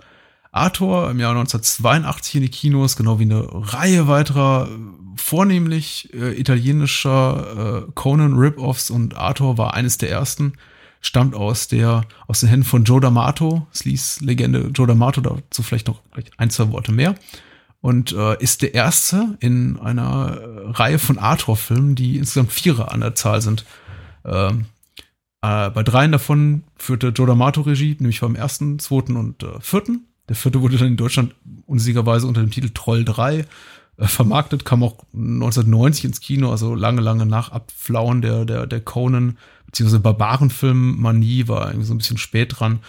Arthur 0.55 1.11
im 1.11 1.19
Jahr 1.19 1.31
1982 1.31 2.35
in 2.35 2.41
die 2.43 2.49
Kinos, 2.49 2.95
genau 2.95 3.19
wie 3.19 3.23
eine 3.23 3.45
Reihe 3.51 4.07
weiterer 4.07 4.69
vornehmlich 5.17 6.13
äh, 6.13 6.39
italienischer 6.39 7.83
äh, 7.87 7.91
Conan 7.93 8.35
Rip-Offs. 8.35 8.89
Und 8.89 9.17
Arthur 9.17 9.57
war 9.57 9.73
eines 9.73 9.97
der 9.97 10.11
ersten, 10.11 10.53
stammt 11.01 11.35
aus 11.35 11.67
der 11.67 12.05
aus 12.27 12.39
den 12.39 12.49
Händen 12.49 12.65
von 12.65 12.85
Joe 12.85 13.01
D'Amato, 13.01 13.63
Sleaze-Legende 13.73 14.71
Joe 14.73 14.87
D'Amato, 14.87 15.19
dazu 15.19 15.61
vielleicht 15.61 15.87
noch 15.87 16.01
gleich 16.11 16.31
ein, 16.37 16.49
zwei 16.49 16.71
Worte 16.71 16.93
mehr. 16.93 17.15
Und 17.81 18.13
äh, 18.13 18.41
ist 18.41 18.61
der 18.61 18.73
erste 18.73 19.37
in 19.41 19.77
einer 19.77 20.37
äh, 20.37 20.69
Reihe 20.71 20.99
von 20.99 21.19
Arthur-Filmen, 21.19 21.95
die 21.95 22.17
insgesamt 22.17 22.51
Vierer 22.51 22.93
an 22.93 23.01
der 23.01 23.13
Zahl 23.13 23.41
sind. 23.41 23.65
Ähm, 24.23 24.65
äh, 25.45 25.69
bei 25.69 25.83
dreien 25.83 26.11
davon 26.11 26.63
führte 26.75 27.09
Joe 27.09 27.27
D'Amato 27.27 27.65
Regie, 27.65 27.95
nämlich 27.99 28.21
beim 28.21 28.35
ersten, 28.35 28.79
zweiten 28.79 29.15
und 29.15 29.43
äh, 29.43 29.59
vierten. 29.59 30.07
Der 30.27 30.35
vierte 30.35 30.61
wurde 30.61 30.77
dann 30.77 30.87
in 30.87 30.97
Deutschland 30.97 31.35
unsiegerweise 31.65 32.27
unter 32.27 32.41
dem 32.41 32.51
Titel 32.51 32.69
Troll 32.73 33.05
3 33.05 33.45
äh, 33.97 34.07
vermarktet, 34.07 34.65
kam 34.65 34.83
auch 34.83 35.05
1990 35.13 36.05
ins 36.05 36.19
Kino, 36.19 36.51
also 36.51 36.73
lange, 36.75 37.01
lange 37.01 37.25
nach 37.25 37.49
Abflauen 37.51 38.21
der, 38.21 38.45
der, 38.45 38.65
der 38.65 38.81
Conan, 38.81 39.37
beziehungsweise 39.67 40.01
Barbarenfilm-Manie, 40.01 41.47
war 41.47 41.67
irgendwie 41.67 41.87
so 41.87 41.93
ein 41.93 41.99
bisschen 41.99 42.17
spät 42.17 42.59
dran. 42.59 42.79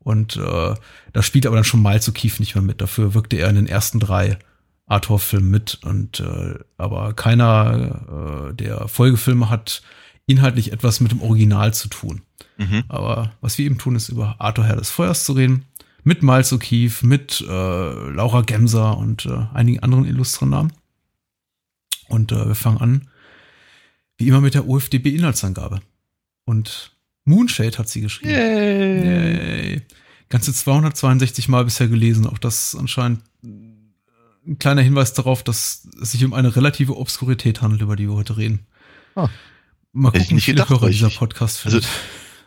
Und 0.00 0.36
äh, 0.36 0.74
da 1.12 1.22
spielt 1.22 1.46
aber 1.46 1.56
dann 1.56 1.64
schon 1.64 1.82
Miles 1.82 2.08
O'Keefe 2.08 2.40
nicht 2.40 2.54
mehr 2.54 2.62
mit. 2.62 2.80
Dafür 2.80 3.12
wirkte 3.14 3.36
er 3.36 3.50
in 3.50 3.56
den 3.56 3.66
ersten 3.66 4.00
drei 4.00 4.38
Arthur-Filmen 4.86 5.50
mit. 5.50 5.80
Und 5.84 6.20
äh, 6.20 6.54
aber 6.78 7.12
keiner 7.12 8.48
äh, 8.50 8.54
der 8.54 8.88
Folgefilme 8.88 9.50
hat 9.50 9.82
inhaltlich 10.28 10.72
etwas 10.72 11.00
mit 11.00 11.10
dem 11.10 11.22
Original 11.22 11.74
zu 11.74 11.88
tun. 11.88 12.22
Mhm. 12.58 12.84
Aber 12.88 13.32
was 13.40 13.58
wir 13.58 13.66
eben 13.66 13.78
tun, 13.78 13.96
ist 13.96 14.08
über 14.10 14.36
Arthur 14.38 14.64
Herr 14.64 14.76
des 14.76 14.90
Feuers 14.90 15.24
zu 15.24 15.32
reden 15.32 15.64
mit 16.04 16.22
Miles 16.22 16.52
O'Keefe, 16.52 17.04
mit 17.04 17.40
äh, 17.40 18.10
Laura 18.10 18.42
Gemser 18.42 18.96
und 18.96 19.26
äh, 19.26 19.46
einigen 19.52 19.80
anderen 19.80 20.04
illustren 20.04 20.50
Namen. 20.50 20.72
Und 22.08 22.32
äh, 22.32 22.46
wir 22.46 22.54
fangen 22.54 22.78
an, 22.78 23.08
wie 24.16 24.28
immer, 24.28 24.40
mit 24.40 24.54
der 24.54 24.68
OFDB-Inhaltsangabe. 24.68 25.80
Und 26.44 26.96
Moonshade 27.24 27.78
hat 27.78 27.88
sie 27.88 28.00
geschrieben. 28.00 28.32
Yay. 28.32 29.04
Yay. 29.04 29.82
Ganze 30.28 30.52
262 30.52 31.48
Mal 31.48 31.64
bisher 31.64 31.88
gelesen. 31.88 32.26
Auch 32.26 32.38
das 32.38 32.76
anscheinend 32.78 33.22
ein 33.42 34.58
kleiner 34.58 34.82
Hinweis 34.82 35.12
darauf, 35.12 35.42
dass 35.42 35.88
es 36.00 36.12
sich 36.12 36.24
um 36.24 36.32
eine 36.32 36.54
relative 36.56 36.96
Obskurität 36.96 37.60
handelt, 37.60 37.82
über 37.82 37.96
die 37.96 38.08
wir 38.08 38.14
heute 38.14 38.36
reden. 38.36 38.66
Ah. 39.14 39.28
Mal 39.92 40.12
gucken, 40.12 40.36
wie 40.36 40.40
viele 40.40 40.56
gedacht, 40.56 40.70
Hörer 40.70 40.88
dieser 40.90 41.10
Podcast 41.10 41.58
findet. 41.58 41.84
Also, 41.84 41.96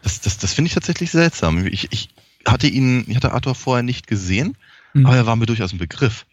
das, 0.03 0.21
das, 0.21 0.37
das 0.37 0.53
finde 0.53 0.67
ich 0.67 0.73
tatsächlich 0.73 1.11
seltsam. 1.11 1.65
Ich, 1.67 1.91
ich, 1.91 2.09
hatte 2.45 2.67
ihn, 2.67 3.05
ich 3.07 3.15
hatte 3.15 3.33
Arthur 3.33 3.55
vorher 3.55 3.83
nicht 3.83 4.07
gesehen, 4.07 4.57
mhm. 4.93 5.05
aber 5.05 5.15
er 5.15 5.25
war 5.25 5.35
mir 5.35 5.45
durchaus 5.45 5.73
ein 5.73 5.77
Begriff. 5.77 6.25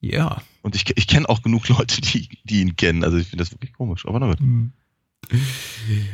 Ja. 0.00 0.42
Und 0.62 0.76
ich, 0.76 0.96
ich 0.96 1.06
kenne 1.06 1.28
auch 1.28 1.42
genug 1.42 1.68
Leute, 1.68 2.00
die, 2.00 2.28
die 2.44 2.60
ihn 2.60 2.76
kennen. 2.76 3.04
Also 3.04 3.16
ich 3.16 3.28
finde 3.28 3.44
das 3.44 3.52
wirklich 3.52 3.72
komisch, 3.72 4.06
aber 4.06 4.20
na 4.20 4.28
gut. 4.28 4.40
Mhm. 4.40 4.72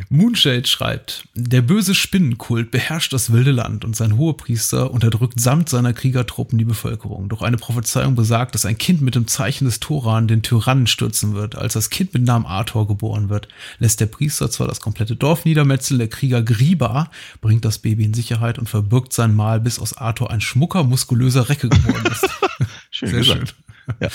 Moonshade 0.09 0.67
schreibt, 0.67 1.27
der 1.35 1.63
böse 1.63 1.95
Spinnenkult 1.95 2.71
beherrscht 2.71 3.13
das 3.13 3.33
wilde 3.33 3.51
Land 3.51 3.85
und 3.85 3.97
sein 3.97 4.17
Hohepriester 4.17 4.91
unterdrückt 4.91 5.41
samt 5.41 5.69
seiner 5.69 5.93
Kriegertruppen 5.93 6.59
die 6.59 6.65
Bevölkerung. 6.65 7.29
Doch 7.29 7.43
eine 7.43 7.57
Prophezeiung 7.57 8.15
besagt, 8.15 8.55
dass 8.55 8.67
ein 8.67 8.79
Kind 8.79 9.01
mit 9.01 9.15
dem 9.15 9.27
Zeichen 9.27 9.65
des 9.65 9.81
Toran 9.81 10.29
den 10.29 10.43
Tyrannen 10.43 10.87
stürzen 10.87 11.35
wird. 11.35 11.57
Als 11.57 11.73
das 11.73 11.91
Kind 11.91 12.15
mit 12.15 12.25
Namen 12.25 12.47
Arthur 12.47 12.87
geboren 12.87 13.29
wird, 13.29 13.49
lässt 13.79 14.01
der 14.01 14.07
Priester 14.07 14.51
zwar 14.51 14.69
das 14.69 14.81
komplette 14.81 15.17
Dorf 15.17 15.45
niedermetzeln, 15.45 15.99
der 15.99 16.09
Krieger 16.09 16.43
Griba 16.43 17.11
bringt 17.41 17.65
das 17.65 17.79
Baby 17.79 18.05
in 18.05 18.15
Sicherheit 18.15 18.59
und 18.59 18.69
verbirgt 18.69 19.13
sein 19.13 19.35
Mal, 19.35 19.61
bis 19.61 19.79
aus 19.79 19.97
Arthur 19.97 20.31
ein 20.31 20.41
schmucker, 20.41 20.85
muskulöser 20.85 21.49
Recke 21.49 21.69
geworden 21.69 22.07
ist. 22.11 22.29
schön 22.91 23.09
Sehr 23.11 23.19
gesagt. 23.19 23.49
schön. 23.49 23.66
Ja. 24.01 24.09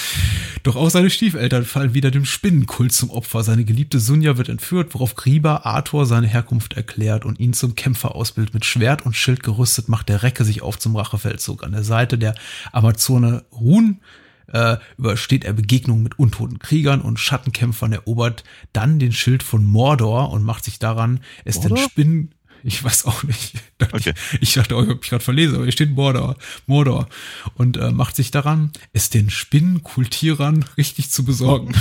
Doch 0.64 0.76
auch 0.76 0.90
seine 0.90 1.10
Stiefeltern 1.10 1.66
fallen 1.66 1.94
wieder 1.94 2.12
dem 2.12 2.26
Spinnenkult 2.26 2.92
zum 2.92 3.10
Opfer. 3.10 3.44
Seine 3.44 3.64
geliebte 3.64 4.00
Sunja 4.00 4.38
wird 4.38 4.50
entführt, 4.50 4.94
worauf 4.94 5.16
Griba 5.16 5.62
Arthur 5.64 6.06
seine 6.06 6.28
Herkunft 6.28 6.74
erklärt 6.74 7.26
und 7.26 7.40
ihn 7.40 7.54
zum 7.54 7.76
Kämpfer 7.76 8.16
ausbildet. 8.16 8.54
Mit 8.54 8.66
Schwert 8.66 9.06
und 9.06 9.16
Schild 9.16 9.44
gerüstet 9.44 9.90
macht 9.90 10.10
der 10.10 10.24
Recke 10.24 10.44
sich 10.44 10.62
auf 10.62 10.78
zum 10.78 10.96
Rachefeldzug. 10.96 11.64
An 11.64 11.72
der 11.72 11.84
Seite 11.84 12.18
der 12.18 12.36
Amazone 12.72 13.46
Run 13.52 14.00
äh, 14.48 14.78
übersteht 14.98 15.46
er 15.46 15.54
Begegnungen 15.54 16.04
mit 16.04 16.20
untoten 16.20 16.60
Kriegern 16.60 17.02
und 17.02 17.20
Schattenkämpfern, 17.20 17.94
erobert 17.94 18.44
dann 18.74 19.00
den 19.00 19.14
Schild 19.14 19.44
von 19.44 19.64
Mordor 19.64 20.32
und 20.32 20.44
macht 20.44 20.66
sich 20.66 20.80
daran, 20.80 21.22
es 21.46 21.56
Mordor? 21.56 21.78
den 21.78 21.90
Spinnen 21.90 22.36
ich 22.64 22.84
weiß 22.84 23.06
auch 23.06 23.24
nicht. 23.24 23.56
Okay. 23.94 24.14
Ich 24.40 24.54
dachte, 24.54 24.76
oh, 24.76 24.84
ich 24.84 24.90
habe 24.90 25.00
mich 25.00 25.10
gerade 25.10 25.24
verlesen, 25.24 25.56
aber 25.56 25.64
hier 25.64 25.72
steht 25.72 25.90
Mordor. 25.90 26.38
Mordor. 26.68 27.10
Und 27.56 27.78
äh, 27.78 27.92
macht 27.92 28.16
sich 28.16 28.30
daran, 28.30 28.72
es 28.94 29.10
den 29.10 29.32
Spinnenkultierern 29.32 30.64
richtig 30.78 31.10
zu 31.10 31.26
besorgen. 31.26 31.74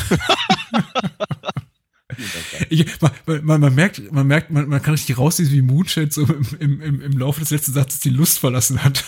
ich, 2.70 2.86
man, 3.00 3.44
man, 3.44 3.60
man, 3.60 3.74
merkt, 3.74 4.10
man 4.10 4.26
merkt, 4.26 4.50
man, 4.50 4.66
man 4.68 4.82
kann 4.82 4.94
richtig 4.94 5.18
rauslesen, 5.18 5.52
wie 5.52 5.62
Moonshade 5.62 6.10
so 6.10 6.24
im, 6.58 6.80
im, 6.80 7.02
im 7.02 7.12
Laufe 7.18 7.40
des 7.40 7.50
letzten 7.50 7.74
Satzes 7.74 8.00
die 8.00 8.10
Lust 8.10 8.38
verlassen 8.38 8.82
hat, 8.82 9.04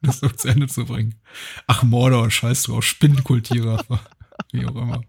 das 0.00 0.20
so 0.20 0.28
zu 0.28 0.48
Ende 0.48 0.68
zu 0.68 0.84
bringen. 0.84 1.16
Ach, 1.66 1.82
Mordor, 1.82 2.30
scheiß 2.30 2.62
drauf, 2.62 2.84
Spinnenkultierer, 2.84 3.84
wie 4.52 4.64
auch 4.64 4.76
immer. 4.76 5.02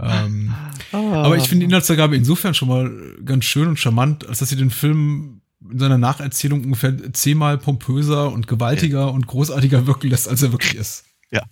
Ähm, 0.00 0.54
oh. 0.92 1.12
Aber 1.12 1.36
ich 1.36 1.48
finde 1.48 1.60
die 1.60 1.66
Inhaltsangabe 1.66 2.16
insofern 2.16 2.54
schon 2.54 2.68
mal 2.68 2.90
ganz 3.24 3.44
schön 3.44 3.68
und 3.68 3.78
charmant, 3.78 4.26
als 4.26 4.38
dass 4.38 4.48
sie 4.48 4.56
den 4.56 4.70
Film 4.70 5.40
in 5.70 5.78
seiner 5.78 5.98
Nacherzählung 5.98 6.62
ungefähr 6.64 7.12
zehnmal 7.12 7.58
pompöser 7.58 8.30
und 8.32 8.46
gewaltiger 8.46 9.00
ja. 9.00 9.06
und 9.06 9.26
großartiger 9.26 9.86
wirken 9.86 10.08
lässt, 10.08 10.28
als 10.28 10.42
er 10.42 10.52
wirklich 10.52 10.76
ist. 10.76 11.04
Ja. 11.30 11.42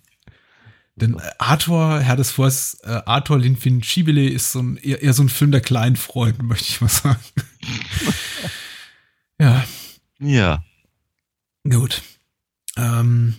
Denn 0.95 1.21
Arthur, 1.37 1.99
Herr 1.99 2.15
des 2.15 2.31
Feuers, 2.31 2.79
äh, 2.83 3.01
Arthur 3.05 3.37
Linfincibile 3.37 4.27
ist 4.29 4.53
so 4.53 4.59
ein, 4.59 4.77
eher, 4.77 5.01
eher 5.03 5.13
so 5.13 5.23
ein 5.23 5.29
Film 5.29 5.51
der 5.51 5.61
kleinen 5.61 5.95
Freunde, 5.95 6.43
möchte 6.43 6.69
ich 6.69 6.81
mal 6.81 6.87
sagen. 6.87 7.19
ja. 9.39 9.63
Ja. 10.19 10.63
Gut. 11.69 12.01
Ähm, 12.77 13.35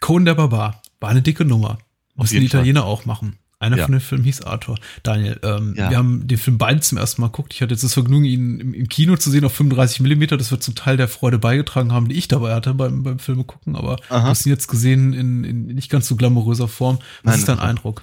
Conan 0.00 0.26
der 0.26 0.34
Barbar 0.34 0.82
war 1.00 1.08
eine 1.08 1.22
dicke 1.22 1.44
Nummer. 1.44 1.78
Muss 2.14 2.30
die 2.30 2.44
Italiener 2.44 2.82
Fall. 2.82 2.90
auch 2.90 3.04
machen. 3.06 3.38
Einer 3.58 3.78
Ja. 3.78 3.84
von 3.84 3.92
den 3.92 4.00
Filmen 4.02 4.24
hieß 4.24 4.42
Arthur. 4.42 4.78
Daniel, 5.02 5.40
ähm, 5.42 5.74
Ja. 5.76 5.88
wir 5.88 5.96
haben 5.96 6.28
den 6.28 6.36
Film 6.36 6.58
beide 6.58 6.80
zum 6.80 6.98
ersten 6.98 7.22
Mal 7.22 7.28
geguckt. 7.28 7.54
Ich 7.54 7.62
hatte 7.62 7.72
jetzt 7.72 7.84
das 7.84 7.94
Vergnügen, 7.94 8.26
ihn 8.26 8.60
im, 8.60 8.74
im 8.74 8.88
Kino 8.88 9.16
zu 9.16 9.30
sehen 9.30 9.44
auf 9.46 9.54
35 9.54 10.00
Millimeter. 10.00 10.36
Das 10.36 10.50
wird 10.50 10.62
zum 10.62 10.74
Teil 10.74 10.98
der 10.98 11.08
Freude 11.08 11.38
beigetragen 11.38 11.90
haben, 11.92 12.08
die 12.08 12.16
ich 12.16 12.28
dabei 12.28 12.54
hatte 12.54 12.74
beim, 12.74 13.02
beim 13.02 13.18
Filme 13.18 13.44
gucken. 13.44 13.74
Aber 13.74 13.96
Aha. 14.10 14.24
hast 14.24 14.44
ihn 14.44 14.50
jetzt 14.50 14.68
gesehen 14.68 15.14
in, 15.14 15.44
in 15.44 15.66
nicht 15.68 15.90
ganz 15.90 16.06
so 16.06 16.16
glamouröser 16.16 16.68
Form. 16.68 16.96
Was 17.22 17.32
Nein, 17.32 17.38
ist 17.38 17.48
dein 17.48 17.58
Eindruck? 17.58 18.02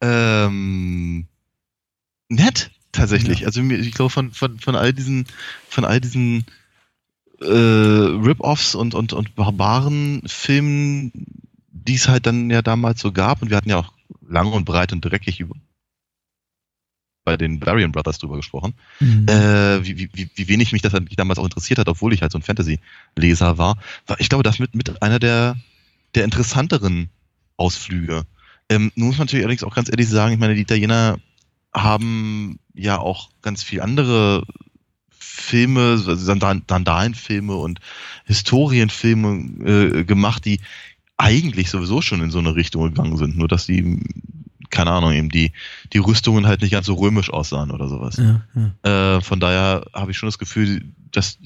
Ähm, 0.00 1.26
nett, 2.28 2.70
tatsächlich. 2.92 3.40
Ja. 3.40 3.46
Also 3.48 3.60
ich 3.62 3.92
glaube, 3.92 4.10
von, 4.10 4.32
von, 4.32 4.58
von 4.58 4.76
all 4.76 4.92
diesen, 4.92 5.26
von 5.68 5.84
all 5.84 6.00
diesen 6.00 6.46
äh, 7.40 7.44
Rip-Offs 7.46 8.74
und, 8.74 8.94
und, 8.94 9.12
und 9.12 9.34
barbaren 9.34 10.22
Filmen, 10.26 11.12
die 11.86 11.94
es 11.94 12.08
halt 12.08 12.26
dann 12.26 12.50
ja 12.50 12.62
damals 12.62 13.00
so 13.00 13.12
gab, 13.12 13.42
und 13.42 13.50
wir 13.50 13.56
hatten 13.56 13.70
ja 13.70 13.78
auch 13.78 13.92
lang 14.26 14.52
und 14.52 14.64
breit 14.64 14.92
und 14.92 15.00
dreckig 15.04 15.40
über 15.40 15.54
bei 17.26 17.38
den 17.38 17.64
Varian 17.64 17.90
Brothers 17.90 18.18
drüber 18.18 18.36
gesprochen, 18.36 18.74
Mhm. 19.00 19.26
äh, 19.28 19.82
wie, 19.82 20.10
wie, 20.12 20.28
wie 20.34 20.48
wenig 20.48 20.72
mich 20.72 20.82
das 20.82 20.94
eigentlich 20.94 21.16
damals 21.16 21.38
auch 21.38 21.44
interessiert 21.44 21.78
hat, 21.78 21.88
obwohl 21.88 22.12
ich 22.12 22.20
halt 22.20 22.32
so 22.32 22.38
ein 22.38 22.42
Fantasy-Leser 22.42 23.56
war, 23.56 23.78
war, 24.06 24.20
ich 24.20 24.28
glaube, 24.28 24.42
das 24.42 24.58
mit, 24.58 24.74
mit 24.74 25.00
einer 25.00 25.18
der, 25.18 25.56
der 26.14 26.24
interessanteren 26.24 27.08
Ausflüge. 27.56 28.26
Ähm, 28.68 28.92
nun 28.94 29.08
muss 29.08 29.16
man 29.16 29.26
natürlich 29.26 29.44
allerdings 29.44 29.64
auch 29.64 29.74
ganz 29.74 29.88
ehrlich 29.88 30.08
sagen, 30.08 30.34
ich 30.34 30.38
meine, 30.38 30.54
die 30.54 30.60
Italiener 30.60 31.18
haben 31.72 32.58
ja 32.74 32.98
auch 32.98 33.30
ganz 33.40 33.62
viel 33.62 33.80
andere 33.80 34.46
Filme, 35.18 35.80
also 35.92 36.14
Sandal- 36.14 36.62
Sandalenfilme 36.68 37.54
und 37.54 37.80
Historienfilme 38.26 39.98
äh, 40.00 40.04
gemacht, 40.04 40.44
die 40.44 40.60
eigentlich 41.16 41.70
sowieso 41.70 42.02
schon 42.02 42.22
in 42.22 42.30
so 42.30 42.38
eine 42.38 42.54
Richtung 42.54 42.84
gegangen 42.84 43.16
sind, 43.16 43.36
nur 43.36 43.48
dass 43.48 43.66
die, 43.66 44.00
keine 44.70 44.90
Ahnung, 44.90 45.12
eben 45.12 45.28
die, 45.28 45.52
die 45.92 45.98
Rüstungen 45.98 46.46
halt 46.46 46.62
nicht 46.62 46.72
ganz 46.72 46.86
so 46.86 46.94
römisch 46.94 47.30
aussahen 47.30 47.70
oder 47.70 47.88
sowas. 47.88 48.16
ja, 48.16 48.42
ja. 48.54 49.16
Äh, 49.16 49.20
von 49.20 49.40
daher 49.40 49.86
habe 49.92 50.10
ich 50.10 50.18
schon 50.18 50.26
das 50.26 50.38
Gefühl, 50.38 50.92
dass 51.12 51.38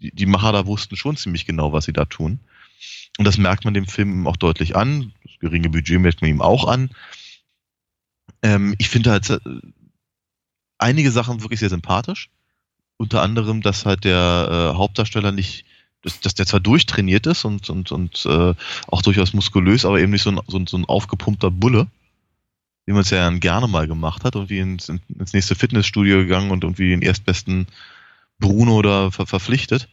die, 0.00 0.14
die 0.14 0.26
Macher 0.26 0.52
da 0.52 0.66
wussten 0.66 0.96
schon 0.96 1.16
ziemlich 1.16 1.46
genau, 1.46 1.72
was 1.72 1.84
sie 1.84 1.92
da 1.92 2.04
tun. 2.04 2.40
Und 3.18 3.24
das 3.24 3.38
merkt 3.38 3.64
man 3.64 3.74
dem 3.74 3.86
Film 3.86 4.26
auch 4.26 4.36
deutlich 4.36 4.76
an. 4.76 5.12
Das 5.24 5.38
geringe 5.40 5.70
Budget 5.70 6.00
merkt 6.00 6.22
man 6.22 6.30
ihm 6.30 6.40
auch 6.40 6.66
an. 6.66 6.90
Ähm, 8.42 8.74
ich 8.78 8.88
finde 8.88 9.10
halt 9.10 9.28
äh, 9.30 9.38
einige 10.78 11.10
Sachen 11.10 11.42
wirklich 11.42 11.60
sehr 11.60 11.68
sympathisch. 11.68 12.30
Unter 12.96 13.22
anderem, 13.22 13.60
dass 13.60 13.86
halt 13.86 14.04
der 14.04 14.72
äh, 14.72 14.76
Hauptdarsteller 14.76 15.32
nicht, 15.32 15.64
dass, 16.02 16.20
dass 16.20 16.34
der 16.34 16.46
zwar 16.46 16.60
durchtrainiert 16.60 17.26
ist 17.26 17.44
und, 17.44 17.68
und, 17.70 17.90
und 17.92 18.24
äh, 18.26 18.54
auch 18.86 19.02
durchaus 19.02 19.32
muskulös, 19.32 19.84
aber 19.84 20.00
eben 20.00 20.12
nicht 20.12 20.22
so 20.22 20.30
ein, 20.30 20.40
so 20.46 20.58
ein, 20.58 20.66
so 20.66 20.76
ein 20.76 20.84
aufgepumpter 20.84 21.50
Bulle, 21.50 21.86
wie 22.86 22.92
man 22.92 23.02
es 23.02 23.10
ja 23.10 23.28
gerne 23.30 23.66
mal 23.68 23.86
gemacht 23.88 24.24
hat 24.24 24.36
und 24.36 24.48
wie 24.48 24.60
ins, 24.60 24.88
ins 24.88 25.32
nächste 25.32 25.54
Fitnessstudio 25.54 26.18
gegangen 26.18 26.50
und 26.50 26.64
irgendwie 26.64 26.88
den 26.90 27.02
erstbesten 27.02 27.66
Bruno 28.38 28.80
da 28.82 29.10
ver 29.10 29.26
verpflichtet. 29.26 29.88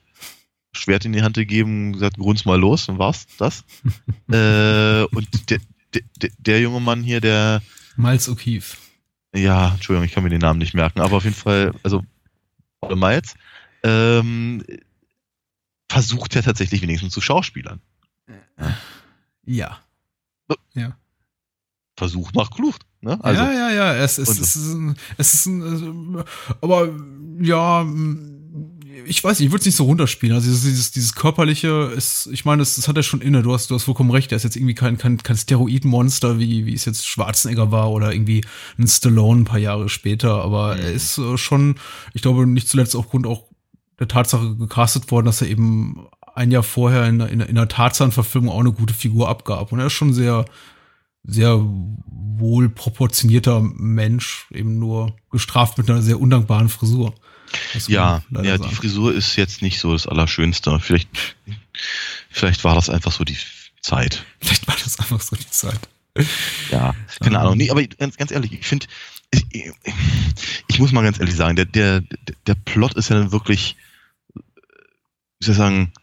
Schwert 0.74 1.06
in 1.06 1.14
die 1.14 1.22
Hand 1.24 1.36
gegeben, 1.36 1.94
gesagt, 1.94 2.18
grunz 2.18 2.46
mal 2.46 2.60
los, 2.60 2.86
dann 2.86 3.00
war's 3.00 3.28
das. 3.38 3.64
äh, 4.32 5.04
und 5.16 5.50
der, 5.50 5.60
der, 5.94 6.30
der- 6.38 6.62
junge 6.62 6.82
Mann 6.82 7.02
hier, 7.02 7.22
der, 7.22 7.62
Miles 7.96 8.30
O'Keefe. 8.30 8.76
ja, 9.34 9.70
Entschuldigung, 9.74 10.06
ich 10.06 10.12
kann 10.12 10.24
mir 10.24 10.30
den 10.30 10.42
Namen 10.42 10.60
nicht 10.60 10.74
merken, 10.74 11.00
aber 11.00 11.16
auf 11.18 11.24
jeden 11.24 11.36
Fall, 11.36 11.74
also 11.82 12.04
Miles, 12.94 13.36
ähm, 13.84 14.64
versucht 15.90 16.36
ja 16.36 16.42
tatsächlich 16.42 16.82
wenigstens 16.82 17.14
zu 17.14 17.22
Schauspielern. 17.22 17.82
Ja. 19.46 19.80
Versuch 21.98 22.34
macht 22.34 22.54
Kluft. 22.56 22.86
Ne? 23.02 23.18
Also, 23.24 23.42
ja, 23.42 23.52
ja, 23.54 23.72
ja. 23.72 23.96
Es 23.96 24.16
so. 24.16 24.24
es 24.24 24.40
ist, 24.40 24.56
ein, 24.74 24.96
es 25.18 25.34
ist 25.34 25.46
ein, 25.46 26.18
äh, 26.20 26.24
aber 26.62 26.90
ja, 27.40 27.86
ich 29.06 29.24
weiß 29.24 29.40
nicht, 29.40 29.48
ich 29.48 29.52
würde 29.52 29.62
es 29.62 29.66
nicht 29.66 29.76
so 29.76 29.86
runterspielen. 29.86 30.36
Also 30.36 30.50
dieses, 30.50 30.92
dieses 30.92 31.16
körperliche 31.16 31.94
ist, 31.96 32.28
ich 32.32 32.44
meine, 32.44 32.62
das, 32.62 32.76
das 32.76 32.88
hat 32.88 32.98
er 32.98 33.04
schon 33.04 33.22
inne. 33.22 33.44
Du 33.44 33.54
hast, 33.54 33.70
du 33.70 33.76
hast 33.76 33.84
vollkommen 33.84 34.12
recht. 34.12 34.32
Er 34.32 34.38
ist 34.38 34.44
jetzt 34.44 34.56
irgendwie 34.56 34.74
kein, 34.74 34.98
kein, 34.98 35.18
kein 35.20 35.38
Steroidmonster, 35.38 36.40
wie, 36.40 36.66
wie 36.66 36.74
es 36.74 36.86
jetzt 36.86 37.06
Schwarzenegger 37.08 37.72
war 37.72 37.92
oder 37.92 38.12
irgendwie 38.12 38.44
ein 38.78 38.88
Stallone 38.88 39.42
ein 39.42 39.46
paar 39.46 39.60
Jahre 39.60 39.88
später. 39.88 40.42
Aber 40.42 40.76
Mhm. 40.76 40.82
er 40.82 40.92
ist 40.92 41.18
äh, 41.18 41.38
schon, 41.38 41.76
ich 42.14 42.22
glaube, 42.22 42.46
nicht 42.48 42.68
zuletzt 42.68 42.96
aufgrund 42.96 43.28
auch 43.28 43.44
der 44.00 44.08
Tatsache 44.08 44.56
gecastet 44.56 45.12
worden, 45.12 45.26
dass 45.26 45.42
er 45.42 45.48
eben 45.48 46.08
ein 46.34 46.52
Jahr 46.52 46.64
vorher 46.64 47.06
in, 47.06 47.20
in, 47.22 47.40
in 47.40 47.58
einer 47.58 47.68
Tarzan-Verfilmung 47.68 48.54
auch 48.54 48.60
eine 48.60 48.74
gute 48.74 48.94
Figur 48.94 49.30
abgab. 49.30 49.72
Und 49.72 49.80
er 49.80 49.88
ist 49.88 49.94
schon 49.94 50.14
sehr, 50.14 50.46
sehr 51.24 51.60
wohl 51.62 52.70
proportionierter 52.70 53.62
Mensch, 53.62 54.48
eben 54.52 54.78
nur 54.80 55.16
gestraft 55.32 55.78
mit 55.78 55.90
einer 55.90 56.02
sehr 56.02 56.20
undankbaren 56.20 56.70
Frisur. 56.70 57.14
Ja, 57.88 58.22
ja, 58.32 58.58
sagen. 58.58 58.70
die 58.70 58.76
Frisur 58.76 59.14
ist 59.14 59.36
jetzt 59.38 59.62
nicht 59.62 59.80
so 59.80 59.94
das 59.94 60.08
Allerschönste. 60.08 60.78
Vielleicht, 60.80 61.10
vielleicht 62.30 62.64
war 62.64 62.76
das 62.76 62.90
einfach 62.90 63.12
so 63.12 63.24
die 63.24 63.38
Zeit. 63.82 64.26
Vielleicht 64.42 64.68
war 64.68 64.76
das 64.84 65.00
einfach 65.00 65.22
so 65.22 65.36
die 65.36 65.50
Zeit. 65.50 65.80
Ja, 66.72 66.96
keine 67.20 67.36
Ähm. 67.36 67.42
Ahnung. 67.42 67.58
Nee, 67.58 67.70
aber 67.70 67.84
ganz, 67.86 68.18
ganz 68.18 68.32
ehrlich, 68.32 68.52
ich 68.54 68.66
finde, 68.66 68.88
ich, 70.68 70.80
muss 70.80 70.92
mal 70.92 71.04
ganz 71.04 71.20
ehrlich 71.20 71.36
sagen, 71.36 71.56
der, 71.56 71.66
der, 71.66 72.04
der 72.48 72.56
Plot 72.56 72.94
ist 72.94 73.10
ja 73.10 73.18
dann 73.18 73.32
wirklich, 73.32 73.76
wie 74.34 75.46
soll 75.46 75.54
ich 75.54 75.58
sagen, 75.58 75.94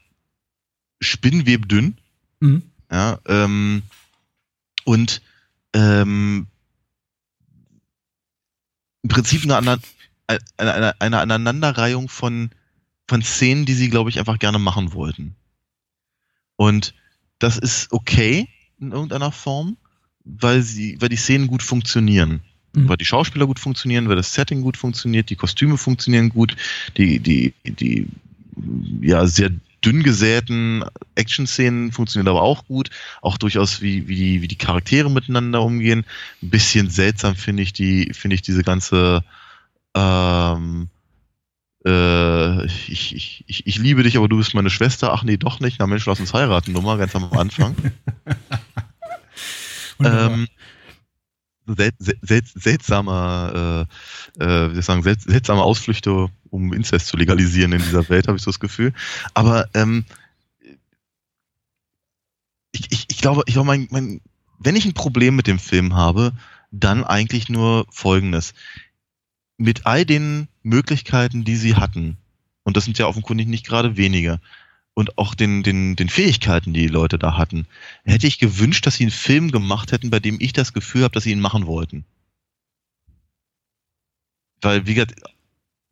spinnwebdünn. 1.01 1.97
Mhm. 2.41 2.63
Ja, 2.91 3.19
ähm, 3.27 3.83
und 4.85 5.23
ähm, 5.73 6.47
im 9.03 9.09
Prinzip 9.09 9.45
eine, 9.45 9.57
eine, 9.57 9.81
eine, 10.57 11.01
eine 11.01 11.21
Aneinanderreihung 11.21 12.09
von, 12.09 12.51
von 13.09 13.23
Szenen, 13.23 13.65
die 13.65 13.75
sie, 13.75 13.91
glaube 13.91 14.11
ich, 14.11 14.19
einfach 14.19 14.39
gerne 14.39 14.59
machen 14.59 14.93
wollten. 14.93 15.37
Und 16.57 16.95
das 17.39 17.59
ist 17.59 17.93
okay 17.93 18.49
in 18.79 18.93
irgendeiner 18.93 19.33
Form, 19.33 19.77
weil 20.25 20.63
sie, 20.63 21.01
weil 21.01 21.09
die 21.09 21.17
Szenen 21.17 21.47
gut 21.47 21.63
funktionieren. 21.63 22.43
Mhm. 22.75 22.89
Weil 22.89 22.97
die 22.97 23.05
Schauspieler 23.05 23.47
gut 23.47 23.59
funktionieren, 23.59 24.09
weil 24.09 24.17
das 24.17 24.35
Setting 24.35 24.63
gut 24.63 24.77
funktioniert, 24.77 25.31
die 25.31 25.37
Kostüme 25.37 25.79
funktionieren 25.79 26.29
gut, 26.31 26.57
die, 26.97 27.19
die, 27.21 27.55
die 27.65 28.09
ja 29.01 29.27
sehr 29.27 29.51
dünn 29.85 30.03
gesäten 30.03 30.85
Action-Szenen 31.17 31.91
funktionieren 31.93 32.29
aber 32.29 32.43
auch 32.43 32.67
gut. 32.67 32.91
Auch 33.21 33.37
durchaus, 33.37 33.83
wie, 33.83 34.07
wie, 34.07 34.15
die, 34.15 34.43
wie 34.43 34.49
die 34.49 34.57
Charaktere 34.57 35.11
miteinander 35.11 35.63
umgehen. 35.63 36.05
Ein 36.43 36.51
bisschen 36.51 36.89
seltsam 36.89 37.35
finde 37.35 37.65
ich 37.65 37.73
die, 37.73 38.13
finde 38.15 38.35
ich 38.35 38.43
diese 38.43 38.63
ganze 38.63 39.25
ähm, 39.95 40.89
äh, 41.85 42.65
ich, 42.67 43.15
ich, 43.15 43.45
ich, 43.47 43.67
ich 43.67 43.79
liebe 43.79 44.05
dich, 44.05 44.17
aber 44.17 44.29
du 44.29 44.37
bist 44.37 44.55
meine 44.55 44.71
Schwester. 44.71 45.13
Ach 45.13 45.25
nee, 45.25 45.37
doch 45.37 45.61
nicht. 45.61 45.81
Na 45.81 45.87
Mensch, 45.87 46.07
lass 46.07 46.21
uns 46.21 46.33
heiraten, 46.33 46.73
Nummer, 46.73 46.97
ganz 46.97 47.15
am 47.17 47.33
Anfang. 47.33 47.75
Ähm, 50.05 50.49
sel 51.67 51.93
sel 51.99 52.19
sel 52.23 52.43
seltsamer, 52.55 53.87
äh, 54.39 54.45
äh, 54.45 54.77
wie 54.77 54.83
sagen, 54.83 55.03
sel 55.03 55.19
seltsame 55.19 55.63
Ausflüchte, 55.63 56.29
um 56.51 56.73
Inzest 56.73 57.07
zu 57.07 57.17
legalisieren 57.17 57.73
in 57.73 57.83
dieser 57.83 58.09
Welt, 58.09 58.29
habe 58.29 58.37
ich 58.37 58.43
so 58.43 58.51
das 58.51 58.61
Gefühl. 58.61 58.93
Aber 59.35 59.69
ähm, 59.75 60.05
ich, 62.73 62.91
ich, 62.91 63.07
ich 63.09 63.19
glaube, 63.19 63.43
ich 63.47 63.55
glaube, 63.55 63.67
mein, 63.67 63.89
mein, 63.91 64.21
wenn 64.59 64.77
ich 64.77 64.85
ein 64.85 64.95
Problem 64.95 65.37
mit 65.37 65.47
dem 65.47 65.59
Film 65.59 65.95
habe, 65.95 66.33
dann 66.71 67.05
eigentlich 67.05 67.49
nur 67.49 67.87
Folgendes. 67.91 68.55
Mit 69.59 69.87
all 69.87 70.05
den 70.05 70.49
Möglichkeiten, 70.63 71.45
die 71.45 71.57
sie 71.57 71.77
hatten, 71.77 72.17
und 72.65 72.77
das 72.77 72.85
sind 72.85 72.99
ja 72.99 73.07
offenkundig 73.07 73.47
nicht 73.47 73.67
gerade 73.67 73.97
wenige, 73.97 74.41
und 74.95 75.19
auch 75.19 75.35
den, 75.35 75.63
den, 75.63 75.97
den 75.97 76.09
Fähigkeiten, 76.09 76.73
die 76.73 76.83
die 76.83 76.89
Leute 76.89 77.19
da 77.19 77.37
hatten, 77.37 77.67
hätte 78.05 78.27
ich 78.27 78.39
gewünscht, 78.39 78.87
dass 78.87 78.97
sie 78.97 79.05
einen 79.05 79.11
Film 79.11 79.51
gemacht 79.51 79.93
hätten, 79.93 80.11
bei 80.11 80.21
dem 80.21 80.37
ich 80.41 80.53
das 80.53 80.73
Gefühl 80.73 81.05
habe, 81.05 81.15
dass 81.15 81.25
sie 81.25 81.33
ihn 81.33 81.41
machen 81.41 81.67
wollten. 81.67 82.05
Weil, 84.61 84.87
wie 84.87 84.95
gesagt, 84.95 85.21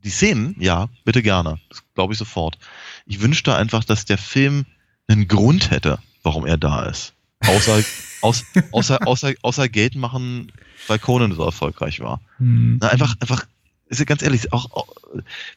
die 0.05 0.11
Szenen, 0.11 0.55
ja, 0.59 0.88
bitte 1.05 1.22
gerne. 1.22 1.59
Das 1.68 1.82
glaube 1.94 2.12
ich 2.12 2.18
sofort. 2.18 2.59
Ich 3.07 3.20
wünschte 3.20 3.55
einfach, 3.55 3.84
dass 3.84 4.05
der 4.05 4.18
Film 4.18 4.66
einen 5.09 5.28
Grund 5.28 5.70
hätte, 5.70 5.98
warum 6.22 6.46
er 6.46 6.57
da 6.57 6.84
ist. 6.84 7.14
Außer, 7.40 7.82
aus, 8.22 8.44
außer, 8.70 9.07
außer, 9.07 9.34
außer 9.42 9.68
Geld 9.68 9.96
machen, 9.96 10.53
weil 10.86 10.98
Conan 10.98 11.34
so 11.34 11.44
erfolgreich 11.44 12.01
war. 12.01 12.20
Mhm. 12.38 12.78
Na, 12.80 12.88
einfach, 12.88 13.16
einfach, 13.20 13.46
ist 13.91 13.99
ja 13.99 14.05
ganz 14.05 14.22
ehrlich, 14.22 14.53
auch, 14.53 14.70
auch 14.72 14.88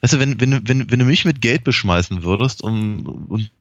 weißt 0.02 0.14
du, 0.14 0.20
wenn, 0.20 0.42
wenn, 0.42 0.68
wenn, 0.68 0.92
wenn 0.92 1.00
du 1.00 1.06
mich 1.06 1.24
mit 1.24 1.40
Geld 1.40 1.64
beschmeißen 1.64 2.24
würdest 2.24 2.62
und, 2.62 3.06
und 3.06 3.52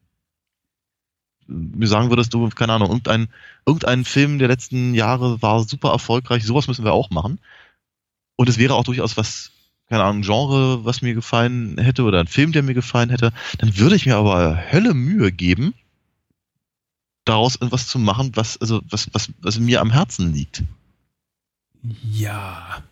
mir 1.47 1.87
sagen 1.87 2.09
würdest, 2.09 2.33
du, 2.33 2.49
keine 2.49 2.73
Ahnung, 2.73 2.89
irgendein, 2.89 3.29
irgendein 3.67 4.05
Film 4.05 4.39
der 4.39 4.49
letzten 4.49 4.95
Jahre 4.95 5.43
war 5.43 5.63
super 5.65 5.91
erfolgreich, 5.91 6.45
sowas 6.45 6.69
müssen 6.69 6.85
wir 6.85 6.93
auch 6.93 7.11
machen. 7.11 7.39
Und 8.37 8.49
es 8.49 8.59
wäre 8.59 8.75
auch 8.75 8.85
durchaus 8.85 9.17
was, 9.19 9.53
keine 9.89 10.05
Ahnung, 10.05 10.23
Genre, 10.23 10.85
was 10.85 11.03
mir 11.03 11.13
gefallen 11.13 11.77
hätte 11.79 12.05
oder 12.05 12.21
ein 12.21 12.27
Film, 12.27 12.53
der 12.53 12.63
mir 12.63 12.75
gefallen 12.75 13.11
hätte, 13.11 13.33
dann 13.59 13.77
würde 13.77 13.97
ich 13.97 14.07
mir 14.07 14.17
aber 14.17 14.73
Hölle 14.73 14.95
Mühe 14.95 15.33
geben, 15.33 15.75
daraus 17.27 17.57
etwas 17.57 17.89
zu 17.89 17.99
machen, 17.99 18.33
was, 18.35 18.59
also, 18.59 18.81
was, 18.89 19.11
was, 19.13 19.31
was 19.43 19.59
mir 19.59 19.83
am 19.83 19.91
Herzen 19.91 20.33
liegt. 20.33 20.63
Ja. 22.11 22.83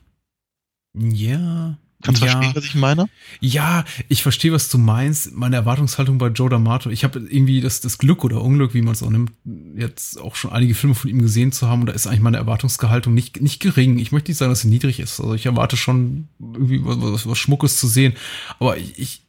Ja. 0.94 1.78
Kannst 2.02 2.22
du 2.22 2.26
ja. 2.26 2.32
verstehen, 2.32 2.56
was 2.56 2.64
ich 2.64 2.74
meine? 2.74 3.08
Ja, 3.40 3.84
ich 4.08 4.22
verstehe, 4.22 4.52
was 4.52 4.70
du 4.70 4.78
meinst. 4.78 5.34
Meine 5.34 5.56
Erwartungshaltung 5.56 6.16
bei 6.16 6.28
Joe 6.28 6.48
D'Amato, 6.48 6.88
ich 6.88 7.04
habe 7.04 7.18
irgendwie 7.18 7.60
das, 7.60 7.82
das 7.82 7.98
Glück 7.98 8.24
oder 8.24 8.40
Unglück, 8.40 8.72
wie 8.72 8.80
man 8.80 8.94
es 8.94 9.02
auch 9.02 9.10
nimmt, 9.10 9.32
jetzt 9.76 10.18
auch 10.18 10.34
schon 10.34 10.50
einige 10.50 10.74
Filme 10.74 10.94
von 10.94 11.10
ihm 11.10 11.20
gesehen 11.20 11.52
zu 11.52 11.68
haben. 11.68 11.80
Und 11.80 11.86
da 11.86 11.92
ist 11.92 12.06
eigentlich 12.06 12.20
meine 12.20 12.38
Erwartungsgehaltung 12.38 13.12
nicht, 13.12 13.42
nicht 13.42 13.60
gering. 13.60 13.98
Ich 13.98 14.12
möchte 14.12 14.30
nicht 14.30 14.38
sagen, 14.38 14.50
dass 14.50 14.60
sie 14.60 14.68
niedrig 14.68 14.98
ist. 14.98 15.20
Also 15.20 15.34
ich 15.34 15.44
erwarte 15.44 15.76
schon 15.76 16.28
irgendwie 16.40 16.82
was, 16.84 16.96
was, 17.00 17.26
was 17.26 17.38
Schmuckes 17.38 17.78
zu 17.78 17.86
sehen. 17.86 18.14
Aber 18.58 18.78
ich, 18.78 18.98
ich 18.98 19.22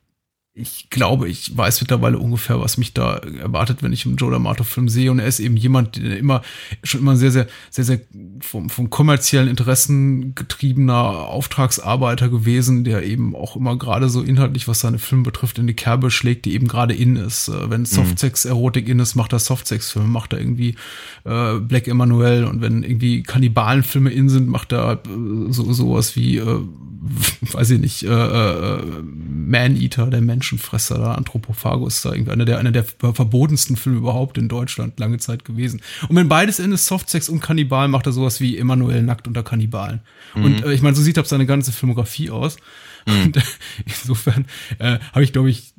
ich 0.54 0.90
glaube, 0.90 1.30
ich 1.30 1.56
weiß 1.56 1.80
mittlerweile 1.80 2.20
ungefähr, 2.20 2.60
was 2.60 2.78
mich 2.78 2.94
da 2.94 3.16
erwartet, 3.16 3.82
wenn 3.82 3.94
ich 3.94 4.06
einen 4.06 4.18
Joe 4.18 4.36
D'Amato-Film 4.36 4.90
sehe. 4.90 5.10
Und 5.10 5.20
er 5.20 5.28
ist 5.28 5.40
eben 5.40 5.56
jemand, 5.56 5.96
der 5.96 6.18
immer, 6.18 6.42
schon 6.84 7.00
immer 7.00 7.16
sehr, 7.16 7.32
sehr, 7.32 7.48
sehr, 7.70 7.86
sehr 7.86 8.02
vom, 8.42 8.70
vom 8.70 8.90
kommerziellen 8.90 9.48
Interessen 9.48 10.36
getriebener 10.36 10.94
Auftragsarbeiter 10.96 12.28
gewesen, 12.28 12.84
der 12.84 13.04
eben 13.04 13.34
auch 13.34 13.56
immer 13.56 13.78
gerade 13.78 14.10
so 14.10 14.22
inhaltlich, 14.22 14.68
was 14.68 14.82
seine 14.82 15.00
Filme 15.00 15.24
betrifft, 15.24 15.58
in 15.58 15.68
die 15.68 15.74
Kerbe 15.74 16.12
schlägt, 16.12 16.44
die 16.44 16.54
eben 16.54 16.68
gerade 16.68 16.94
in 16.94 17.16
ist. 17.16 17.48
Äh, 17.48 17.70
wenn 17.70 17.86
Softsex-Erotik 17.86 18.90
in 18.90 19.00
ist, 19.00 19.16
macht 19.16 19.32
er 19.32 19.40
Softsex-Filme, 19.40 20.10
macht 20.10 20.34
er 20.34 20.40
irgendwie 20.40 20.76
äh, 21.24 21.60
Black 21.60 21.88
Emanuel. 21.88 22.44
Und 22.44 22.60
wenn 22.60 22.84
irgendwie 22.84 23.24
Kannibalenfilme 23.24 24.10
in 24.10 24.28
sind, 24.28 24.50
macht 24.50 24.74
er 24.74 25.02
äh, 25.06 25.52
so 25.54 25.72
sowas 25.72 26.18
wie, 26.18 26.40
äh, 26.40 26.60
weiß 27.54 27.70
ich 27.72 27.80
nicht, 27.80 28.04
äh, 28.04 28.10
äh, 28.10 28.82
Man-Eater, 29.02 30.08
der 30.08 30.22
Mensch 30.22 30.41
Menschenfresser 30.42 30.98
da, 30.98 31.14
Anthropophagus, 31.14 32.02
da 32.02 32.14
irgendwie 32.14 32.32
einer 32.32 32.46
der, 32.46 32.58
einer 32.58 32.72
der 32.72 32.84
verbotensten 32.84 33.76
Filme 33.76 34.00
überhaupt 34.00 34.40
in 34.40 34.50
Deutschland 34.50 35.00
lange 35.00 35.20
Zeit 35.20 35.46
gewesen. 35.46 35.82
Und 36.10 36.16
wenn 36.16 36.28
beides 36.28 36.58
endet, 36.60 36.80
Softsex 36.80 37.30
und 37.30 37.42
Kannibal, 37.42 37.88
macht 37.88 38.08
er 38.08 38.12
sowas 38.12 38.42
wie 38.42 38.58
Emanuel 38.58 39.04
nackt 39.04 39.28
unter 39.28 39.44
Kannibalen. 39.44 40.02
Mhm. 40.34 40.46
Und 40.46 40.64
äh, 40.64 40.74
ich 40.74 40.82
meine, 40.82 40.96
so 40.96 41.04
sieht 41.04 41.20
ab 41.20 41.28
seine 41.28 41.46
ganze 41.46 41.72
Filmografie 41.72 42.32
aus. 42.32 42.58
Mhm. 43.06 43.22
Und 43.22 43.38
äh, 43.38 43.42
insofern 43.86 44.46
äh, 44.80 44.98
habe 45.14 45.24
ich, 45.24 45.32
glaube 45.32 45.52
ich, 45.52 45.74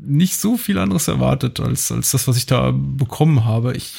nicht 0.00 0.36
so 0.36 0.56
viel 0.56 0.78
anderes 0.78 1.08
erwartet 1.08 1.58
als, 1.58 1.90
als 1.90 2.12
das, 2.12 2.28
was 2.28 2.36
ich 2.36 2.46
da 2.46 2.72
bekommen 2.72 3.44
habe. 3.44 3.76
Ich, 3.76 3.94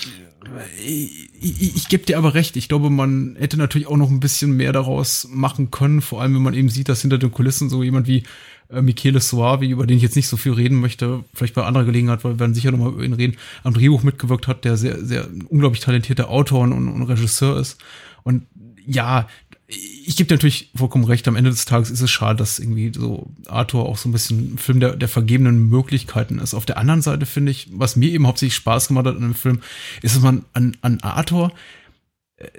ich, 0.82 1.30
ich, 1.42 1.76
ich 1.76 1.90
gebe 1.90 2.06
dir 2.06 2.18
aber 2.18 2.34
recht. 2.36 2.56
Ich 2.56 2.70
glaube, 2.70 2.90
man 2.90 3.36
hätte 3.38 3.58
natürlich 3.58 3.88
auch 3.88 3.98
noch 3.98 4.10
ein 4.10 4.22
bisschen 4.22 4.54
mehr 4.54 4.72
daraus 4.72 5.28
machen 5.30 5.72
können. 5.72 6.02
Vor 6.02 6.22
allem, 6.22 6.36
wenn 6.36 6.42
man 6.42 6.54
eben 6.54 6.70
sieht, 6.70 6.88
dass 6.88 7.02
hinter 7.02 7.18
den 7.18 7.32
Kulissen 7.32 7.70
so 7.70 7.84
jemand 7.84 8.08
wie 8.08 8.24
äh, 8.70 8.82
Michele 8.82 9.20
Soavi, 9.20 9.70
über 9.70 9.88
den 9.88 9.98
ich 9.98 10.04
jetzt 10.04 10.16
nicht 10.16 10.28
so 10.28 10.38
viel 10.38 10.54
reden 10.54 10.80
möchte, 10.80 11.24
vielleicht 11.34 11.56
bei 11.56 11.64
anderer 11.64 11.86
Gelegenheit, 11.86 12.24
weil 12.24 12.34
wir 12.34 12.40
werden 12.40 12.54
sicher 12.54 12.72
nochmal 12.72 12.94
über 12.94 13.04
ihn 13.04 13.14
reden, 13.14 13.38
am 13.64 13.74
Drehbuch 13.74 14.04
mitgewirkt 14.04 14.48
hat, 14.48 14.66
der 14.66 14.78
sehr, 14.78 15.04
sehr 15.04 15.28
unglaublich 15.50 15.82
talentierter 15.82 16.30
Autor 16.30 16.62
und, 16.62 16.74
und 16.74 17.04
Regisseur 17.04 17.60
ist. 17.60 17.78
Und 18.24 18.46
ja, 18.86 19.28
ich 19.68 20.16
gebe 20.16 20.34
natürlich 20.34 20.72
vollkommen 20.76 21.04
recht, 21.04 21.28
am 21.28 21.36
Ende 21.36 21.52
des 21.52 21.66
Tages 21.66 21.92
ist 21.92 22.02
es 22.02 22.10
schade, 22.10 22.38
dass 22.38 22.58
irgendwie 22.58 22.92
so 22.94 23.32
Arthur 23.48 23.86
auch 23.86 23.98
so 23.98 24.10
ein 24.10 24.12
bisschen 24.12 24.56
ein 24.56 24.58
Film 24.58 24.80
der, 24.80 24.96
der 24.96 25.08
vergebenen 25.08 25.70
Möglichkeiten 25.70 26.40
ist. 26.40 26.56
Auf 26.56 26.66
der 26.66 26.78
anderen 26.78 27.04
Seite 27.04 27.28
finde 27.28 27.52
ich, 27.52 27.70
was 27.72 27.96
mir 27.96 28.10
eben 28.10 28.26
hauptsächlich 28.26 28.56
Spaß 28.56 28.88
gemacht 28.88 29.06
hat 29.06 29.16
in 29.16 29.22
dem 29.22 29.36
Film, 29.36 29.62
ist, 30.02 30.16
dass 30.16 30.24
man 30.24 30.44
an, 30.54 30.76
an 30.82 31.00
Arthur 31.02 31.52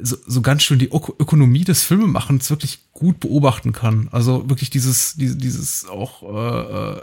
so, 0.01 0.17
so 0.27 0.43
ganz 0.43 0.63
schön 0.63 0.79
die 0.79 0.93
Ök 0.93 1.15
Ökonomie 1.19 1.65
des 1.65 1.83
Filmemachens 1.83 2.51
wirklich 2.51 2.81
gut 2.93 3.21
beobachten 3.21 3.73
kann. 3.73 4.09
Also 4.13 4.49
wirklich 4.49 4.71
dieses, 4.71 5.15
dieses, 5.15 5.39
dieses 5.39 5.89
auch 5.89 6.23
äh, 6.23 6.99
äh, 6.99 7.01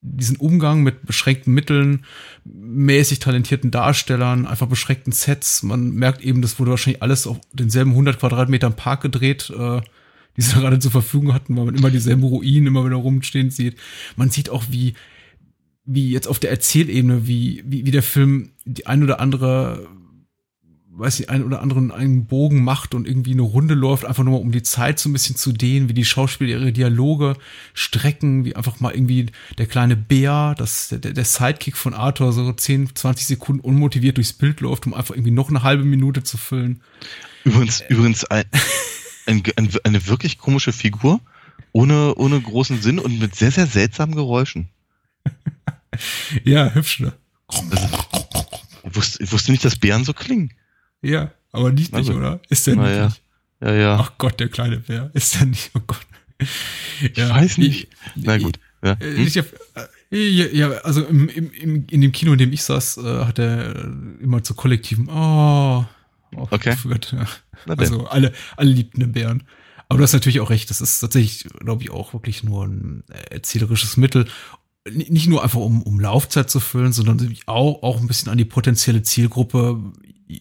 diesen 0.00 0.36
Umgang 0.36 0.82
mit 0.82 1.06
beschränkten 1.06 1.54
Mitteln, 1.54 2.04
mäßig 2.44 3.20
talentierten 3.20 3.70
Darstellern, 3.70 4.46
einfach 4.46 4.66
beschränkten 4.66 5.12
Sets. 5.12 5.62
Man 5.62 5.92
merkt 5.92 6.22
eben, 6.22 6.42
das 6.42 6.58
wurde 6.58 6.72
wahrscheinlich 6.72 7.02
alles 7.02 7.26
auf 7.26 7.40
denselben 7.52 7.92
100 7.92 8.18
Quadratmetern 8.18 8.76
Park 8.76 9.00
gedreht, 9.02 9.50
äh, 9.50 9.80
die 10.36 10.42
sie 10.42 10.54
gerade 10.54 10.78
zur 10.80 10.90
Verfügung 10.90 11.32
hatten, 11.32 11.56
weil 11.56 11.66
man 11.66 11.74
immer 11.76 11.90
dieselben 11.90 12.24
Ruinen 12.24 12.66
immer 12.66 12.84
wieder 12.84 12.96
rumstehen 12.96 13.50
sieht. 13.50 13.78
Man 14.16 14.30
sieht 14.30 14.50
auch, 14.50 14.64
wie 14.68 14.94
wie 15.86 16.10
jetzt 16.10 16.28
auf 16.28 16.38
der 16.38 16.50
Erzählebene, 16.50 17.26
wie, 17.26 17.62
wie, 17.66 17.84
wie 17.84 17.90
der 17.90 18.02
Film 18.02 18.52
die 18.64 18.86
ein 18.86 19.02
oder 19.02 19.20
andere 19.20 19.86
weiß 20.96 21.20
ich, 21.20 21.30
einen 21.30 21.44
oder 21.44 21.60
anderen 21.60 21.90
einen 21.90 22.26
Bogen 22.26 22.62
macht 22.62 22.94
und 22.94 23.08
irgendwie 23.08 23.32
eine 23.32 23.42
Runde 23.42 23.74
läuft, 23.74 24.04
einfach 24.04 24.22
nur 24.22 24.34
mal 24.34 24.40
um 24.40 24.52
die 24.52 24.62
Zeit 24.62 24.98
so 24.98 25.08
ein 25.08 25.12
bisschen 25.12 25.36
zu 25.36 25.52
dehnen, 25.52 25.88
wie 25.88 25.94
die 25.94 26.04
Schauspieler 26.04 26.50
ihre 26.50 26.72
Dialoge 26.72 27.36
strecken, 27.72 28.44
wie 28.44 28.54
einfach 28.54 28.80
mal 28.80 28.94
irgendwie 28.94 29.26
der 29.58 29.66
kleine 29.66 29.96
Bär, 29.96 30.54
das, 30.56 30.88
der, 30.88 30.98
der 30.98 31.24
Sidekick 31.24 31.76
von 31.76 31.94
Arthur 31.94 32.32
so 32.32 32.52
10, 32.52 32.94
20 32.94 33.26
Sekunden 33.26 33.60
unmotiviert 33.60 34.16
durchs 34.16 34.32
Bild 34.32 34.60
läuft, 34.60 34.86
um 34.86 34.94
einfach 34.94 35.14
irgendwie 35.14 35.32
noch 35.32 35.48
eine 35.48 35.62
halbe 35.62 35.84
Minute 35.84 36.22
zu 36.22 36.36
füllen. 36.36 36.80
Übrigens, 37.44 37.80
äh, 37.80 37.86
übrigens 37.88 38.24
ein, 38.24 38.44
ein, 39.26 39.42
ein, 39.56 39.70
eine 39.82 40.06
wirklich 40.06 40.38
komische 40.38 40.72
Figur, 40.72 41.20
ohne, 41.72 42.14
ohne 42.14 42.40
großen 42.40 42.80
Sinn 42.80 42.98
und 42.98 43.18
mit 43.18 43.34
sehr, 43.34 43.50
sehr 43.50 43.66
seltsamen 43.66 44.14
Geräuschen. 44.14 44.68
ja, 46.44 46.72
hübsch, 46.72 47.00
ne? 47.00 47.12
Also, 47.48 47.88
ich, 48.84 48.96
wusste, 48.96 49.22
ich 49.22 49.32
wusste 49.32 49.50
nicht, 49.50 49.64
dass 49.64 49.76
Bären 49.76 50.04
so 50.04 50.12
klingen. 50.12 50.52
Ja, 51.04 51.32
aber 51.52 51.70
nicht, 51.70 51.92
nicht 51.92 52.08
also, 52.08 52.14
oder? 52.14 52.40
Ist 52.48 52.66
der 52.66 52.76
nicht? 52.76 52.88
Ja. 52.88 53.12
ja, 53.60 53.74
ja. 53.74 53.96
Ach 54.00 54.12
Gott, 54.18 54.40
der 54.40 54.48
kleine 54.48 54.78
Bär. 54.78 55.10
Ist 55.14 55.36
der 55.36 55.46
nicht? 55.46 55.70
Oh 55.74 55.80
Gott. 55.86 56.06
Ich 57.00 57.16
ja, 57.16 57.30
weiß 57.30 57.58
nicht. 57.58 57.88
Ich, 58.16 58.24
Na 58.24 58.38
gut. 58.38 58.58
Ja, 58.82 58.98
hm? 58.98 59.26
ich, 59.26 59.34
ja, 60.10 60.46
ja, 60.46 60.70
also 60.82 61.04
im, 61.04 61.28
im, 61.28 61.86
in 61.88 62.00
dem 62.00 62.12
Kino, 62.12 62.32
in 62.32 62.38
dem 62.38 62.52
ich 62.52 62.62
saß, 62.62 62.98
äh, 62.98 63.24
hat 63.24 63.38
er 63.38 63.74
immer 64.20 64.42
zu 64.42 64.54
kollektiven 64.54 65.08
Oh 65.08 65.84
aufgeführt. 66.36 67.12
Okay. 67.12 67.26
Ja. 67.66 67.74
Also 67.76 68.06
alle, 68.06 68.32
alle 68.56 68.70
liebten 68.70 69.00
den 69.00 69.12
Bären. 69.12 69.44
Aber 69.88 69.98
du 69.98 70.04
hast 70.04 70.12
natürlich 70.12 70.40
auch 70.40 70.50
recht, 70.50 70.70
das 70.70 70.80
ist 70.80 71.00
tatsächlich, 71.00 71.44
glaube 71.60 71.82
ich, 71.82 71.90
auch 71.90 72.12
wirklich 72.12 72.42
nur 72.42 72.66
ein 72.66 73.04
erzählerisches 73.30 73.96
Mittel. 73.96 74.26
Nicht 74.90 75.28
nur 75.28 75.42
einfach, 75.42 75.60
um, 75.60 75.82
um 75.82 76.00
Laufzeit 76.00 76.50
zu 76.50 76.60
füllen, 76.60 76.92
sondern 76.92 77.36
auch, 77.46 77.82
auch 77.82 78.00
ein 78.00 78.06
bisschen 78.06 78.30
an 78.30 78.38
die 78.38 78.44
potenzielle 78.44 79.02
Zielgruppe 79.02 79.80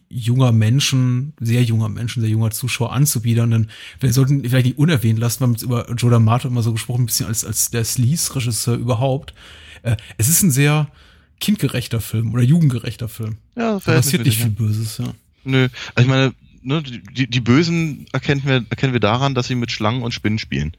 junger 0.10 0.52
Menschen, 0.52 1.34
sehr 1.40 1.64
junger 1.64 1.90
Menschen, 1.90 2.22
sehr 2.22 2.30
junger 2.30 2.52
Zuschauer 2.52 2.94
anzubiedern. 2.94 3.52
Denn 3.52 3.68
wir 4.00 4.14
sollten 4.14 4.44
vielleicht 4.44 4.66
nicht 4.66 4.78
unerwähnt 4.78 5.20
lassen, 5.20 5.42
wir 5.42 5.48
haben 5.48 5.54
jetzt 5.54 5.64
über 5.64 5.92
Joe 5.94 6.12
D'Amato 6.12 6.48
immer 6.48 6.64
so 6.64 6.72
gesprochen, 6.74 7.04
ein 7.04 7.06
bisschen 7.08 7.28
als, 7.28 7.46
als 7.46 7.72
der 7.72 7.84
Sleaze-Regisseur 7.84 8.76
überhaupt. 8.76 9.34
Äh, 9.84 9.98
es 10.18 10.30
ist 10.30 10.44
ein 10.44 10.52
sehr 10.52 10.88
kindgerechter 11.40 12.02
Film 12.02 12.34
oder 12.34 12.44
jugendgerechter 12.44 13.10
Film. 13.10 13.38
Ja, 13.56 13.80
da 13.80 13.80
passiert 13.80 14.26
nicht 14.26 14.38
viel 14.38 14.50
Böses, 14.50 14.98
ja. 14.98 15.14
Nö, 15.44 15.68
also 15.94 16.08
ich 16.08 16.08
meine, 16.08 16.34
ne, 16.62 16.82
die, 16.82 17.28
die 17.28 17.42
Bösen 17.42 18.06
erkennen 18.14 18.42
wir, 18.46 18.66
erkennen 18.70 18.94
wir 18.94 19.00
daran, 19.00 19.36
dass 19.36 19.48
sie 19.48 19.56
mit 19.56 19.72
Schlangen 19.72 20.04
und 20.04 20.14
Spinnen 20.14 20.40
spielen. 20.40 20.76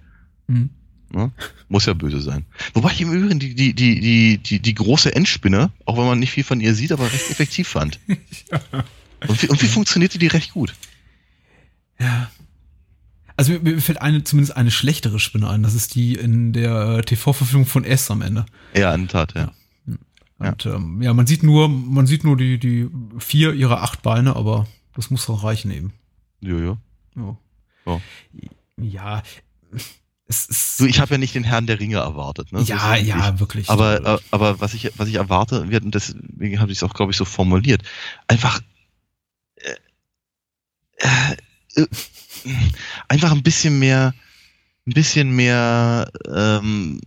Mhm. 0.46 0.70
Ne? 1.12 1.30
Muss 1.68 1.86
ja 1.86 1.94
böse 1.94 2.20
sein. 2.20 2.44
Wobei 2.72 2.92
ich 2.92 3.00
im 3.00 3.12
Übrigen 3.12 3.38
die, 3.38 3.54
die, 3.54 3.74
die, 3.74 4.00
die, 4.00 4.38
die, 4.38 4.60
die 4.60 4.74
große 4.74 5.14
Endspinne, 5.14 5.70
auch 5.84 5.96
wenn 5.96 6.06
man 6.06 6.18
nicht 6.18 6.32
viel 6.32 6.44
von 6.44 6.60
ihr 6.60 6.74
sieht, 6.74 6.92
aber 6.92 7.04
recht 7.04 7.30
effektiv 7.30 7.68
fand. 7.68 8.00
ja. 8.50 8.84
Und 9.26 9.42
wie, 9.42 9.48
und 9.48 9.62
wie 9.62 9.66
funktionierte 9.66 10.18
die 10.18 10.26
recht 10.26 10.52
gut? 10.52 10.74
Ja. 11.98 12.30
Also 13.36 13.52
mir, 13.52 13.60
mir 13.60 13.80
fällt 13.80 14.00
eine, 14.00 14.24
zumindest 14.24 14.56
eine 14.56 14.70
schlechtere 14.70 15.18
Spinne 15.18 15.48
ein. 15.48 15.62
Das 15.62 15.74
ist 15.74 15.94
die 15.94 16.14
in 16.14 16.52
der 16.52 17.02
TV-Verfilmung 17.02 17.66
von 17.66 17.84
S 17.84 18.10
am 18.10 18.22
Ende. 18.22 18.46
Ja, 18.74 18.94
in 18.94 19.08
der 19.08 19.26
Tat, 19.26 19.34
ja. 19.34 19.52
Und 20.38 20.64
ja. 20.64 20.74
Ähm, 20.74 21.02
ja, 21.02 21.14
man 21.14 21.26
sieht 21.26 21.42
nur, 21.42 21.68
man 21.68 22.06
sieht 22.06 22.24
nur 22.24 22.36
die, 22.36 22.58
die 22.58 22.88
vier 23.18 23.52
ihrer 23.54 23.82
acht 23.82 24.02
Beine, 24.02 24.36
aber 24.36 24.66
das 24.94 25.10
muss 25.10 25.28
auch 25.28 25.44
reichen 25.44 25.70
eben. 25.70 25.92
Jojo. 26.40 26.78
Ja. 27.16 27.36
Oh. 27.86 28.00
Ja, 28.76 29.22
es 30.26 30.46
ist 30.46 30.80
du, 30.80 30.86
ich 30.86 31.00
habe 31.00 31.14
ja 31.14 31.18
nicht 31.18 31.34
den 31.34 31.44
Herrn 31.44 31.66
der 31.66 31.78
Ringe 31.80 31.96
erwartet. 31.96 32.52
Ne? 32.52 32.62
Ja, 32.62 32.96
ja, 32.96 33.34
ich. 33.34 33.40
wirklich. 33.40 33.68
Aber, 33.68 34.04
äh, 34.04 34.18
aber 34.30 34.60
was 34.60 34.74
ich, 34.74 34.90
was 34.96 35.08
ich 35.08 35.16
erwarte, 35.16 35.66
deswegen 35.68 36.60
habe 36.60 36.72
ich 36.72 36.78
es 36.78 36.82
auch, 36.82 36.94
glaube 36.94 37.12
ich, 37.12 37.18
so 37.18 37.24
formuliert. 37.24 37.82
Einfach, 38.26 38.60
äh, 38.60 38.62
äh, 40.96 41.36
äh, 41.76 41.86
einfach 43.08 43.32
ein 43.32 43.42
bisschen 43.42 43.78
mehr, 43.78 44.14
ein 44.86 44.92
bisschen 44.92 45.34
mehr 45.34 46.10
ähm, 46.32 47.00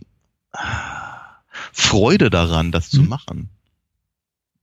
Freude 1.72 2.30
daran, 2.30 2.72
das 2.72 2.90
zu 2.90 3.02
mhm. 3.02 3.08
machen. 3.08 3.50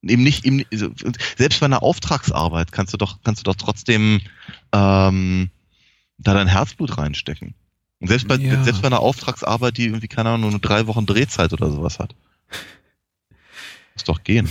Eben 0.01 0.23
nicht, 0.23 0.45
eben, 0.45 0.63
also, 0.71 0.91
selbst 1.37 1.59
bei 1.59 1.65
einer 1.65 1.81
Auftragsarbeit 1.81 2.71
kannst 2.71 2.93
du 2.93 2.97
doch, 2.97 3.19
kannst 3.23 3.41
du 3.41 3.43
doch 3.43 3.55
trotzdem 3.55 4.21
ähm, 4.71 5.49
da 6.17 6.33
dein 6.33 6.47
Herzblut 6.47 6.97
reinstecken. 6.97 7.55
Und 7.99 8.09
selbst 8.09 8.27
bei, 8.27 8.35
ja. 8.35 8.63
selbst 8.63 8.81
bei 8.81 8.87
einer 8.87 8.99
Auftragsarbeit, 8.99 9.77
die 9.77 9.85
irgendwie, 9.85 10.07
keine 10.07 10.29
Ahnung, 10.29 10.51
nur 10.51 10.59
drei 10.59 10.85
Wochen 10.87 11.05
Drehzeit 11.05 11.53
oder 11.53 11.71
sowas 11.71 11.97
hat. 11.97 12.13
Muss 13.95 14.03
doch 14.03 14.23
gehen. 14.23 14.49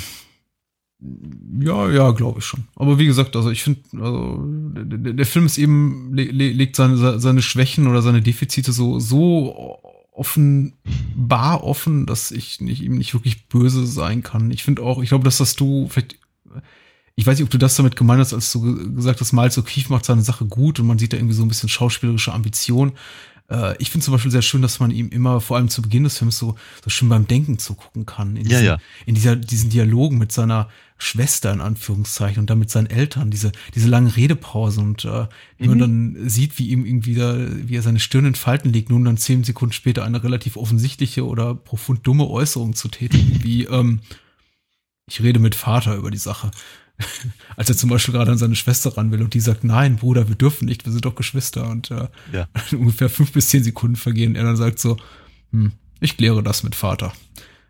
Ja, 1.61 1.91
ja, 1.91 2.11
glaube 2.13 2.39
ich 2.39 2.45
schon. 2.45 2.65
Aber 2.77 2.99
wie 2.99 3.07
gesagt, 3.07 3.37
also 3.37 3.51
ich 3.51 3.63
finde, 3.63 3.81
also 4.01 4.43
der, 4.43 5.13
der, 5.13 5.27
Film 5.27 5.47
ist 5.47 5.59
eben, 5.59 6.15
legt 6.15 6.77
seine, 6.77 7.19
seine 7.19 7.43
Schwächen 7.43 7.87
oder 7.87 8.01
seine 8.01 8.23
Defizite 8.23 8.73
so, 8.73 9.01
so 9.01 9.81
offenbar 10.13 11.65
offen, 11.65 12.07
dass 12.07 12.31
ich 12.31 12.61
nicht, 12.61 12.81
ihm 12.83 12.97
nicht 12.97 13.13
wirklich 13.13 13.49
böse 13.49 13.87
sein 13.87 14.23
kann. 14.23 14.51
Ich 14.51 14.63
finde 14.63 14.83
auch, 14.83 15.03
ich 15.03 15.09
glaube, 15.09 15.25
das 15.25 15.41
hast 15.41 15.61
du 15.61 15.89
vielleicht 15.89 16.19
ich 17.17 17.27
weiß 17.27 17.39
nicht, 17.39 17.45
ob 17.45 17.51
du 17.51 17.59
das 17.59 17.77
damit 17.77 17.97
gemeint 17.97 18.21
hast, 18.21 18.35
als 18.35 18.53
du 18.53 18.95
gesagt 18.95 19.21
hast, 19.21 19.33
Miles 19.33 19.57
O'Keefe 19.57 19.91
macht 19.91 20.05
seine 20.05 20.23
Sache 20.23 20.47
gut 20.47 20.81
und 20.81 20.87
man 20.87 20.99
sieht 20.99 21.13
da 21.13 21.17
irgendwie 21.17 21.35
so 21.35 21.43
ein 21.43 21.49
bisschen 21.49 21.69
schauspielerische 21.69 22.33
Ambition. 22.33 22.93
Äh, 23.51 23.77
ich 23.79 23.91
finde 23.91 24.05
zum 24.05 24.13
Beispiel 24.13 24.31
sehr 24.31 24.43
schön, 24.43 24.63
dass 24.63 24.81
man 24.81 24.91
ihm 24.91 25.09
immer, 25.11 25.41
vor 25.41 25.57
allem 25.57 25.69
zu 25.69 25.83
Beginn 25.83 26.05
des 26.05 26.19
Films, 26.19 26.39
so, 26.39 26.57
so 26.83 26.91
schön 26.91 27.09
beim 27.09 27.27
Denken 27.27 27.59
zugucken 27.59 28.07
kann. 28.07 28.37
In 28.37 28.45
Ja, 28.45 28.59
diesen, 28.59 28.65
ja. 28.65 28.79
In 29.07 29.15
dieser, 29.15 29.37
diesen 29.37 29.71
Dialogen 29.71 30.19
mit 30.19 30.33
seiner 30.33 30.69
Schwester, 30.97 31.53
in 31.53 31.61
Anführungszeichen, 31.61 32.41
und 32.41 32.51
dann 32.51 32.59
mit 32.59 32.71
seinen 32.71 32.87
Eltern, 32.87 33.31
diese, 33.31 33.53
diese 33.75 33.89
langen 33.89 34.09
Redepausen 34.09 34.85
und 34.85 35.05
äh, 35.05 35.27
wie 35.59 35.69
man 35.69 35.79
dann 35.79 36.29
sieht, 36.29 36.59
wie 36.59 36.69
ihm 36.69 36.87
irgendwie 36.87 37.15
da, 37.15 37.37
wie 37.39 37.77
er 37.77 37.83
seine 37.83 38.01
Stirn 38.01 38.27
in 38.27 38.35
Falten 38.35 38.73
legt, 38.73 38.91
nun 38.91 39.05
dann 39.05 39.17
zehn 39.17 39.45
Sekunden 39.45 39.73
später 39.73 40.05
eine 40.05 40.23
relativ 40.23 40.57
offensichtliche 40.57 41.27
oder 41.27 41.55
profund 41.55 42.07
dumme 42.07 42.29
Äußerung 42.29 42.75
zu 42.75 42.89
tätigen, 42.89 43.43
wie, 43.43 43.65
ähm, 43.65 44.01
ich 45.07 45.21
rede 45.21 45.39
mit 45.39 45.55
Vater 45.55 45.97
über 45.97 46.11
die 46.11 46.19
Sache. 46.19 46.51
Als 47.57 47.69
er 47.69 47.77
zum 47.77 47.91
Beispiel 47.91 48.15
gerade 48.15 48.31
an 48.33 48.39
seine 48.39 48.57
Schwester 48.57 48.97
ran 48.97 49.11
will 49.11 49.23
und 49.23 49.35
die 49.35 49.41
sagt, 49.41 49.65
nein, 49.65 49.97
Bruder, 49.97 50.29
wir 50.29 50.37
dürfen 50.37 50.67
nicht, 50.67 50.85
wir 50.85 50.93
sind 50.93 51.05
doch 51.05 51.15
Geschwister. 51.15 51.69
Und 51.69 51.91
äh, 51.91 52.09
Ja. 52.33 52.47
ungefähr 52.73 53.09
fünf 53.11 53.33
bis 53.33 53.49
zehn 53.49 53.65
Sekunden 53.65 53.97
vergehen. 53.97 54.31
Und 54.31 54.37
er 54.37 54.45
dann 54.45 54.57
sagt 54.57 54.79
so, 54.79 54.97
hm, 55.51 55.73
ich 56.01 56.17
kläre 56.17 56.43
das 56.43 56.63
mit 56.63 56.75
Vater. 56.75 57.13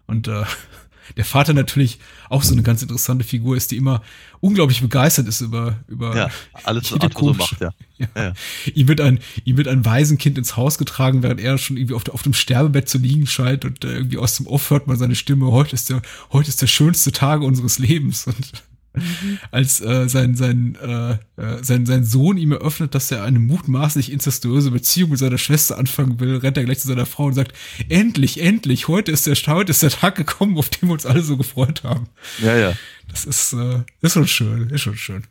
Und 0.07 0.29
äh, 0.29 0.45
der 1.17 1.25
Vater 1.25 1.55
natürlich 1.55 1.99
auch 2.29 2.43
so 2.43 2.53
eine 2.53 2.63
ganz 2.63 2.83
interessante 2.83 3.25
Figur 3.25 3.57
ist, 3.57 3.71
die 3.71 3.77
immer 3.77 4.03
unglaublich 4.41 4.81
begeistert 4.83 5.27
ist 5.29 5.41
über, 5.41 5.79
über 5.89 6.15
Ja, 6.17 6.31
alles, 6.65 6.93
was 6.93 7.01
so 7.01 7.09
komische- 7.11 7.39
macht, 7.39 7.61
ja. 7.61 7.71
ja. 7.99 8.09
Ja. 8.17 8.33
Ihm 8.75 8.89
wird 8.89 9.01
ein, 9.01 9.21
ihm 9.45 9.57
wird 9.57 9.69
ein 9.69 9.85
Waisenkind 9.85 10.37
ins 10.39 10.57
Haus 10.57 10.77
getragen, 10.79 11.23
während 11.23 11.41
er 11.41 11.57
schon 11.59 11.77
irgendwie 11.77 11.95
auf, 11.95 12.07
auf 12.11 12.23
dem 12.23 12.35
Sterbebett 12.35 12.89
zu 12.89 12.99
liegen 12.99 13.27
scheint 13.27 13.65
und 13.65 13.85
äh, 13.85 13.95
irgendwie 13.95 14.19
aus 14.19 14.37
dem 14.37 14.47
Off 14.47 14.69
hört 14.71 14.87
man 14.87 14.97
seine 14.99 15.15
Stimme, 15.15 15.47
heute 15.51 15.75
ist 15.75 15.89
der, 15.91 16.03
heute 16.33 16.49
ist 16.49 16.61
der 16.61 16.67
schönste 16.67 17.13
Tag 17.13 17.41
unseres 17.43 17.79
Lebens. 17.79 18.27
Und 18.27 18.65
als 19.51 19.81
äh, 19.81 20.09
sein, 20.09 20.35
sein, 20.37 20.77
äh, 20.81 21.13
äh, 21.37 21.63
sein, 21.63 21.87
sein 21.87 22.05
Sohn 22.05 22.37
ihm 22.37 22.53
eröffnet, 22.53 22.95
dass 22.95 23.11
er 23.11 23.23
eine 23.25 23.39
mutmaßlich 23.39 24.13
inzestuöse 24.13 24.71
Beziehung 24.71 25.11
mit 25.11 25.19
seiner 25.19 25.39
Schwester 25.39 25.79
anfangen 25.79 26.21
will, 26.21 26.37
rennt 26.37 26.57
er 26.57 26.65
gleich 26.65 26.79
zu 26.81 26.89
seiner 26.89 27.07
Frau 27.07 27.25
und 27.27 27.35
sagt, 27.35 27.53
endlich, 27.89 28.41
endlich, 28.41 28.89
heute 28.89 29.13
ist 29.13 29.27
der, 29.27 29.35
heute 29.55 29.71
ist 29.71 29.83
der 29.83 29.91
Tag 29.91 30.15
gekommen, 30.15 30.57
auf 30.59 30.69
den 30.69 30.89
wir 30.89 30.93
uns 30.95 31.07
alle 31.07 31.23
so 31.23 31.37
gefreut 31.37 31.83
haben. 31.85 32.09
Ja, 32.41 32.57
ja. 32.57 32.73
Das 33.09 33.25
ist, 33.25 33.53
äh, 33.53 33.83
ist 34.01 34.13
schon 34.15 34.27
schön, 34.27 34.71
ist 34.71 34.83
schon 34.83 34.97
schön. 34.97 35.25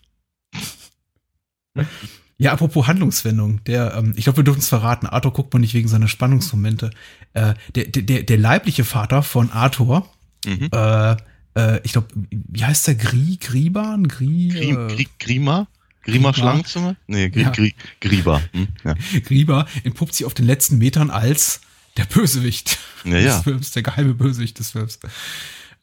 Ja, 2.37 2.51
apropos 2.51 2.87
Handlungswendung, 2.87 3.63
der, 3.63 3.93
ähm, 3.95 4.13
ich 4.15 4.25
glaube, 4.25 4.37
wir 4.37 4.43
dürfen 4.43 4.59
es 4.59 4.67
verraten, 4.69 5.07
Arthur 5.07 5.33
guckt 5.33 5.53
man 5.53 5.61
nicht 5.61 5.73
wegen 5.73 5.87
seiner 5.87 6.07
Spannungsmomente. 6.07 6.91
Äh, 7.33 7.53
der, 7.75 7.85
der, 7.85 8.03
der, 8.03 8.23
der 8.23 8.37
leibliche 8.37 8.83
Vater 8.83 9.23
von 9.23 9.51
Arthur, 9.51 10.07
Mhm. 10.45 10.67
äh, 10.73 11.15
äh, 11.55 11.79
ich 11.83 11.91
glaube, 11.93 12.07
wie 12.29 12.63
heißt 12.65 12.87
der? 12.87 12.95
Gri, 12.95 13.37
Griban? 13.39 14.07
Gri, 14.07 14.49
Grim, 14.49 14.87
äh, 14.89 14.93
Gri, 14.95 15.07
Grima? 15.19 15.67
Grima? 16.03 16.33
Schlangenzunge? 16.33 16.95
Nee, 17.07 17.29
Gri, 17.29 17.41
Ja. 17.43 17.49
Gri, 17.51 17.75
Griba. 18.01 18.41
Hm? 18.51 18.67
Ja. 18.83 18.95
Griba 19.25 19.67
entpuppt 19.83 20.13
sich 20.15 20.25
auf 20.25 20.33
den 20.33 20.45
letzten 20.45 20.77
Metern 20.77 21.09
als 21.09 21.61
der 21.97 22.05
Bösewicht 22.05 22.77
Ja, 23.05 23.11
des 23.11 23.25
ja. 23.25 23.41
Films, 23.41 23.71
der 23.71 23.83
geheime 23.83 24.13
Bösewicht 24.13 24.57
des 24.59 24.71
Films. 24.71 24.99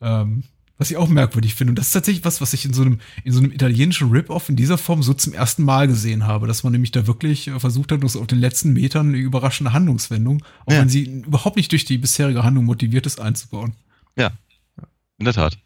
Ähm, 0.00 0.42
was 0.78 0.90
ich 0.90 0.96
auch 0.96 1.08
merkwürdig 1.08 1.54
finde. 1.54 1.72
Und 1.72 1.78
das 1.78 1.88
ist 1.88 1.92
tatsächlich 1.92 2.24
was, 2.24 2.40
was 2.40 2.54
ich 2.54 2.64
in 2.64 2.72
so 2.72 2.80
einem, 2.82 3.00
in 3.22 3.32
so 3.32 3.38
einem 3.40 3.52
italienischen 3.52 4.08
Rip-Off 4.10 4.48
in 4.48 4.56
dieser 4.56 4.78
Form 4.78 5.02
so 5.02 5.12
zum 5.12 5.34
ersten 5.34 5.62
Mal 5.62 5.86
gesehen 5.86 6.26
habe, 6.26 6.46
dass 6.46 6.62
man 6.62 6.72
nämlich 6.72 6.90
da 6.90 7.06
wirklich 7.06 7.48
äh, 7.48 7.60
versucht 7.60 7.92
hat, 7.92 8.00
so 8.08 8.18
auf 8.20 8.26
den 8.26 8.38
letzten 8.40 8.72
Metern 8.72 9.08
eine 9.08 9.18
überraschende 9.18 9.74
Handlungswendung, 9.74 10.42
auch 10.64 10.72
Ja. 10.72 10.80
wenn 10.80 10.88
sie 10.88 11.02
überhaupt 11.04 11.56
nicht 11.56 11.70
durch 11.72 11.84
die 11.84 11.98
bisherige 11.98 12.44
Handlung 12.44 12.64
motiviert 12.64 13.04
ist, 13.06 13.20
einzubauen. 13.20 13.74
ja. 14.16 14.32
In 15.20 15.26
der 15.26 15.34
Tat. 15.34 15.58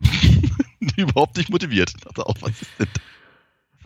Überhaupt 0.96 1.36
nicht 1.38 1.48
motiviert. 1.48 1.92
Dachte 2.04 2.26
auch, 2.26 2.36
was? 2.40 2.52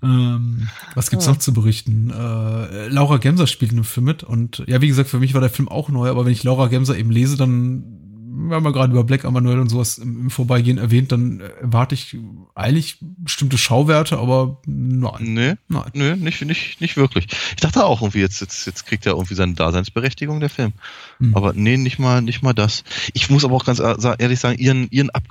Ähm, 0.02 0.68
was 0.94 1.10
gibt's 1.10 1.28
noch 1.28 1.36
zu 1.36 1.52
berichten? 1.52 2.10
Äh, 2.10 2.88
Laura 2.88 3.18
Gemser 3.18 3.46
spielt 3.46 3.70
in 3.70 3.76
dem 3.76 3.84
Film 3.84 4.04
mit 4.04 4.24
und 4.24 4.64
ja, 4.66 4.80
wie 4.80 4.88
gesagt, 4.88 5.08
für 5.08 5.20
mich 5.20 5.32
war 5.32 5.40
der 5.40 5.48
Film 5.48 5.68
auch 5.68 5.88
neu, 5.90 6.10
aber 6.10 6.24
wenn 6.24 6.32
ich 6.32 6.42
Laura 6.42 6.66
Gemser 6.66 6.98
eben 6.98 7.12
lese, 7.12 7.36
dann, 7.36 8.01
wir 8.34 8.56
haben 8.56 8.64
ja 8.64 8.70
gerade 8.70 8.92
über 8.92 9.04
Black 9.04 9.24
Emanuel 9.24 9.58
und 9.58 9.68
sowas 9.68 9.98
im, 9.98 10.30
Vorbeigehen 10.30 10.78
erwähnt, 10.78 11.12
dann 11.12 11.40
erwarte 11.40 11.94
ich 11.94 12.16
eigentlich 12.54 12.96
bestimmte 13.00 13.58
Schauwerte, 13.58 14.18
aber 14.18 14.60
nein, 14.66 15.34
Nee, 15.34 15.54
nein. 15.68 15.90
nö, 15.92 16.16
nicht, 16.16 16.42
nicht, 16.42 16.80
nicht 16.80 16.96
wirklich. 16.96 17.26
Ich 17.50 17.56
dachte 17.60 17.84
auch 17.84 18.00
irgendwie, 18.02 18.20
jetzt, 18.20 18.40
jetzt, 18.40 18.66
jetzt 18.66 18.86
kriegt 18.86 19.04
er 19.06 19.12
irgendwie 19.12 19.34
seine 19.34 19.54
Daseinsberechtigung, 19.54 20.40
der 20.40 20.50
Film. 20.50 20.72
Hm. 21.18 21.36
Aber 21.36 21.52
nee, 21.52 21.76
nicht 21.76 21.98
mal, 21.98 22.22
nicht 22.22 22.42
mal 22.42 22.54
das. 22.54 22.84
Ich 23.12 23.28
muss 23.30 23.44
aber 23.44 23.54
auch 23.54 23.64
ganz 23.64 23.78
ehr- 23.80 24.18
ehrlich 24.18 24.40
sagen, 24.40 24.58
ihren, 24.58 24.88
ihren 24.90 25.10
Ab, 25.10 25.24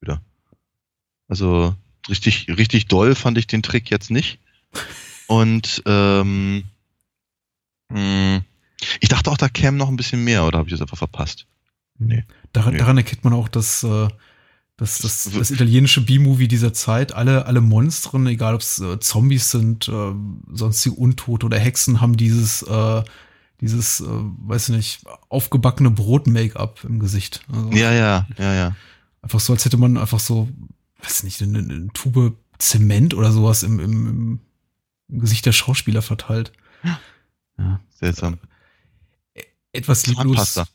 wieder. 0.00 0.20
Also, 1.28 1.74
richtig, 2.08 2.48
richtig 2.48 2.86
doll 2.88 3.14
fand 3.14 3.38
ich 3.38 3.46
den 3.46 3.62
Trick 3.62 3.90
jetzt 3.90 4.10
nicht. 4.10 4.38
Und, 5.28 5.82
ähm, 5.86 6.64
mh, 7.90 8.42
ich 9.00 9.08
dachte 9.08 9.30
auch, 9.30 9.36
da 9.36 9.48
käme 9.48 9.76
noch 9.76 9.88
ein 9.88 9.96
bisschen 9.96 10.24
mehr, 10.24 10.44
oder 10.44 10.58
habe 10.58 10.68
ich 10.68 10.72
das 10.72 10.80
einfach 10.80 10.98
verpasst? 10.98 11.46
Nee. 11.98 12.24
Daran, 12.52 12.72
Nee. 12.72 12.78
daran 12.78 12.96
erkennt 12.98 13.24
man 13.24 13.32
auch, 13.32 13.48
dass, 13.48 13.82
äh, 13.82 14.08
dass 14.76 14.98
das, 14.98 15.24
Das- 15.24 15.32
das 15.34 15.50
italienische 15.50 16.00
B-Movie 16.00 16.48
dieser 16.48 16.72
Zeit, 16.72 17.12
alle, 17.12 17.46
alle 17.46 17.60
Monstren, 17.60 18.26
egal 18.26 18.54
ob 18.54 18.60
es 18.62 18.80
äh, 18.80 18.98
Zombies 18.98 19.50
sind, 19.50 19.88
äh, 19.88 20.12
sonstige 20.52 20.96
Untote 20.96 21.46
oder 21.46 21.58
Hexen, 21.58 22.00
haben 22.00 22.16
dieses, 22.16 22.62
äh, 22.62 23.02
dieses, 23.60 24.00
äh, 24.00 24.06
weiß 24.08 24.70
nicht, 24.70 25.04
aufgebackene 25.28 25.90
Brot-Make-up 25.90 26.82
im 26.84 26.98
Gesicht. 26.98 27.42
Also 27.52 27.70
Ja, 27.70 27.92
ja, 27.92 28.26
ja, 28.38 28.54
ja. 28.54 28.76
Einfach 29.20 29.38
so, 29.38 29.52
als 29.52 29.64
hätte 29.64 29.76
man 29.76 29.96
einfach 29.98 30.18
so, 30.18 30.48
weiß 31.02 31.22
nicht, 31.22 31.40
eine, 31.42 31.58
eine 31.60 31.88
Tube 31.92 32.36
Zement 32.58 33.14
oder 33.14 33.30
sowas 33.32 33.62
im, 33.62 33.78
im, 33.80 34.08
im, 34.08 34.40
Gesicht 35.20 35.44
der 35.46 35.52
Schauspieler 35.52 36.00
verteilt. 36.02 36.52
Ja. 37.58 37.80
Seltsam. 37.90 38.38
Etwas 39.72 40.06
lieblos. 40.06 40.54
Zahnpasta. 40.54 40.66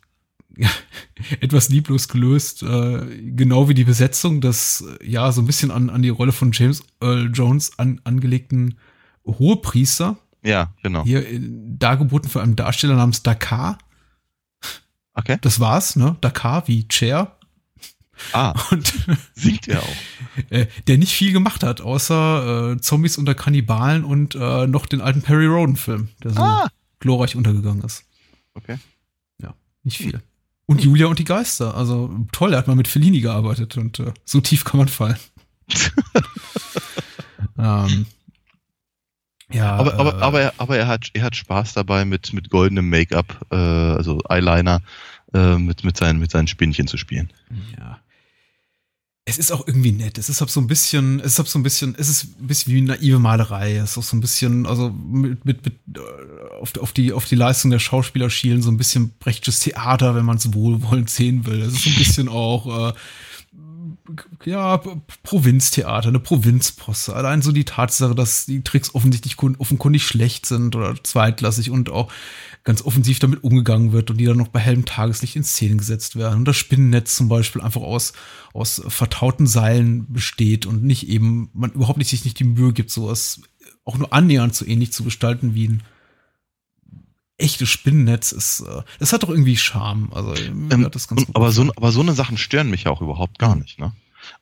etwas 1.39 1.69
lieblos 1.69 2.07
gelöst, 2.07 2.63
äh, 2.63 3.21
genau 3.35 3.69
wie 3.69 3.73
die 3.73 3.83
Besetzung 3.83 4.41
des, 4.41 4.81
äh, 5.01 5.05
ja, 5.09 5.31
so 5.31 5.41
ein 5.41 5.47
bisschen 5.47 5.71
an, 5.71 5.89
an 5.89 6.01
die 6.01 6.09
Rolle 6.09 6.31
von 6.31 6.51
James 6.51 6.83
Earl 7.01 7.31
Jones 7.33 7.77
an, 7.79 8.01
angelegten 8.03 8.77
Hohepriester, 9.25 10.17
Ja, 10.43 10.73
genau. 10.83 11.03
hier 11.03 11.27
äh, 11.27 11.39
dargeboten 11.41 12.29
für 12.29 12.41
einen 12.41 12.55
Darsteller 12.55 12.95
namens 12.95 13.23
Dakar. 13.23 13.77
Okay. 15.13 15.37
Das 15.41 15.59
war's, 15.59 15.95
ne? 15.95 16.15
Dakar 16.21 16.67
wie 16.67 16.87
Chair. 16.87 17.35
Ah, 18.33 18.53
Und 18.71 18.93
singt 19.35 19.67
er 19.67 19.81
auch. 19.83 19.95
äh, 20.49 20.67
der 20.87 20.97
nicht 20.97 21.13
viel 21.13 21.33
gemacht 21.33 21.63
hat, 21.63 21.81
außer 21.81 22.73
äh, 22.73 22.81
Zombies 22.81 23.17
unter 23.17 23.35
Kannibalen 23.35 24.03
und 24.03 24.35
äh, 24.35 24.65
noch 24.67 24.85
den 24.85 25.01
alten 25.01 25.21
Perry 25.21 25.45
Roden-Film, 25.47 26.09
der 26.23 26.31
so 26.31 26.41
Ah. 26.41 26.67
glorreich 26.99 27.35
untergegangen 27.35 27.83
ist. 27.83 28.05
Okay. 28.53 28.77
Nicht 29.83 29.99
viel. 29.99 30.21
Und 30.68 30.84
Julia 30.84 31.07
und 31.07 31.18
die 31.18 31.24
Geister. 31.24 31.76
Also 31.76 32.13
toll, 32.32 32.53
er 32.53 32.59
hat 32.59 32.68
mal 32.68 32.76
mit 32.76 32.88
Fellini 32.88 33.22
gearbeitet 33.22 33.78
und 33.78 33.99
äh, 33.99 34.13
so 34.26 34.41
tief 34.41 34.65
kann 34.65 34.78
man 34.78 34.89
fallen. 34.89 35.18
ähm, 37.57 38.05
ja, 39.51 39.76
Aber, 39.78 39.93
aber, 39.93 40.13
äh, 40.13 40.22
aber, 40.22 40.41
er, 40.41 40.53
aber 40.57 40.78
er, 40.78 40.88
hat, 40.88 41.09
er 41.13 41.24
hat 41.24 41.36
Spaß 41.36 41.74
dabei, 41.74 42.03
mit, 42.03 42.34
mit 42.34 42.49
goldenem 42.49 42.89
Make-up, 42.89 43.45
äh, 43.49 43.55
also 43.55 44.20
Eyeliner, 44.30 44.82
äh, 45.34 45.57
mit, 45.57 45.86
mit, 45.86 45.95
seinen, 45.95 46.20
mit 46.20 46.32
seinen 46.32 46.47
Spinnchen 46.47 46.88
zu 46.88 46.97
spielen. 46.97 47.32
ja. 47.78 47.99
Es 49.30 49.38
ist 49.38 49.51
auch 49.51 49.67
irgendwie 49.67 49.91
nett. 49.91 50.17
Es 50.17 50.30
ist 50.30 50.39
halt 50.39 50.49
so 50.49 50.61
ein 50.61 50.67
bisschen, 50.67 51.19
es 51.19 51.34
ist 51.34 51.39
halt 51.39 51.49
so 51.49 51.59
ein 51.59 51.63
bisschen, 51.63 51.95
es 51.97 52.07
ist 52.07 52.39
ein 52.39 52.47
bisschen 52.47 52.73
wie 52.73 52.82
naive 52.82 53.19
Malerei. 53.19 53.75
Es 53.75 53.91
ist 53.91 53.97
auch 53.97 54.03
so 54.03 54.15
ein 54.15 54.21
bisschen, 54.21 54.65
also 54.65 54.89
mit, 54.89 55.43
mit, 55.43 55.65
mit 55.65 55.73
äh, 55.97 55.99
auf, 56.61 56.78
auf, 56.78 56.93
die, 56.93 57.11
auf 57.11 57.25
die 57.25 57.36
Leistung 57.36 57.69
der 57.69 57.80
Schauspieler 57.80 58.30
schielen, 58.30 58.61
so 58.61 58.71
ein 58.71 58.78
bisschen 58.78 59.11
brechtsches 59.19 59.59
Theater, 59.59 60.15
wenn 60.15 60.23
man 60.23 60.38
es 60.38 60.53
wohlwollend 60.53 61.09
sehen 61.09 61.45
will. 61.45 61.61
Es 61.61 61.73
ist 61.73 61.84
so 61.84 61.89
ein 61.89 61.97
bisschen 61.97 62.30
auch, 62.30 62.91
äh, 62.91 62.93
ja, 64.45 64.81
Provinztheater, 65.23 66.09
eine 66.09 66.19
Provinzposse. 66.19 67.15
Allein 67.15 67.41
so 67.41 67.51
die 67.51 67.65
Tatsache, 67.65 68.15
dass 68.15 68.45
die 68.45 68.63
Tricks 68.63 68.95
offensichtlich 68.95 69.35
kun- 69.35 69.57
offenkundig 69.57 70.05
schlecht 70.05 70.45
sind 70.45 70.75
oder 70.75 70.95
zweitklassig 71.03 71.69
und 71.71 71.89
auch 71.89 72.11
ganz 72.63 72.81
offensiv 72.81 73.19
damit 73.19 73.43
umgegangen 73.43 73.91
wird 73.91 74.11
und 74.11 74.17
die 74.17 74.25
dann 74.25 74.37
noch 74.37 74.49
bei 74.49 74.59
hellem 74.59 74.85
Tageslicht 74.85 75.35
in 75.35 75.43
Szenen 75.43 75.77
gesetzt 75.77 76.15
werden. 76.15 76.39
Und 76.39 76.45
das 76.45 76.57
Spinnennetz 76.57 77.15
zum 77.15 77.29
Beispiel 77.29 77.61
einfach 77.61 77.81
aus, 77.81 78.13
aus 78.53 78.81
vertauten 78.87 79.47
Seilen 79.47 80.11
besteht 80.11 80.65
und 80.65 80.83
nicht 80.83 81.07
eben, 81.07 81.49
man 81.53 81.71
überhaupt 81.71 81.97
nicht 81.97 82.09
sich 82.09 82.25
nicht 82.25 82.39
die 82.39 82.43
Mühe 82.43 82.73
gibt, 82.73 82.91
sowas 82.91 83.41
auch 83.85 83.97
nur 83.97 84.11
annähernd 84.13 84.53
so 84.53 84.65
ähnlich 84.65 84.91
zu 84.91 85.03
gestalten 85.03 85.55
wie 85.55 85.69
ein 85.69 85.83
echtes 87.38 87.69
Spinnennetz 87.69 88.31
ist, 88.31 88.61
äh, 88.61 88.81
das 88.99 89.13
hat 89.13 89.23
doch 89.23 89.29
irgendwie 89.29 89.57
Charme. 89.57 90.09
Also, 90.13 90.33
Ähm, 90.33 90.89
aber, 91.33 91.51
so, 91.51 91.71
aber 91.75 91.91
so 91.91 92.01
eine 92.01 92.13
Sachen 92.13 92.38
stören 92.38 92.69
mich 92.69 92.83
ja 92.85 92.91
auch 92.91 93.01
überhaupt 93.01 93.39
gar 93.39 93.55
nicht. 93.55 93.79
Ne? 93.79 93.91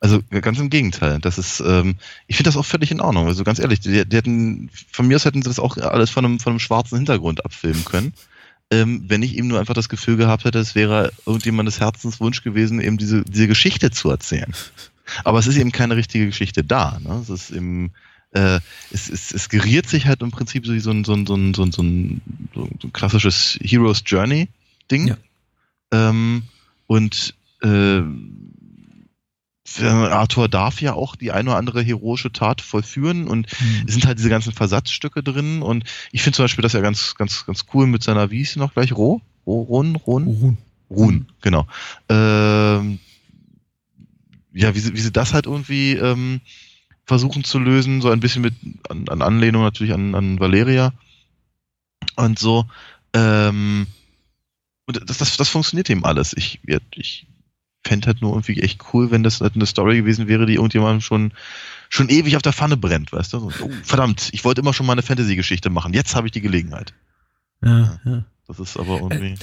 Also 0.00 0.20
ganz 0.30 0.58
im 0.58 0.70
Gegenteil. 0.70 1.20
Das 1.20 1.38
ist, 1.38 1.60
ähm, 1.60 1.96
ich 2.26 2.36
finde 2.36 2.48
das 2.48 2.56
auch 2.56 2.64
völlig 2.64 2.90
in 2.90 3.00
Ordnung. 3.00 3.26
Also 3.26 3.44
ganz 3.44 3.58
ehrlich, 3.58 3.80
die, 3.80 4.04
die 4.06 4.16
hätten, 4.16 4.70
von 4.90 5.06
mir 5.06 5.16
aus 5.16 5.24
hätten 5.24 5.42
sie 5.42 5.48
das 5.48 5.58
auch 5.58 5.76
alles 5.76 6.10
von 6.10 6.24
einem, 6.24 6.40
von 6.40 6.52
einem 6.52 6.60
schwarzen 6.60 6.96
Hintergrund 6.96 7.44
abfilmen 7.44 7.84
können. 7.84 8.12
Ähm, 8.70 9.04
wenn 9.06 9.22
ich 9.22 9.36
eben 9.36 9.46
nur 9.46 9.60
einfach 9.60 9.74
das 9.74 9.88
Gefühl 9.88 10.16
gehabt 10.16 10.44
hätte, 10.44 10.58
es 10.58 10.74
wäre 10.74 11.12
irgendjemandes 11.24 11.78
Herzenswunsch 11.78 12.42
gewesen, 12.42 12.80
eben 12.80 12.96
diese, 12.98 13.22
diese 13.22 13.46
Geschichte 13.46 13.90
zu 13.90 14.10
erzählen. 14.10 14.52
Aber 15.22 15.38
es 15.38 15.46
ist 15.46 15.56
eben 15.56 15.70
keine 15.70 15.96
richtige 15.96 16.26
Geschichte 16.26 16.64
da. 16.64 16.98
Ne? 17.00 17.20
Es 17.22 17.30
ist 17.30 17.50
eben, 17.50 17.92
äh, 18.32 18.60
es, 18.90 19.08
es, 19.08 19.32
es 19.32 19.48
geriert 19.48 19.88
sich 19.88 20.06
halt 20.06 20.22
im 20.22 20.30
Prinzip 20.30 20.66
so 20.66 20.72
wie 20.72 20.80
so 20.80 20.90
ein, 20.90 21.04
so 21.04 21.14
ein, 21.14 21.26
so 21.26 21.34
ein, 21.34 21.54
so 21.54 21.62
ein, 21.62 21.72
so 21.72 21.82
ein, 21.82 22.20
so 22.54 22.68
ein 22.84 22.92
klassisches 22.92 23.58
Hero's 23.62 24.02
Journey 24.04 24.48
Ding. 24.90 25.08
Ja. 25.08 25.16
Ähm, 25.92 26.42
und 26.86 27.34
äh, 27.62 28.02
Arthur 29.82 30.48
darf 30.48 30.80
ja 30.80 30.94
auch 30.94 31.16
die 31.16 31.32
eine 31.32 31.50
oder 31.50 31.58
andere 31.58 31.82
heroische 31.82 32.32
Tat 32.32 32.60
vollführen 32.60 33.26
und 33.26 33.48
mhm. 33.60 33.84
es 33.86 33.94
sind 33.94 34.06
halt 34.06 34.18
diese 34.18 34.30
ganzen 34.30 34.52
Versatzstücke 34.52 35.22
drin 35.22 35.62
und 35.62 35.84
ich 36.12 36.22
finde 36.22 36.36
zum 36.36 36.44
Beispiel 36.44 36.62
das 36.62 36.72
ja 36.72 36.80
ganz, 36.80 37.14
ganz, 37.16 37.46
ganz 37.46 37.66
cool 37.74 37.86
mit 37.86 38.02
seiner, 38.02 38.30
wie 38.30 38.38
hieß 38.38 38.54
sie 38.54 38.58
noch 38.58 38.74
gleich, 38.74 38.92
Roh? 38.92 39.20
Roh, 39.46 39.62
Ron, 39.62 39.96
Ron? 39.96 40.24
Ruhn. 40.24 40.58
Ruhn, 40.88 41.26
genau. 41.40 41.66
Ähm, 42.08 43.00
ja, 44.52 44.74
wie 44.74 44.80
sie, 44.80 44.94
wie 44.94 45.00
sie 45.00 45.12
das 45.12 45.34
halt 45.34 45.46
irgendwie 45.46 45.94
ähm, 45.94 46.40
versuchen 47.06 47.44
zu 47.44 47.58
lösen, 47.58 48.00
so 48.02 48.10
ein 48.10 48.20
bisschen 48.20 48.42
mit 48.42 48.54
an, 48.88 49.08
an 49.08 49.22
Anlehnung 49.22 49.62
natürlich 49.62 49.94
an, 49.94 50.14
an 50.14 50.40
Valeria 50.40 50.92
und 52.16 52.38
so. 52.38 52.66
Ähm, 53.12 53.86
und 54.86 55.08
das, 55.08 55.18
das, 55.18 55.36
das 55.36 55.48
funktioniert 55.48 55.88
eben 55.88 56.04
alles. 56.04 56.32
Ich, 56.36 56.60
ich 56.94 57.26
fände 57.84 58.08
halt 58.08 58.22
nur 58.22 58.32
irgendwie 58.32 58.60
echt 58.60 58.82
cool, 58.92 59.10
wenn 59.10 59.22
das 59.22 59.40
halt 59.40 59.54
eine 59.54 59.66
Story 59.66 59.98
gewesen 59.98 60.28
wäre, 60.28 60.46
die 60.46 60.54
irgendjemand 60.54 61.02
schon, 61.02 61.32
schon 61.88 62.08
ewig 62.08 62.36
auf 62.36 62.42
der 62.42 62.52
Pfanne 62.52 62.76
brennt, 62.76 63.12
weißt 63.12 63.32
du? 63.34 63.48
oh, 63.48 63.70
verdammt, 63.82 64.28
ich 64.32 64.44
wollte 64.44 64.60
immer 64.60 64.74
schon 64.74 64.86
mal 64.86 64.92
eine 64.92 65.02
Fantasy-Geschichte 65.02 65.70
machen. 65.70 65.94
Jetzt 65.94 66.14
habe 66.14 66.26
ich 66.26 66.32
die 66.32 66.40
Gelegenheit. 66.40 66.92
Ja, 67.62 68.00
ja. 68.04 68.24
Das 68.48 68.60
ist 68.60 68.76
aber 68.76 69.00
irgendwie. 69.00 69.36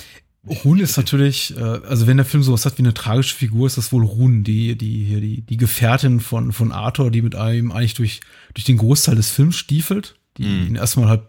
Run 0.45 0.79
ist 0.79 0.97
natürlich, 0.97 1.55
äh, 1.55 1.61
also 1.61 2.05
wenn 2.05 2.17
der 2.17 2.25
Film 2.25 2.43
sowas 2.43 2.65
hat 2.65 2.77
wie 2.77 2.81
eine 2.81 2.93
tragische 2.93 3.35
Figur, 3.35 3.65
ist 3.65 3.77
das 3.77 3.93
wohl 3.93 4.03
Run, 4.03 4.43
die, 4.43 4.77
die, 4.77 5.05
hier, 5.05 5.21
die, 5.21 5.41
die 5.41 5.57
Gefährtin 5.57 6.19
von, 6.19 6.51
von 6.51 6.71
Arthur, 6.71 7.11
die 7.11 7.21
mit 7.21 7.35
einem 7.35 7.71
eigentlich 7.71 7.93
durch, 7.93 8.19
durch 8.53 8.65
den 8.65 8.77
Großteil 8.77 9.15
des 9.15 9.29
Films 9.29 9.55
stiefelt, 9.55 10.15
die 10.37 10.43
mm. 10.43 10.67
ihn 10.67 10.75
erstmal 10.75 11.07
halt 11.07 11.21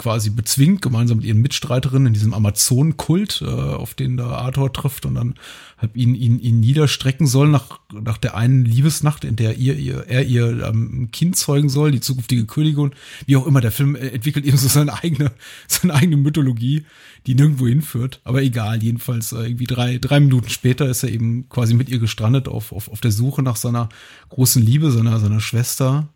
quasi 0.00 0.30
bezwingt, 0.30 0.80
gemeinsam 0.80 1.18
mit 1.18 1.26
ihren 1.26 1.42
Mitstreiterinnen 1.42 2.06
in 2.06 2.14
diesem 2.14 2.32
Amazonenkult, 2.32 3.42
äh, 3.42 3.44
auf 3.44 3.92
den 3.92 4.16
da 4.16 4.30
Arthur 4.30 4.72
trifft 4.72 5.04
und 5.04 5.14
dann 5.14 5.34
halt 5.76 5.94
ihn, 5.94 6.14
ihn, 6.14 6.40
ihn 6.40 6.58
niederstrecken 6.58 7.26
soll 7.26 7.48
nach, 7.48 7.80
nach 7.92 8.16
der 8.16 8.34
einen 8.34 8.64
Liebesnacht, 8.64 9.24
in 9.24 9.36
der 9.36 9.58
ihr, 9.58 9.76
ihr, 9.76 10.06
er 10.08 10.24
ihr 10.24 10.66
ähm, 10.66 11.10
Kind 11.12 11.36
zeugen 11.36 11.68
soll, 11.68 11.90
die 11.90 12.00
zukünftige 12.00 12.46
Königin. 12.46 12.92
Wie 13.26 13.36
auch 13.36 13.46
immer, 13.46 13.60
der 13.60 13.72
Film 13.72 13.94
äh, 13.94 14.08
entwickelt 14.08 14.46
eben 14.46 14.56
so 14.56 14.68
seine 14.68 14.94
eigene, 15.02 15.32
seine 15.68 15.92
eigene 15.92 16.16
Mythologie, 16.16 16.86
die 17.26 17.34
nirgendwo 17.34 17.66
hinführt. 17.66 18.22
Aber 18.24 18.42
egal, 18.42 18.82
jedenfalls 18.82 19.32
äh, 19.32 19.42
irgendwie 19.42 19.66
drei, 19.66 19.98
drei 19.98 20.18
Minuten 20.18 20.48
später 20.48 20.88
ist 20.88 21.02
er 21.02 21.10
eben 21.10 21.46
quasi 21.50 21.74
mit 21.74 21.90
ihr 21.90 21.98
gestrandet 21.98 22.48
auf, 22.48 22.72
auf, 22.72 22.88
auf 22.88 23.02
der 23.02 23.12
Suche 23.12 23.42
nach 23.42 23.56
seiner 23.56 23.90
großen 24.30 24.62
Liebe, 24.62 24.92
seiner, 24.92 25.20
seiner 25.20 25.40
Schwester. 25.40 26.08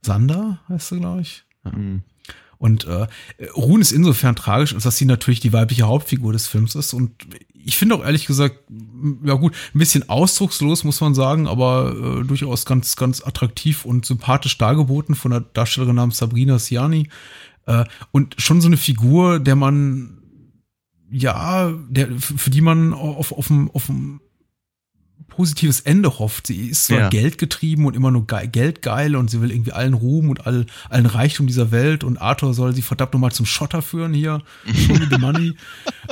Sander 0.00 0.60
heißt 0.70 0.88
sie, 0.88 1.00
glaube 1.00 1.20
ich. 1.20 1.44
Ja. 1.66 1.72
Mhm. 1.76 2.04
Und 2.58 2.86
äh, 2.86 3.06
Ruhn 3.56 3.80
ist 3.80 3.92
insofern 3.92 4.34
tragisch, 4.34 4.74
als 4.74 4.82
dass 4.82 4.96
sie 4.96 5.04
natürlich 5.04 5.40
die 5.40 5.52
weibliche 5.52 5.84
Hauptfigur 5.84 6.32
des 6.32 6.48
Films 6.48 6.74
ist. 6.74 6.92
Und 6.92 7.12
ich 7.52 7.76
finde 7.76 7.94
auch 7.94 8.04
ehrlich 8.04 8.26
gesagt, 8.26 8.58
ja 9.24 9.34
gut, 9.34 9.54
ein 9.74 9.78
bisschen 9.78 10.08
ausdruckslos, 10.08 10.84
muss 10.84 11.00
man 11.00 11.14
sagen, 11.14 11.46
aber 11.46 11.94
äh, 12.20 12.24
durchaus 12.24 12.66
ganz, 12.66 12.96
ganz 12.96 13.22
attraktiv 13.24 13.84
und 13.84 14.06
sympathisch 14.06 14.58
dargeboten 14.58 15.14
von 15.14 15.30
der 15.30 15.40
Darstellerin 15.40 15.96
namens 15.96 16.18
Sabrina 16.18 16.58
Siani. 16.58 17.08
Äh, 17.66 17.84
und 18.10 18.34
schon 18.38 18.60
so 18.60 18.66
eine 18.66 18.76
Figur, 18.76 19.38
der 19.38 19.54
man, 19.54 20.18
ja, 21.10 21.72
der, 21.88 22.08
für 22.18 22.50
die 22.50 22.60
man 22.60 22.92
auf, 22.92 23.32
auf, 23.32 23.50
auf, 23.50 23.90
auf 23.90 23.90
positives 25.28 25.80
Ende 25.80 26.18
hofft. 26.18 26.48
Sie 26.48 26.68
ist 26.68 26.86
zwar 26.86 26.98
ja. 26.98 27.08
geldgetrieben 27.08 27.86
und 27.86 27.94
immer 27.94 28.10
nur 28.10 28.26
ge 28.26 28.46
geldgeil 28.46 29.14
und 29.14 29.30
sie 29.30 29.40
will 29.40 29.50
irgendwie 29.50 29.72
allen 29.72 29.94
Ruhm 29.94 30.30
und 30.30 30.46
all, 30.46 30.66
allen 30.88 31.06
Reichtum 31.06 31.46
dieser 31.46 31.70
Welt 31.70 32.02
und 32.02 32.18
Arthur 32.18 32.54
soll 32.54 32.74
sie 32.74 32.82
verdammt 32.82 33.12
nochmal 33.12 33.32
zum 33.32 33.46
Schotter 33.46 33.82
führen 33.82 34.12
hier. 34.12 34.42
Show 34.66 34.94
me 34.94 35.08
the 35.10 35.18
money. 35.18 35.54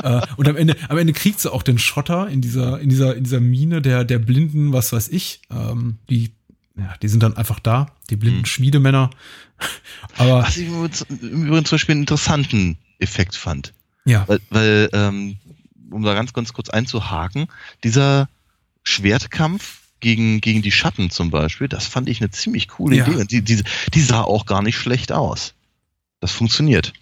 äh, 0.03 0.21
und 0.37 0.49
am 0.49 0.57
Ende, 0.57 0.77
am 0.89 0.99
Ende 0.99 1.13
kriegt 1.13 1.41
sie 1.41 1.53
auch 1.53 1.63
den 1.63 1.79
Schotter 1.79 2.29
in 2.29 2.41
dieser, 2.41 2.79
in 2.81 2.89
dieser, 2.89 3.17
in 3.17 3.25
dieser 3.25 3.41
Mine 3.41 3.83
der, 3.83 4.05
der 4.05 4.19
blinden, 4.19 4.73
was 4.73 4.93
weiß 4.93 5.09
ich, 5.09 5.41
ähm, 5.51 5.99
die 6.09 6.33
ja, 6.79 6.95
die 7.01 7.09
sind 7.09 7.23
dann 7.23 7.37
einfach 7.37 7.59
da, 7.59 7.87
die 8.11 8.17
blinden 8.17 8.41
hm. 8.41 8.47
Schmiedemänner. 8.47 9.11
Aber 10.19 10.43
was 10.43 10.57
ich 10.59 10.69
übrigens 10.69 11.05
zum 11.69 11.77
Beispiel 11.77 11.95
einen 11.95 12.03
interessanten 12.03 12.77
Effekt 12.99 13.35
fand. 13.35 13.73
Ja. 14.05 14.25
Weil, 14.29 14.41
weil 14.51 14.91
ähm, 14.93 15.39
um 15.91 16.03
da 16.03 16.15
ganz, 16.15 16.33
ganz 16.33 16.53
kurz 16.53 16.69
einzuhaken, 16.69 17.49
dieser 17.85 18.29
Schwertkampf 18.87 19.81
gegen, 20.01 20.41
gegen 20.41 20.63
die 20.63 20.71
Schatten 20.71 21.11
zum 21.11 21.31
Beispiel, 21.31 21.69
das 21.69 21.87
fand 21.87 22.09
ich 22.09 22.21
eine 22.21 22.31
ziemlich 22.31 22.69
coole 22.69 22.97
ja. 22.97 23.07
Idee. 23.07 23.21
Und 23.21 23.31
die, 23.33 23.43
die, 23.43 23.63
die 23.93 24.01
sah 24.01 24.23
auch 24.23 24.47
gar 24.47 24.63
nicht 24.63 24.77
schlecht 24.77 25.13
aus. 25.13 25.55
Das 26.21 26.33
funktioniert. 26.33 26.93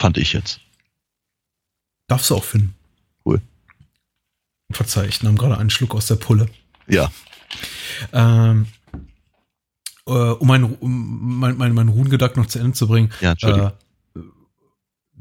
Fand 0.00 0.18
ich 0.18 0.32
jetzt. 0.32 0.60
Darfst 2.06 2.30
du 2.30 2.36
auch 2.36 2.44
finden. 2.44 2.74
Cool. 3.24 3.40
Verzeih, 4.70 5.06
ich 5.06 5.22
nahm 5.22 5.36
gerade 5.36 5.58
einen 5.58 5.70
Schluck 5.70 5.94
aus 5.94 6.06
der 6.06 6.16
Pulle. 6.16 6.48
Ja. 6.86 7.10
Ähm, 8.12 8.66
äh, 10.06 10.10
um 10.10 10.46
meinen 10.46 10.74
um 10.74 11.38
mein, 11.38 11.56
mein, 11.56 11.72
mein 11.72 11.88
Ruhengedanken 11.88 12.42
noch 12.42 12.48
zu 12.48 12.58
Ende 12.58 12.72
zu 12.72 12.86
bringen. 12.86 13.12
Ja, 13.20 13.32
Entschuldigung. 13.32 13.68
Äh, 13.68 13.87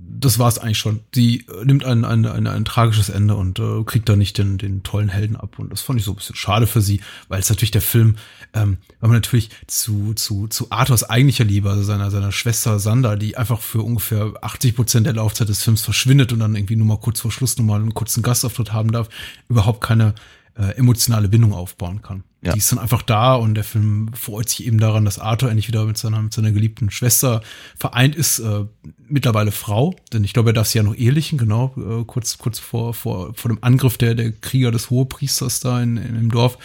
das 0.09 0.39
war 0.39 0.47
es 0.47 0.57
eigentlich 0.57 0.77
schon. 0.77 1.01
Sie 1.13 1.45
äh, 1.47 1.65
nimmt 1.65 1.83
ein, 1.83 2.05
ein, 2.05 2.25
ein, 2.25 2.47
ein 2.47 2.65
tragisches 2.65 3.09
Ende 3.09 3.35
und 3.35 3.59
äh, 3.59 3.83
kriegt 3.83 4.07
da 4.09 4.15
nicht 4.15 4.37
den, 4.37 4.57
den 4.57 4.83
tollen 4.83 5.09
Helden 5.09 5.35
ab. 5.35 5.59
Und 5.59 5.71
das 5.71 5.81
fand 5.81 5.99
ich 5.99 6.05
so 6.05 6.11
ein 6.11 6.15
bisschen 6.15 6.35
schade 6.35 6.67
für 6.67 6.81
sie, 6.81 7.01
weil 7.27 7.39
es 7.39 7.49
natürlich 7.49 7.71
der 7.71 7.81
Film, 7.81 8.15
ähm, 8.53 8.77
weil 8.99 9.09
man 9.09 9.17
natürlich 9.17 9.49
zu, 9.67 10.13
zu, 10.13 10.47
zu 10.47 10.71
Arthurs 10.71 11.03
eigentlicher 11.03 11.43
Liebe, 11.43 11.69
also 11.69 11.83
seiner, 11.83 12.11
seiner 12.11 12.31
Schwester 12.31 12.79
Sander, 12.79 13.17
die 13.17 13.37
einfach 13.37 13.61
für 13.61 13.81
ungefähr 13.81 14.33
80 14.41 14.75
Prozent 14.75 15.05
der 15.05 15.13
Laufzeit 15.13 15.49
des 15.49 15.63
Films 15.63 15.81
verschwindet 15.81 16.31
und 16.33 16.39
dann 16.39 16.55
irgendwie 16.55 16.75
nur 16.75 16.87
mal 16.87 16.99
kurz 16.99 17.19
vor 17.19 17.31
Schluss 17.31 17.57
nochmal 17.57 17.81
einen 17.81 17.93
kurzen 17.93 18.23
Gastauftritt 18.23 18.73
haben 18.73 18.91
darf, 18.91 19.09
überhaupt 19.49 19.81
keine 19.81 20.15
äh, 20.57 20.71
emotionale 20.71 21.29
Bindung 21.29 21.53
aufbauen 21.53 22.01
kann. 22.01 22.23
Ja. 22.41 22.53
Die 22.53 22.59
ist 22.59 22.71
dann 22.71 22.79
einfach 22.79 23.01
da 23.01 23.35
und 23.35 23.55
der 23.55 23.63
Film 23.63 24.11
freut 24.13 24.49
sich 24.49 24.65
eben 24.65 24.79
daran, 24.79 25.05
dass 25.05 25.19
Arthur 25.19 25.49
endlich 25.49 25.67
wieder 25.67 25.85
mit 25.85 25.97
seiner, 25.97 26.21
mit 26.21 26.33
seiner 26.33 26.51
geliebten 26.51 26.89
Schwester 26.89 27.41
vereint 27.77 28.15
ist, 28.15 28.39
äh, 28.39 28.65
mittlerweile 29.07 29.51
Frau, 29.51 29.95
denn 30.13 30.23
ich 30.23 30.33
glaube, 30.33 30.51
er 30.51 30.53
darf 30.53 30.67
sie 30.67 30.77
ja 30.77 30.83
noch 30.83 30.95
ehelichen, 30.95 31.37
genau, 31.37 31.75
äh, 31.77 32.03
kurz, 32.05 32.37
kurz 32.37 32.59
vor, 32.59 32.93
vor, 32.93 33.33
vor 33.33 33.49
dem 33.49 33.63
Angriff 33.63 33.97
der, 33.97 34.15
der 34.15 34.31
Krieger 34.31 34.71
des 34.71 34.89
Hohepriesters 34.89 35.59
da 35.59 35.81
in, 35.81 35.97
in, 35.97 36.15
im 36.15 36.31
Dorf. 36.31 36.57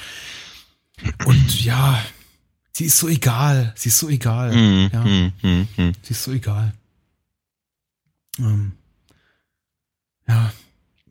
Und 1.26 1.64
ja, 1.64 2.02
sie 2.72 2.84
ist 2.84 2.98
so 2.98 3.08
egal, 3.08 3.72
sie 3.76 3.88
ist 3.88 3.98
so 3.98 4.08
egal, 4.08 4.54
mm, 4.54 4.90
ja, 4.92 5.04
mm, 5.04 5.32
mm, 5.76 5.92
sie 6.02 6.10
ist 6.10 6.24
so 6.24 6.32
egal. 6.32 6.72
Ähm, 8.38 8.72
ja, 10.28 10.52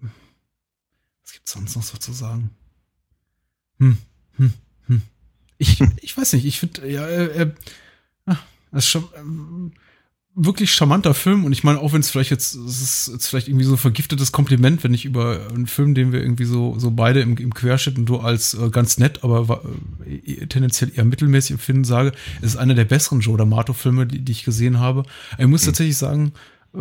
was 0.02 1.34
gibt's 1.34 1.52
sonst 1.52 1.76
noch 1.76 1.84
so 1.84 1.98
zu 1.98 2.14
sagen? 2.14 2.52
Hm, 3.82 3.98
hm, 4.38 4.54
hm. 4.86 5.02
Ich, 5.58 5.82
ich 6.02 6.16
weiß 6.16 6.34
nicht, 6.34 6.46
ich 6.46 6.60
finde, 6.60 6.88
ja, 6.88 7.06
äh, 7.06 7.44
äh, 7.44 7.52
das 8.72 8.86
ist 8.86 8.90
schon 8.90 9.06
ähm, 9.18 9.72
wirklich 10.36 10.72
charmanter 10.72 11.16
Film 11.16 11.46
und 11.46 11.52
ich 11.52 11.64
meine, 11.64 11.80
auch 11.80 11.92
wenn 11.92 12.02
es 12.02 12.12
vielleicht 12.12 12.30
jetzt, 12.30 12.54
es 12.54 12.82
ist 12.82 13.10
jetzt 13.12 13.28
vielleicht 13.28 13.48
irgendwie 13.48 13.66
so 13.66 13.74
ein 13.74 13.80
vergiftetes 13.80 14.32
Kompliment, 14.32 14.84
wenn 14.84 14.94
ich 14.94 15.04
über 15.04 15.48
einen 15.50 15.66
Film, 15.66 15.96
den 15.96 16.12
wir 16.12 16.22
irgendwie 16.22 16.46
so, 16.46 16.78
so 16.78 16.92
beide 16.92 17.22
im, 17.22 17.36
im 17.38 17.56
Querschnitt 17.56 17.98
und 17.98 18.06
du 18.06 18.20
als 18.20 18.54
äh, 18.54 18.70
ganz 18.70 19.00
nett, 19.00 19.24
aber 19.24 19.64
äh, 20.06 20.46
tendenziell 20.46 20.92
eher 20.96 21.04
mittelmäßig 21.04 21.52
empfinden, 21.52 21.84
sage, 21.84 22.14
es 22.42 22.52
ist 22.52 22.58
einer 22.58 22.76
der 22.76 22.86
besseren 22.86 23.20
Joe 23.20 23.38
D'Amato-Filme, 23.38 24.06
die, 24.06 24.20
die 24.20 24.32
ich 24.32 24.46
gesehen 24.46 24.80
habe. 24.80 25.04
Ich 25.40 25.48
muss 25.48 25.64
mhm. 25.64 25.66
tatsächlich 25.66 25.98
sagen, 25.98 26.34
äh, 26.76 26.80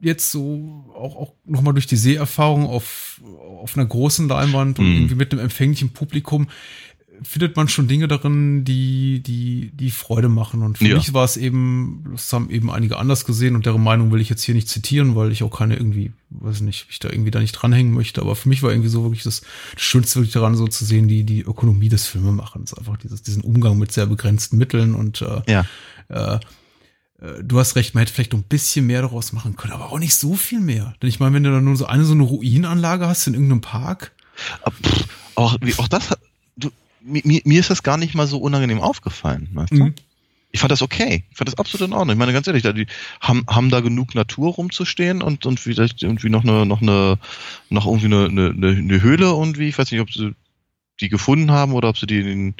jetzt 0.00 0.30
so 0.30 0.84
auch, 0.94 1.16
auch 1.16 1.32
nochmal 1.44 1.74
durch 1.74 1.86
die 1.86 1.96
Seherfahrung 1.96 2.66
auf, 2.66 3.20
auf 3.62 3.76
einer 3.76 3.86
großen 3.86 4.28
Leinwand 4.28 4.78
und 4.78 4.86
mhm. 4.86 4.94
irgendwie 4.94 5.14
mit 5.14 5.32
einem 5.32 5.42
empfänglichen 5.42 5.90
Publikum 5.90 6.48
findet 7.22 7.56
man 7.56 7.68
schon 7.68 7.88
Dinge 7.88 8.08
darin, 8.08 8.64
die, 8.64 9.22
die, 9.22 9.70
die 9.74 9.90
Freude 9.90 10.28
machen. 10.28 10.62
Und 10.62 10.78
für 10.78 10.88
ja. 10.88 10.96
mich 10.96 11.12
war 11.12 11.24
es 11.24 11.36
eben, 11.36 12.04
das 12.12 12.32
haben 12.32 12.50
eben 12.50 12.70
einige 12.70 12.96
anders 12.98 13.24
gesehen 13.24 13.54
und 13.54 13.66
deren 13.66 13.82
Meinung 13.82 14.10
will 14.12 14.20
ich 14.20 14.28
jetzt 14.28 14.42
hier 14.42 14.54
nicht 14.54 14.68
zitieren, 14.68 15.16
weil 15.16 15.32
ich 15.32 15.42
auch 15.42 15.56
keine 15.56 15.76
irgendwie, 15.76 16.12
weiß 16.30 16.62
nicht, 16.62 16.86
ich 16.90 16.98
da 16.98 17.10
irgendwie 17.10 17.30
da 17.30 17.40
nicht 17.40 17.52
dranhängen 17.52 17.92
möchte. 17.92 18.22
Aber 18.22 18.36
für 18.36 18.48
mich 18.48 18.62
war 18.62 18.70
irgendwie 18.70 18.88
so 18.88 19.02
wirklich 19.02 19.22
das, 19.22 19.42
das 19.74 19.82
Schönste 19.82 20.16
wirklich 20.16 20.32
daran, 20.32 20.54
so 20.54 20.66
zu 20.66 20.84
sehen, 20.84 21.08
die, 21.08 21.24
die 21.24 21.40
Ökonomie 21.40 21.88
des 21.88 22.06
Filmemachens. 22.06 22.74
Einfach 22.74 22.96
dieses, 22.96 23.22
diesen 23.22 23.42
Umgang 23.42 23.78
mit 23.78 23.92
sehr 23.92 24.06
begrenzten 24.06 24.56
Mitteln 24.56 24.94
und 24.94 25.22
äh, 25.22 25.42
ja. 25.46 25.66
äh, 26.08 26.40
du 27.42 27.58
hast 27.58 27.76
recht, 27.76 27.94
man 27.94 28.02
hätte 28.02 28.12
vielleicht 28.12 28.32
noch 28.32 28.40
ein 28.40 28.44
bisschen 28.44 28.86
mehr 28.86 29.02
daraus 29.02 29.32
machen 29.32 29.56
können, 29.56 29.74
aber 29.74 29.92
auch 29.92 29.98
nicht 29.98 30.14
so 30.14 30.34
viel 30.34 30.60
mehr. 30.60 30.94
Denn 31.02 31.08
ich 31.08 31.20
meine, 31.20 31.34
wenn 31.34 31.42
du 31.42 31.50
dann 31.50 31.64
nur 31.64 31.76
so 31.76 31.86
eine 31.86 32.04
so 32.04 32.14
eine 32.14 32.22
Ruinenanlage 32.22 33.06
hast 33.06 33.26
in 33.26 33.34
irgendeinem 33.34 33.60
Park. 33.60 34.12
Pff, 34.68 35.04
auch, 35.34 35.56
wie, 35.60 35.74
auch 35.78 35.88
das, 35.88 36.16
du, 36.56 36.70
mir, 37.02 37.42
mir 37.44 37.60
ist 37.60 37.70
das 37.70 37.82
gar 37.82 37.98
nicht 37.98 38.14
mal 38.14 38.26
so 38.26 38.38
unangenehm 38.38 38.80
aufgefallen. 38.80 39.48
Weißt 39.52 39.72
du? 39.72 39.84
Mhm. 39.84 39.94
Ich 40.52 40.60
fand 40.60 40.72
das 40.72 40.82
okay. 40.82 41.24
Ich 41.30 41.36
fand 41.36 41.48
das 41.48 41.58
absolut 41.58 41.88
in 41.88 41.92
Ordnung. 41.92 42.14
Ich 42.14 42.18
meine, 42.18 42.32
ganz 42.32 42.46
ehrlich, 42.46 42.64
die 42.64 42.86
haben, 43.20 43.44
haben 43.48 43.70
da 43.70 43.80
genug 43.80 44.14
Natur 44.14 44.54
rumzustehen 44.54 45.22
und, 45.22 45.46
und 45.46 45.60
vielleicht 45.60 46.02
irgendwie 46.02 46.28
noch 46.28 46.42
eine, 46.42 46.66
noch 46.66 46.82
eine, 46.82 47.18
noch 47.68 47.86
irgendwie 47.86 48.06
eine, 48.06 48.26
eine, 48.26 48.68
eine 48.68 49.02
Höhle 49.02 49.26
irgendwie, 49.26 49.68
ich 49.68 49.78
weiß 49.78 49.92
nicht, 49.92 50.00
ob 50.00 50.10
sie 50.12 50.34
die 51.00 51.08
gefunden 51.08 51.52
haben 51.52 51.72
oder 51.72 51.88
ob 51.88 51.98
sie 51.98 52.06
die 52.06 52.18
in 52.18 52.26
den 52.26 52.54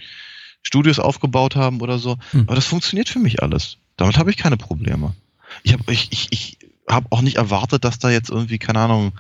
Studios 0.63 0.99
aufgebaut 0.99 1.57
haben 1.57 1.81
oder 1.81 1.99
so. 1.99 2.17
Hm. 2.31 2.43
Aber 2.43 2.55
das 2.55 2.67
funktioniert 2.67 3.09
für 3.09 3.19
mich 3.19 3.43
alles. 3.43 3.79
Damit 4.01 4.16
habe 4.16 4.30
ich 4.30 4.38
keine 4.38 4.57
Probleme. 4.57 5.14
Ich 5.62 5.74
habe 5.74 5.82
ich, 5.92 6.09
ich, 6.11 6.28
ich 6.30 6.59
hab 6.88 7.12
auch 7.12 7.20
nicht 7.20 7.36
erwartet, 7.36 7.84
dass 7.84 7.98
da 7.98 8.09
jetzt 8.11 8.30
irgendwie, 8.30 8.59
keine 8.59 8.80
Ahnung, 8.80 9.12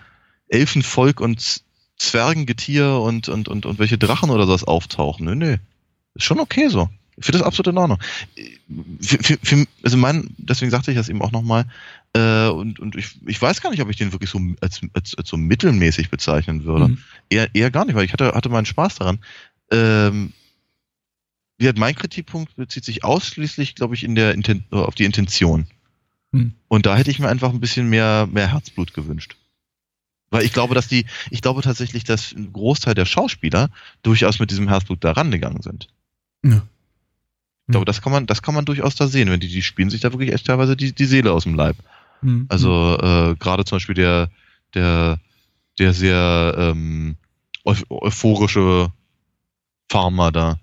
Elfenvolk 0.48 1.20
und 1.20 1.62
Zwergengetier 1.98 2.94
und, 2.94 3.28
und, 3.28 3.46
und, 3.48 3.66
und 3.66 3.78
welche 3.78 3.98
Drachen 3.98 4.30
oder 4.30 4.46
sowas 4.46 4.64
auftauchen. 4.64 5.26
Nö, 5.26 5.34
nö. 5.34 5.56
Ist 6.14 6.24
schon 6.24 6.40
okay 6.40 6.68
so. 6.68 6.88
Ich 7.18 7.26
finde 7.26 7.40
das 7.40 7.46
absolut 7.46 7.66
in 7.66 7.78
Ordnung. 7.78 7.98
Für, 9.02 9.22
für, 9.22 9.38
für, 9.42 9.66
also 9.82 9.98
mein, 9.98 10.34
deswegen 10.38 10.70
sagte 10.70 10.90
ich 10.90 10.96
das 10.96 11.10
eben 11.10 11.20
auch 11.20 11.32
nochmal, 11.32 11.66
äh, 12.14 12.48
und, 12.48 12.80
und 12.80 12.96
ich, 12.96 13.18
ich 13.26 13.40
weiß 13.40 13.60
gar 13.60 13.68
nicht, 13.68 13.82
ob 13.82 13.90
ich 13.90 13.96
den 13.96 14.12
wirklich 14.12 14.30
so 14.30 14.40
als, 14.62 14.80
als, 14.94 15.14
als 15.14 15.28
so 15.28 15.36
mittelmäßig 15.36 16.08
bezeichnen 16.08 16.64
würde. 16.64 16.88
Mhm. 16.88 16.98
Eher, 17.28 17.54
eher 17.54 17.70
gar 17.70 17.84
nicht, 17.84 17.96
weil 17.96 18.06
ich 18.06 18.14
hatte, 18.14 18.32
hatte 18.32 18.48
meinen 18.48 18.64
Spaß 18.64 18.94
daran. 18.94 19.18
Ähm, 19.70 20.32
wie 21.60 21.68
hat 21.68 21.76
mein 21.76 21.94
Kritikpunkt 21.94 22.56
bezieht 22.56 22.86
sich 22.86 23.04
ausschließlich, 23.04 23.74
glaube 23.74 23.94
ich, 23.94 24.02
in 24.02 24.14
der 24.14 24.32
Inten 24.32 24.64
auf 24.70 24.94
die 24.94 25.04
Intention. 25.04 25.66
Hm. 26.32 26.54
Und 26.68 26.86
da 26.86 26.96
hätte 26.96 27.10
ich 27.10 27.18
mir 27.18 27.28
einfach 27.28 27.50
ein 27.50 27.60
bisschen 27.60 27.90
mehr, 27.90 28.26
mehr 28.32 28.50
Herzblut 28.50 28.94
gewünscht. 28.94 29.36
Weil 30.30 30.44
ich 30.44 30.54
glaube, 30.54 30.74
dass 30.74 30.88
die, 30.88 31.04
ich 31.28 31.42
glaube 31.42 31.60
tatsächlich, 31.60 32.04
dass 32.04 32.32
ein 32.32 32.54
Großteil 32.54 32.94
der 32.94 33.04
Schauspieler 33.04 33.68
durchaus 34.02 34.38
mit 34.38 34.50
diesem 34.50 34.68
Herzblut 34.68 35.04
da 35.04 35.12
rangegangen 35.12 35.60
sind. 35.60 35.88
Ja. 36.42 36.62
Ich 37.66 37.72
glaube, 37.72 37.84
das 37.84 38.00
kann 38.00 38.12
man, 38.12 38.26
das 38.26 38.40
kann 38.40 38.54
man 38.54 38.64
durchaus 38.64 38.94
da 38.94 39.06
sehen, 39.06 39.28
wenn 39.30 39.40
die, 39.40 39.48
die 39.48 39.62
spielen 39.62 39.90
sich 39.90 40.00
da 40.00 40.12
wirklich 40.12 40.32
echt 40.32 40.46
teilweise 40.46 40.78
die, 40.78 40.94
die 40.94 41.04
Seele 41.04 41.30
aus 41.30 41.42
dem 41.42 41.56
Leib. 41.56 41.76
Hm. 42.22 42.46
Also 42.48 42.96
äh, 42.98 43.36
gerade 43.38 43.66
zum 43.66 43.76
Beispiel 43.76 43.96
der, 43.96 44.30
der, 44.72 45.18
der 45.78 45.92
sehr 45.92 46.54
ähm, 46.56 47.16
eu 47.64 47.74
euphorische 47.90 48.90
Farmer 49.90 50.32
da. 50.32 50.58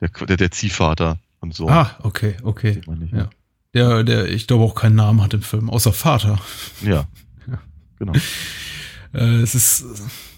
Der, 0.00 0.08
der, 0.26 0.36
der 0.36 0.50
Ziehvater 0.50 1.18
und 1.40 1.54
so. 1.54 1.68
Ah, 1.68 1.96
okay, 2.02 2.36
okay. 2.42 2.80
Ja. 3.12 3.30
Der, 3.74 4.04
der, 4.04 4.28
ich 4.28 4.46
glaube 4.46 4.64
auch 4.64 4.74
keinen 4.74 4.94
Namen 4.96 5.22
hat 5.22 5.34
im 5.34 5.42
Film, 5.42 5.70
außer 5.70 5.92
Vater. 5.92 6.38
Ja. 6.82 7.06
Ja. 7.48 7.60
Genau. 7.98 8.12
Äh, 9.14 9.40
es 9.40 9.54
ist, 9.54 9.82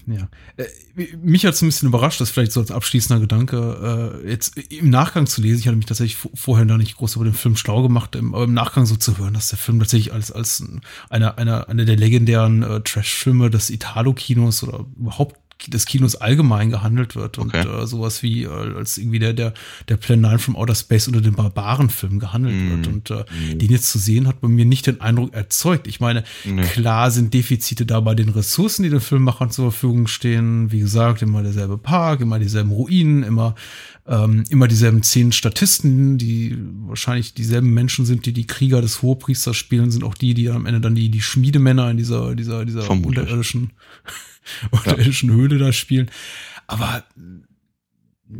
äh, 0.07 0.13
ja. 0.15 0.29
Äh, 0.57 1.15
mich 1.17 1.43
hat 1.45 1.55
es 1.55 1.61
ein 1.61 1.67
bisschen 1.67 1.87
überrascht, 1.87 2.21
das 2.21 2.29
vielleicht 2.29 2.51
so 2.51 2.59
als 2.59 2.69
abschließender 2.71 3.19
Gedanke, 3.19 4.21
äh, 4.23 4.29
jetzt 4.29 4.57
im 4.71 4.89
Nachgang 4.91 5.25
zu 5.25 5.41
lesen. 5.41 5.59
Ich 5.59 5.67
hatte 5.67 5.75
mich 5.75 5.87
tatsächlich 5.87 6.17
vorher 6.35 6.65
da 6.65 6.77
nicht 6.77 6.95
groß 6.97 7.15
über 7.15 7.25
den 7.25 7.33
Film 7.33 7.55
schlau 7.55 7.81
gemacht, 7.81 8.15
im, 8.15 8.33
aber 8.35 8.43
im 8.43 8.53
Nachgang 8.53 8.85
so 8.85 8.95
zu 8.95 9.17
hören, 9.17 9.33
dass 9.33 9.49
der 9.49 9.57
Film 9.57 9.79
tatsächlich 9.79 10.13
als, 10.13 10.31
als 10.31 10.59
ein- 10.59 10.81
einer, 11.09 11.37
einer, 11.39 11.67
einer 11.67 11.83
der 11.85 11.97
legendären 11.97 12.61
äh, 12.63 12.81
Trash-Filme 12.81 13.49
des 13.49 13.69
Italo-Kinos 13.71 14.63
oder 14.63 14.85
überhaupt 14.97 15.35
des 15.67 15.85
Kinos 15.85 16.15
allgemein 16.15 16.69
gehandelt 16.69 17.15
wird 17.15 17.37
und 17.37 17.53
Okay. 17.53 17.67
äh, 17.67 17.85
sowas 17.85 18.23
wie 18.23 18.43
äh, 18.43 18.47
als 18.47 18.97
irgendwie 18.97 19.19
der 19.19 19.33
der 19.33 19.53
der 19.87 19.97
Plan 19.97 20.21
9 20.21 20.39
from 20.39 20.55
Outer 20.55 20.75
Space 20.75 21.07
unter 21.07 21.21
den 21.21 21.33
Barbarenfilm 21.33 22.19
gehandelt 22.19 22.55
Mm. 22.55 22.69
wird 22.69 22.87
und 22.87 23.09
äh, 23.11 23.25
Mm. 23.53 23.59
den 23.59 23.69
jetzt 23.69 23.89
zu 23.91 23.99
sehen 23.99 24.27
hat 24.27 24.41
bei 24.41 24.47
mir 24.47 24.65
nicht 24.65 24.87
den 24.87 25.01
Eindruck 25.01 25.33
erzeugt. 25.33 25.87
Ich 25.87 25.99
meine, 25.99 26.23
Nee. 26.45 26.61
klar 26.63 27.11
sind 27.11 27.33
Defizite 27.33 27.85
da 27.85 27.99
bei 27.99 28.15
den 28.15 28.29
Ressourcen, 28.29 28.83
die 28.83 28.89
den 28.89 29.01
Filmemachern 29.01 29.51
zur 29.51 29.71
Verfügung 29.71 30.07
stehen. 30.07 30.71
Wie 30.71 30.79
gesagt, 30.79 31.21
immer 31.21 31.43
derselbe 31.43 31.77
Park, 31.77 32.21
immer 32.21 32.39
dieselben 32.39 32.71
Ruinen, 32.71 33.23
immer 33.23 33.55
ähm, 34.07 34.43
immer 34.49 34.67
dieselben 34.67 35.03
zehn 35.03 35.31
Statisten, 35.31 36.17
die 36.17 36.57
wahrscheinlich 36.87 37.35
dieselben 37.35 37.71
Menschen 37.75 38.05
sind, 38.05 38.25
die 38.25 38.33
die 38.33 38.47
Krieger 38.47 38.81
des 38.81 39.03
Hohepriesters 39.03 39.55
spielen, 39.55 39.91
sind 39.91 40.03
auch 40.03 40.15
die, 40.15 40.33
die 40.33 40.49
am 40.49 40.65
Ende 40.65 40.81
dann 40.81 40.95
die 40.95 41.09
die 41.09 41.21
Schmiedemänner 41.21 41.91
in 41.91 41.97
dieser 41.97 42.33
dieser 42.33 42.65
dieser 42.65 42.81
Vermutlich. 42.81 43.19
unterirdischen 43.19 43.69
unterirdischen 44.71 45.31
Höhle 45.31 45.57
da 45.57 45.71
spielen. 45.71 46.09
Aber 46.67 47.03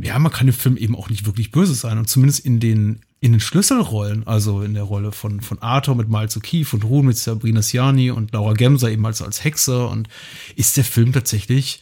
ja, 0.02 0.20
man 0.20 0.32
kann 0.32 0.48
dem 0.48 0.54
Film 0.54 0.78
eben 0.78 0.96
auch 0.96 1.10
nicht 1.10 1.26
wirklich 1.26 1.52
böse 1.52 1.74
sein. 1.74 1.98
Und 1.98 2.08
zumindest 2.08 2.46
in 2.46 2.60
den, 2.60 3.02
in 3.22 3.32
den 3.32 3.42
Schlüsselrollen, 3.42 4.28
also 4.28 4.62
in 4.62 4.76
der 4.76 4.84
Rolle 4.84 5.12
von, 5.12 5.42
von 5.42 5.60
Arthur 5.62 5.96
mit 5.96 6.10
Miles 6.10 6.38
O'Keefe 6.38 6.76
und 6.76 6.84
Ruhm 6.84 7.08
mit 7.08 7.18
Sabrina 7.18 7.62
Siani 7.62 8.12
und 8.12 8.32
Laura 8.32 8.54
Gemser 8.54 8.92
eben 8.92 9.06
als, 9.06 9.22
als 9.22 9.44
Hexe 9.44 9.88
und 9.88 10.08
ist 10.56 10.78
der 10.78 10.84
Film 10.84 11.12
tatsächlich 11.12 11.82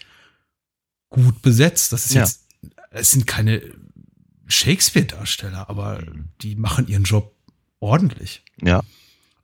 gut 1.09 1.41
besetzt. 1.41 1.91
Das 1.91 2.05
ist 2.05 2.13
Ja. 2.13 2.21
jetzt, 2.21 2.45
es 2.91 3.11
sind 3.11 3.27
keine 3.27 3.61
Shakespeare-Darsteller, 4.47 5.69
aber 5.69 6.03
die 6.41 6.55
machen 6.55 6.87
ihren 6.87 7.03
Job 7.03 7.35
ordentlich. 7.79 8.43
Ja. 8.61 8.81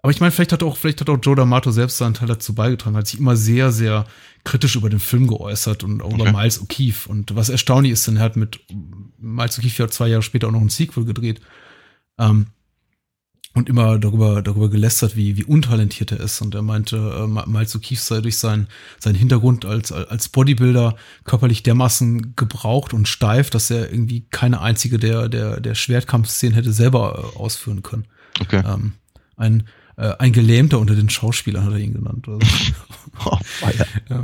Aber 0.03 0.11
ich 0.11 0.19
meine, 0.19 0.31
vielleicht 0.31 0.51
hat 0.51 0.63
auch, 0.63 0.75
vielleicht 0.75 0.99
hat 0.99 1.09
auch 1.09 1.17
Joe 1.21 1.35
D'Amato 1.35 1.71
selbst 1.71 1.97
seinen 1.97 2.13
Teil 2.13 2.27
dazu 2.27 2.53
beigetragen, 2.53 2.97
hat 2.97 3.07
sich 3.07 3.21
immer 3.21 3.37
sehr, 3.37 3.71
sehr 3.71 4.05
kritisch 4.43 4.75
über 4.75 4.89
den 4.89 4.99
Film 4.99 5.27
geäußert 5.27 5.85
und 5.85 6.01
auch 6.01 6.13
über 6.13 6.23
Okay. 6.23 6.33
Miles 6.33 6.61
O'Keefe. 6.61 7.07
Und 7.07 7.33
was 7.37 7.47
erstaunlich 7.47 7.93
ist, 7.93 8.05
denn 8.05 8.17
er 8.17 8.23
hat 8.23 8.35
mit 8.35 8.59
Miles 9.17 9.57
O'Keefe 9.57 9.79
ja 9.79 9.87
zwei 9.87 10.09
Jahre 10.09 10.21
später 10.21 10.47
auch 10.47 10.51
noch 10.51 10.59
ein 10.59 10.67
Sequel 10.67 11.05
gedreht. 11.05 11.39
Ähm, 12.19 12.47
und 13.53 13.69
immer 13.69 13.97
darüber, 13.97 14.41
darüber 14.41 14.69
gelästert, 14.69 15.15
wie, 15.15 15.37
wie 15.37 15.45
untalentiert 15.45 16.11
er 16.11 16.19
ist. 16.19 16.41
Und 16.41 16.53
er 16.53 16.63
meinte, 16.63 16.97
äh, 16.97 17.49
Miles 17.49 17.73
O'Keefe 17.73 18.01
sei 18.01 18.19
durch 18.19 18.37
seinen, 18.37 18.67
seinen 18.99 19.15
Hintergrund 19.15 19.63
als, 19.63 19.93
als 19.93 20.27
Bodybuilder 20.27 20.97
körperlich 21.23 21.63
dermaßen 21.63 22.35
gebraucht 22.35 22.93
und 22.93 23.07
steif, 23.07 23.49
dass 23.51 23.69
er 23.69 23.89
irgendwie 23.89 24.25
keine 24.31 24.59
einzige 24.59 24.97
der, 24.97 25.29
der, 25.29 25.61
der 25.61 25.75
Schwertkampfszenen 25.75 26.55
hätte 26.55 26.73
selber 26.73 27.31
äh, 27.35 27.37
ausführen 27.37 27.83
können. 27.83 28.05
Okay. 28.41 28.61
Ähm, 28.65 28.93
ein, 29.37 29.63
äh, 29.97 30.13
ein 30.19 30.33
Gelähmter 30.33 30.79
unter 30.79 30.95
den 30.95 31.09
Schauspielern 31.09 31.65
hat 31.65 31.73
er 31.73 31.79
ihn 31.79 31.93
genannt. 31.93 32.27
Also, 32.27 32.39
Oh, 33.25 33.37
feier. 33.43 33.85
ja. 34.09 34.23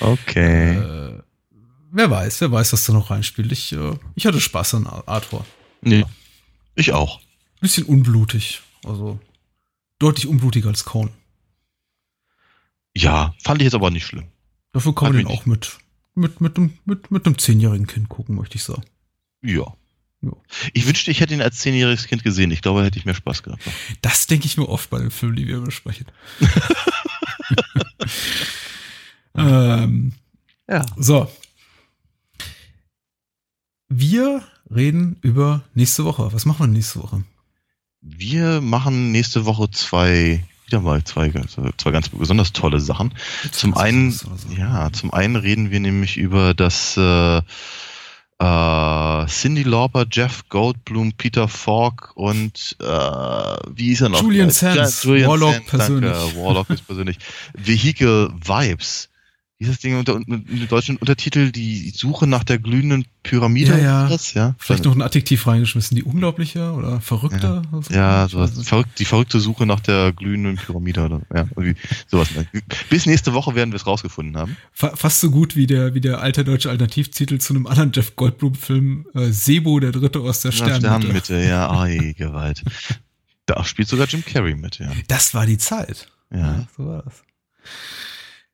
Okay. 0.00 0.76
äh, 0.76 1.22
wer 1.90 2.10
weiß, 2.10 2.40
wer 2.40 2.52
weiß, 2.52 2.72
was 2.72 2.84
da 2.86 2.92
noch 2.92 3.10
reinspielt. 3.10 3.50
Ich, 3.52 3.72
äh, 3.72 3.96
ich 4.14 4.26
hatte 4.26 4.40
Spaß 4.40 4.74
an 4.74 4.86
Arthur. 4.86 5.44
nee. 5.80 6.04
Ich 6.76 6.92
auch. 6.92 7.20
Bisschen 7.60 7.84
unblutig. 7.86 8.62
Also 8.84 9.18
deutlich 9.98 10.28
unblutiger 10.28 10.68
als 10.68 10.84
Conan. 10.84 11.12
Ja, 12.96 13.34
fand 13.42 13.60
ich 13.60 13.64
jetzt 13.64 13.74
aber 13.74 13.90
nicht 13.90 14.06
schlimm. 14.06 14.26
Dafür 14.72 14.94
kann 14.94 15.08
man 15.08 15.16
den 15.16 15.26
mich 15.26 15.36
auch 15.36 15.46
mit, 15.46 15.78
mit, 16.14 16.40
mit, 16.40 16.56
einem, 16.56 16.78
mit, 16.84 17.10
mit 17.10 17.26
einem 17.26 17.36
zehnjährigen 17.38 17.88
Kind 17.88 18.08
gucken, 18.08 18.36
möchte 18.36 18.56
ich 18.56 18.62
sagen. 18.62 18.82
Ja. 19.42 19.74
Ja. 20.20 20.32
Ich 20.72 20.86
wünschte, 20.86 21.10
ich 21.10 21.20
hätte 21.20 21.34
ihn 21.34 21.42
als 21.42 21.58
zehnjähriges 21.58 22.08
Kind 22.08 22.24
gesehen. 22.24 22.50
Ich 22.50 22.62
glaube, 22.62 22.80
da 22.80 22.86
hätte 22.86 22.98
ich 22.98 23.04
mehr 23.04 23.14
Spaß 23.14 23.42
gehabt. 23.42 23.62
Das 24.02 24.26
denke 24.26 24.46
ich 24.46 24.56
mir 24.56 24.68
oft 24.68 24.90
bei 24.90 24.98
den 24.98 25.10
Filmen, 25.10 25.36
die 25.36 25.46
wir 25.46 25.60
besprechen. 25.60 26.06
ähm, 29.36 30.12
Ja. 30.68 30.84
so. 30.96 31.30
Wir 33.88 34.42
reden 34.70 35.16
über 35.22 35.62
nächste 35.74 36.04
Woche. 36.04 36.32
Was 36.32 36.44
machen 36.44 36.60
wir 36.60 36.66
nächste 36.66 37.02
Woche? 37.02 37.24
Wir 38.00 38.60
machen 38.60 39.12
nächste 39.12 39.44
Woche 39.44 39.70
zwei, 39.70 40.44
wieder 40.66 40.80
mal 40.80 41.02
zwei, 41.04 41.30
zwei 41.76 41.90
ganz 41.90 42.08
besonders 42.10 42.52
tolle 42.52 42.80
Sachen. 42.80 43.14
Zum 43.50 43.76
einen, 43.76 44.18
ja, 44.56 44.92
zum 44.92 45.12
einen 45.12 45.36
reden 45.36 45.70
wir 45.70 45.80
nämlich 45.80 46.16
über 46.16 46.54
das 46.54 46.96
äh, 46.96 47.42
äh, 48.40 49.26
Cindy 49.26 49.62
Lauper, 49.64 50.06
Jeff 50.10 50.48
Goldblum, 50.48 51.12
Peter 51.12 51.48
Falk 51.48 52.12
und 52.14 52.76
äh, 52.80 52.84
wie 52.84 53.90
ist 53.92 54.00
er 54.00 54.08
noch? 54.10 54.22
Julian 54.22 54.48
Äh, 54.48 54.52
Sands, 54.52 55.02
Ja, 55.02 55.10
Julian 55.10 55.30
Warlock 55.30 55.54
Sands, 55.54 55.70
persönlich. 55.70 56.12
Danke, 56.12 56.36
Warlock 56.40 56.70
ist 56.70 56.86
persönlich. 56.86 57.18
Vehicle 57.54 58.30
Vibes. 58.44 59.08
Das 59.60 59.80
Ding 59.80 59.98
unter, 59.98 60.20
mit 60.20 60.48
dem 60.48 60.68
deutschen 60.68 60.98
Untertitel? 60.98 61.50
Die 61.50 61.90
Suche 61.90 62.28
nach 62.28 62.44
der 62.44 62.60
glühenden 62.60 63.06
Pyramide? 63.24 63.72
Ja, 63.72 63.78
ja. 63.78 64.04
oder 64.06 64.14
was? 64.14 64.32
ja. 64.34 64.54
Vielleicht 64.58 64.84
noch 64.84 64.94
ein 64.94 65.02
Adjektiv 65.02 65.48
reingeschmissen. 65.48 65.96
Die 65.96 66.04
unglaubliche 66.04 66.72
oder 66.72 67.00
verrückte? 67.00 67.62
Ja, 67.90 68.26
Ich 68.26 68.30
sowas. 68.30 68.50
weiß 68.50 68.56
nicht. 68.58 68.68
Verrückt, 68.68 68.98
die 69.00 69.04
verrückte 69.04 69.40
Suche 69.40 69.66
nach 69.66 69.80
der 69.80 70.12
glühenden 70.12 70.56
Pyramide 70.56 71.04
oder 71.04 71.22
ja, 71.34 71.46
irgendwie 71.56 71.74
sowas. 72.06 72.28
Bis 72.88 73.06
nächste 73.06 73.32
Woche 73.34 73.56
werden 73.56 73.72
wir 73.72 73.76
es 73.76 73.86
rausgefunden 73.86 74.36
haben. 74.36 74.56
Fa 74.72 74.94
fast 74.94 75.20
so 75.20 75.30
gut 75.32 75.56
wie 75.56 75.66
der, 75.66 75.92
wie 75.92 76.00
der 76.00 76.20
alte 76.20 76.44
deutsche 76.44 76.70
Alternativtitel 76.70 77.38
zu 77.38 77.52
einem 77.52 77.66
anderen 77.66 77.90
Jeff 77.92 78.14
Goldblum-Film, 78.14 79.06
äh, 79.14 79.32
Sebo, 79.32 79.80
der 79.80 79.90
Dritte 79.90 80.20
aus 80.20 80.40
der 80.40 80.52
Sternmitte. 80.52 80.86
Sternmitte. 80.86 81.44
Ja, 81.44 81.80
ei, 81.80 82.14
Gewalt. 82.16 82.62
Da 83.46 83.64
spielt 83.64 83.88
sogar 83.88 84.06
Jim 84.06 84.24
Carrey 84.24 84.54
mit, 84.54 84.78
ja. 84.78 84.92
Das 85.08 85.34
war 85.34 85.46
die 85.46 85.58
Zeit. 85.58 86.08
Ja. 86.32 86.68
so 86.76 86.86
war 86.86 87.02
das. 87.02 87.24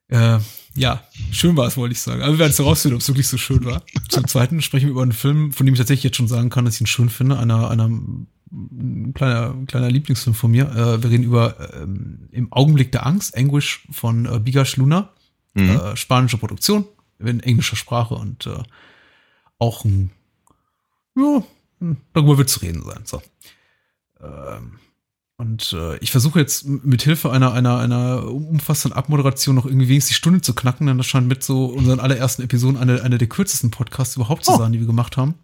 Äh, 0.09 0.39
ja, 0.77 1.03
schön 1.31 1.57
war 1.57 1.67
es, 1.67 1.77
wollte 1.77 1.93
ich 1.93 2.01
sagen. 2.01 2.23
Aber 2.23 2.33
wir 2.33 2.39
werden 2.39 2.51
es 2.51 2.59
herausfinden, 2.59 2.97
ob 2.97 3.01
es 3.01 3.09
wirklich 3.09 3.29
so 3.29 3.37
schön 3.37 3.65
war. 3.65 3.83
Zum 4.09 4.27
Zweiten 4.29 4.61
sprechen 4.61 4.87
wir 4.87 4.93
über 4.93 5.03
einen 5.03 5.13
Film, 5.13 5.53
von 5.53 5.67
dem 5.67 5.75
ich 5.75 5.79
tatsächlich 5.79 6.05
jetzt 6.05 6.17
schon 6.17 6.29
sagen 6.29 6.51
kann, 6.51 6.65
dass 6.65 6.75
ich 6.75 6.81
ihn 6.81 6.87
schön 6.87 7.09
finde. 7.09 7.39
Einer, 7.39 7.71
einer 7.71 7.89
ein 7.89 9.13
kleiner, 9.15 9.51
ein 9.51 9.67
kleiner 9.67 9.91
Lieblingsfilm 9.91 10.35
von 10.35 10.51
mir. 10.51 10.71
Äh, 10.71 11.03
wir 11.03 11.11
reden 11.11 11.25
über 11.25 11.75
ähm, 11.75 12.29
Im 12.31 12.53
Augenblick 12.53 12.93
der 12.93 13.07
Angst, 13.07 13.37
Anguish 13.37 13.87
von 13.91 14.27
äh, 14.27 14.39
Bigash 14.41 14.77
Luna. 14.77 15.11
Mhm. 15.55 15.71
Äh, 15.71 15.97
spanische 15.97 16.39
Produktion 16.39 16.87
in 17.21 17.41
englischer 17.41 17.77
Sprache 17.77 18.15
und 18.15 18.47
äh, 18.47 18.63
auch 19.59 19.85
ein, 19.85 20.11
ja, 21.17 21.43
darüber 22.13 22.39
wird 22.39 22.49
zu 22.49 22.61
reden 22.61 22.83
sein. 22.83 23.03
So. 23.05 23.23
Ähm, 24.21 24.79
Und 25.45 25.75
äh, 25.79 25.99
ich 25.99 26.11
versuche 26.11 26.39
jetzt 26.41 26.65
mit 26.67 27.03
Hilfe 27.03 27.31
einer, 27.31 27.53
einer, 27.53 27.79
einer 27.79 28.25
umfassenden 28.27 28.97
Abmoderation 28.97 29.55
noch 29.55 29.67
irgendwie 29.67 29.89
wenigstens 29.89 30.09
die 30.09 30.15
Stunde 30.15 30.41
zu 30.41 30.55
knacken, 30.55 30.87
denn 30.87 30.97
das 30.97 31.07
scheint 31.07 31.29
mit 31.29 31.45
so 31.45 31.67
unseren 31.67 32.01
allerersten 32.01 32.43
Episoden 32.43 32.79
eine, 32.79 33.03
eine 33.03 33.19
der 33.19 33.29
kürzesten 33.29 33.71
Podcasts 33.71 34.17
überhaupt 34.17 34.45
zu 34.47 34.53
Oh. 34.53 34.57
sein, 34.59 34.73
die 34.73 34.81
wir 34.81 34.87
gemacht 34.87 35.19
haben. 35.19 35.35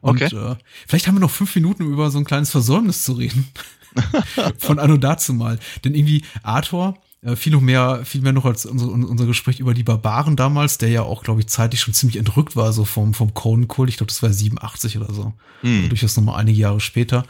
Und 0.00 0.22
Okay. 0.22 0.34
äh, 0.36 0.54
vielleicht 0.86 1.08
haben 1.08 1.16
wir 1.16 1.20
noch 1.20 1.30
fünf 1.32 1.52
Minuten, 1.56 1.82
um 1.82 1.92
über 1.92 2.10
so 2.12 2.18
ein 2.18 2.24
kleines 2.24 2.50
Versäumnis 2.50 3.02
zu 3.02 3.14
reden. 3.14 3.48
Von 4.58 4.78
Anno 4.78 4.96
dazu 4.96 5.32
mal. 5.34 5.58
Denn 5.84 5.94
irgendwie 5.96 6.22
Arthur, 6.44 6.94
äh, 7.22 7.34
viel 7.34 7.52
noch 7.52 7.60
mehr, 7.60 8.02
viel 8.04 8.20
mehr 8.20 8.32
noch 8.32 8.44
als 8.44 8.64
unser, 8.64 8.88
unser 8.88 9.26
Gespräch 9.26 9.58
über 9.58 9.74
die 9.74 9.82
Barbaren 9.82 10.36
damals, 10.36 10.78
der 10.78 10.90
ja 10.90 11.02
auch, 11.02 11.24
glaube 11.24 11.40
ich, 11.40 11.48
zeitlich 11.48 11.80
schon 11.80 11.94
ziemlich 11.94 12.16
entrückt 12.18 12.54
war, 12.54 12.72
so 12.72 12.84
vom, 12.84 13.12
vom 13.12 13.34
Conan-Kult. 13.34 13.90
Ich 13.90 13.96
glaube, 13.96 14.08
das 14.12 14.22
war 14.22 14.32
87 14.32 14.98
oder 14.98 15.12
so. 15.12 15.32
Hm. 15.62 15.88
Durchaus 15.88 16.16
nochmal 16.16 16.38
einige 16.38 16.58
Jahre 16.60 16.78
später. 16.78 17.24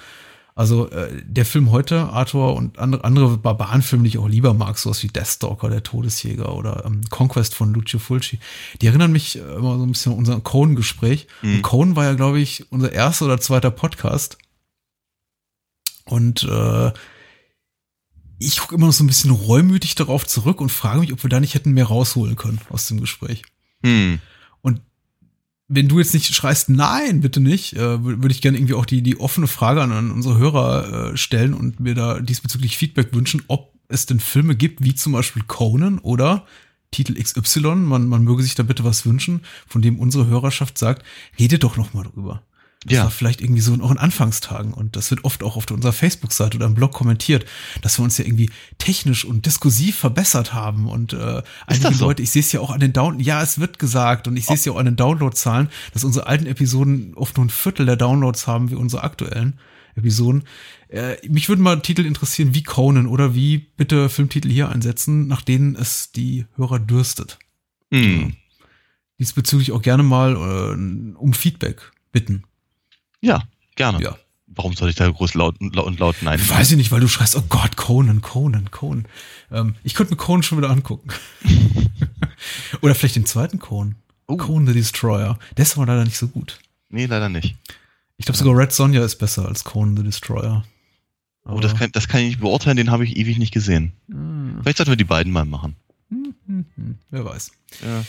Also 0.59 0.91
äh, 0.91 1.23
der 1.25 1.45
Film 1.45 1.71
heute, 1.71 2.09
Arthur 2.09 2.57
und 2.57 2.81
andere, 2.81 3.05
andere 3.05 3.39
Barbarenfilme, 3.39 4.03
die 4.03 4.09
ich 4.09 4.19
auch 4.19 4.27
lieber 4.27 4.55
mag, 4.55 4.77
sowas 4.77 5.01
wie 5.05 5.07
Deathstalker, 5.07 5.71
der 5.71 5.85
Todesjäger 5.85 6.53
oder 6.53 6.85
ähm, 6.85 7.03
Conquest 7.11 7.55
von 7.55 7.73
Lucio 7.73 8.01
Fulci, 8.01 8.41
die 8.83 8.89
erinnern 8.89 9.13
mich 9.13 9.37
äh, 9.37 9.55
immer 9.55 9.79
so 9.79 9.85
ein 9.85 9.93
bisschen 9.93 10.11
an 10.11 10.19
unser 10.19 10.41
Conan-Gespräch. 10.41 11.29
Und 11.45 11.63
Conan 11.63 11.95
war 11.95 12.07
ja, 12.07 12.15
glaube 12.15 12.41
ich, 12.41 12.73
unser 12.73 12.91
erster 12.91 13.27
oder 13.27 13.41
zweiter 13.41 13.71
Podcast. 13.71 14.37
Und 16.07 16.43
äh, 16.43 16.91
ich 18.41 18.59
gucke 18.59 18.75
immer 18.75 18.87
noch 18.87 18.93
so 18.93 19.05
ein 19.05 19.09
bisschen 19.09 19.31
reumütig 19.31 19.95
darauf 19.95 20.27
zurück 20.27 20.61
und 20.61 20.73
frage 20.73 20.99
mich, 20.99 21.13
ob 21.13 21.23
wir 21.23 21.31
da 21.31 21.39
nicht 21.39 21.55
hätten 21.55 21.71
mehr 21.71 21.87
rausholen 21.87 22.35
können 22.35 22.61
aus 22.69 22.89
dem 22.89 22.99
Gespräch. 22.99 23.45
Hm. 23.85 24.19
Wenn 25.71 25.87
du 25.89 25.99
jetzt 25.99 26.14
nicht 26.14 26.35
schreist, 26.35 26.71
nein, 26.71 27.21
bitte 27.21 27.41
nicht, 27.41 27.75
äh, 27.75 27.79
wür- 27.81 28.23
würde 28.23 28.31
ich 28.31 28.41
gerne 28.41 28.57
irgendwie 28.57 28.75
auch 28.75 28.87
die, 28.87 29.03
die 29.03 29.21
offene 29.21 29.47
Frage 29.47 29.83
an, 29.83 29.93
an 29.93 30.11
unsere 30.11 30.39
Hörer 30.39 31.12
äh, 31.12 31.16
stellen 31.16 31.53
und 31.53 31.79
mir 31.79 31.95
da 31.95 32.21
diesbezüglich 32.21 32.79
Feedback 32.79 33.12
wünschen, 33.12 33.43
ob 33.49 33.75
es 33.89 34.07
denn 34.07 34.19
Filme 34.21 34.55
gibt, 34.57 34.83
wie 34.83 34.95
zum 34.95 35.12
Beispiel 35.12 35.43
Conan 35.47 35.99
oder 35.99 36.47
Titel 36.91 37.23
XY, 37.23 37.75
man, 37.77 38.09
man 38.09 38.25
möge 38.25 38.43
sich 38.43 38.55
da 38.55 38.62
bitte 38.62 38.83
was 38.85 39.05
wünschen, 39.05 39.43
von 39.66 39.83
dem 39.83 39.99
unsere 39.99 40.27
Hörerschaft 40.27 40.79
sagt, 40.79 41.05
redet 41.39 41.62
doch 41.64 41.77
noch 41.77 41.93
mal 41.93 42.05
drüber. 42.05 42.43
Das 42.85 42.95
Ja. 42.95 43.03
war 43.05 43.11
vielleicht 43.11 43.41
irgendwie 43.41 43.61
so 43.61 43.74
in 43.74 43.81
Anfangstagen 43.83 44.72
und 44.72 44.95
das 44.95 45.11
wird 45.11 45.24
oft 45.24 45.43
auch 45.43 45.57
auf 45.57 45.68
unserer 45.70 45.93
Facebook-Seite 45.93 46.57
oder 46.59 46.66
im 46.66 46.74
Blog 46.74 46.93
kommentiert, 46.93 47.45
dass 47.83 47.99
wir 47.99 48.05
uns 48.05 48.18
ja 48.18 48.24
irgendwie 48.24 48.51
technisch 48.79 49.24
und 49.24 49.47
diskursiv 49.47 49.97
verbessert 49.97 50.55
haben 50.55 50.89
und 50.89 51.12
äh, 51.12 51.43
einige 51.66 51.95
so? 51.95 52.07
Leute, 52.07 52.22
ich 52.22 52.31
sehe 52.31 52.41
es 52.41 52.53
ja 52.53 52.61
auch 52.61 52.70
an 52.70 52.79
den 52.79 52.93
Down, 52.93 53.18
ja, 53.18 53.43
es 53.43 53.59
wird 53.59 53.81
gesagt 53.81 54.29
und 54.29 54.37
ich 54.37 54.47
sehe 54.47 54.55
es 54.55 54.64
ja 54.64 54.72
auch 54.72 54.79
an 54.79 54.85
den 54.85 54.97
Downloadzahlen, 54.97 55.68
dass 55.93 56.05
unsere 56.05 56.29
alten 56.29 56.47
Episoden 56.47 57.14
oft 57.14 57.37
nur 57.37 57.47
ein 57.47 57.51
Viertel 57.51 57.85
der 57.85 57.97
Downloads 57.97 58.47
haben 58.47 58.70
wie 58.70 58.76
unsere 58.76 59.03
aktuellen 59.03 59.59
Episoden. 59.97 60.45
Äh, 60.89 61.16
mich 61.29 61.49
würden 61.49 61.62
mal 61.62 61.81
Titel 61.83 62.07
interessieren 62.07 62.55
wie 62.55 62.62
Conan 62.62 63.09
oder 63.09 63.35
wie 63.35 63.59
bitte 63.59 64.09
Filmtitel 64.09 64.49
hier 64.51 64.68
einsetzen, 64.68 65.26
nach 65.26 65.43
denen 65.43 65.74
es 65.74 66.12
die 66.12 66.47
Hörer 66.55 66.79
dürstet. 66.79 67.41
Hm. 67.93 68.35
Diesbezüglich 69.18 69.72
auch 69.72 69.83
gerne 69.83 70.05
mal 70.05 70.35
äh, 70.37 71.16
um 71.18 71.33
Feedback 71.33 71.91
bitten. 72.12 72.45
Ja, 73.21 73.43
gerne. 73.77 74.03
Ja. 74.03 74.16
Warum 74.47 74.75
soll 74.75 74.89
ich 74.89 74.97
da 74.97 75.09
groß 75.09 75.35
laut 75.35 75.61
und 75.61 75.77
laut, 75.77 75.99
laut 75.99 76.16
nein? 76.23 76.41
Weiß 76.49 76.71
ich 76.71 76.77
nicht, 76.77 76.91
weil 76.91 77.01
du 77.01 77.09
schreist, 77.09 77.37
oh 77.37 77.45
Gott, 77.49 77.77
Conan, 77.77 78.23
Conan, 78.23 78.71
Conan. 78.71 79.07
Ähm, 79.53 79.77
ich 79.85 79.95
könnte 79.95 80.12
mir 80.12 80.16
Conan 80.16 80.43
schon 80.43 80.59
wieder 80.59 80.71
angucken. 80.71 81.11
Oder 82.81 82.95
vielleicht 82.95 83.16
den 83.16 83.27
zweiten 83.27 83.59
Conan. 83.59 83.97
Oh. 84.27 84.37
Conan 84.37 84.66
the 84.66 84.73
Destroyer. 84.73 85.39
Der 85.57 85.62
ist 85.62 85.77
aber 85.77 85.87
leider 85.87 86.05
nicht 86.05 86.16
so 86.19 86.29
gut. 86.29 86.59
Nee, 86.89 87.07
leider 87.07 87.29
nicht. 87.29 87.57
Ich 88.16 88.27
glaube 88.27 88.39
sogar 88.39 88.57
Red 88.57 88.73
Sonja 88.73 89.05
ist 89.05 89.16
besser 89.16 89.47
als 89.47 89.64
Conan 89.64 89.97
the 89.97 90.03
Destroyer. 90.03 90.64
Oh, 91.45 91.61
das 91.61 91.75
kann, 91.77 91.93
das 91.93 92.09
kann 92.09 92.21
ich 92.21 92.27
nicht 92.29 92.41
beurteilen, 92.41 92.77
den 92.77 92.91
habe 92.91 93.05
ich 93.05 93.16
ewig 93.16 93.39
nicht 93.39 93.53
gesehen. 93.55 93.93
Hm, 94.09 94.59
Vielleicht 94.62 94.79
sollten 94.79 94.93
wir 94.93 94.97
die 94.97 95.05
beiden 95.05 95.33
mal 95.33 95.45
machen. 95.45 95.77
hm, 96.11 96.35
hm, 96.47 96.66
hm, 96.75 96.99
wer 97.11 97.25
weiß. 97.25 97.53
Ja. 97.83 98.05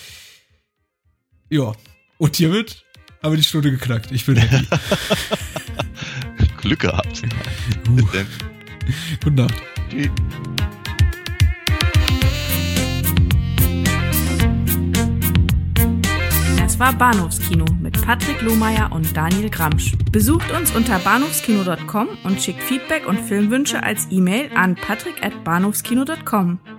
Ja. 1.49 1.73
Und 2.17 2.35
hiermit 2.35 2.83
haben 3.21 3.33
wir 3.33 3.37
die 3.37 3.43
Stunde 3.43 3.71
geknackt. 3.71 4.11
Ich 4.11 4.25
bin 4.25 4.37
happy. 4.37 4.65
Glück 6.61 6.79
gehabt. 6.79 7.23
uh, 7.89 7.95
gute 9.23 9.31
Nacht. 9.31 9.55
Tschüss. 9.89 10.09
Das 16.57 16.79
war 16.79 16.93
Bahnhofskino 16.93 17.65
mit 17.81 18.01
Patrick 18.01 18.41
Lohmeier 18.41 18.91
und 18.91 19.15
Daniel 19.15 19.49
Gramsch. 19.49 19.93
Besucht 20.11 20.51
uns 20.51 20.71
unter 20.71 20.99
bahnhofskino.com 20.99 22.07
und 22.23 22.41
schickt 22.41 22.63
Feedback 22.63 23.05
und 23.05 23.19
Filmwünsche 23.19 23.83
als 23.83 24.07
E-Mail 24.11 24.49
an 24.55 24.75
patrick@bahnhofskino.com. 24.75 26.78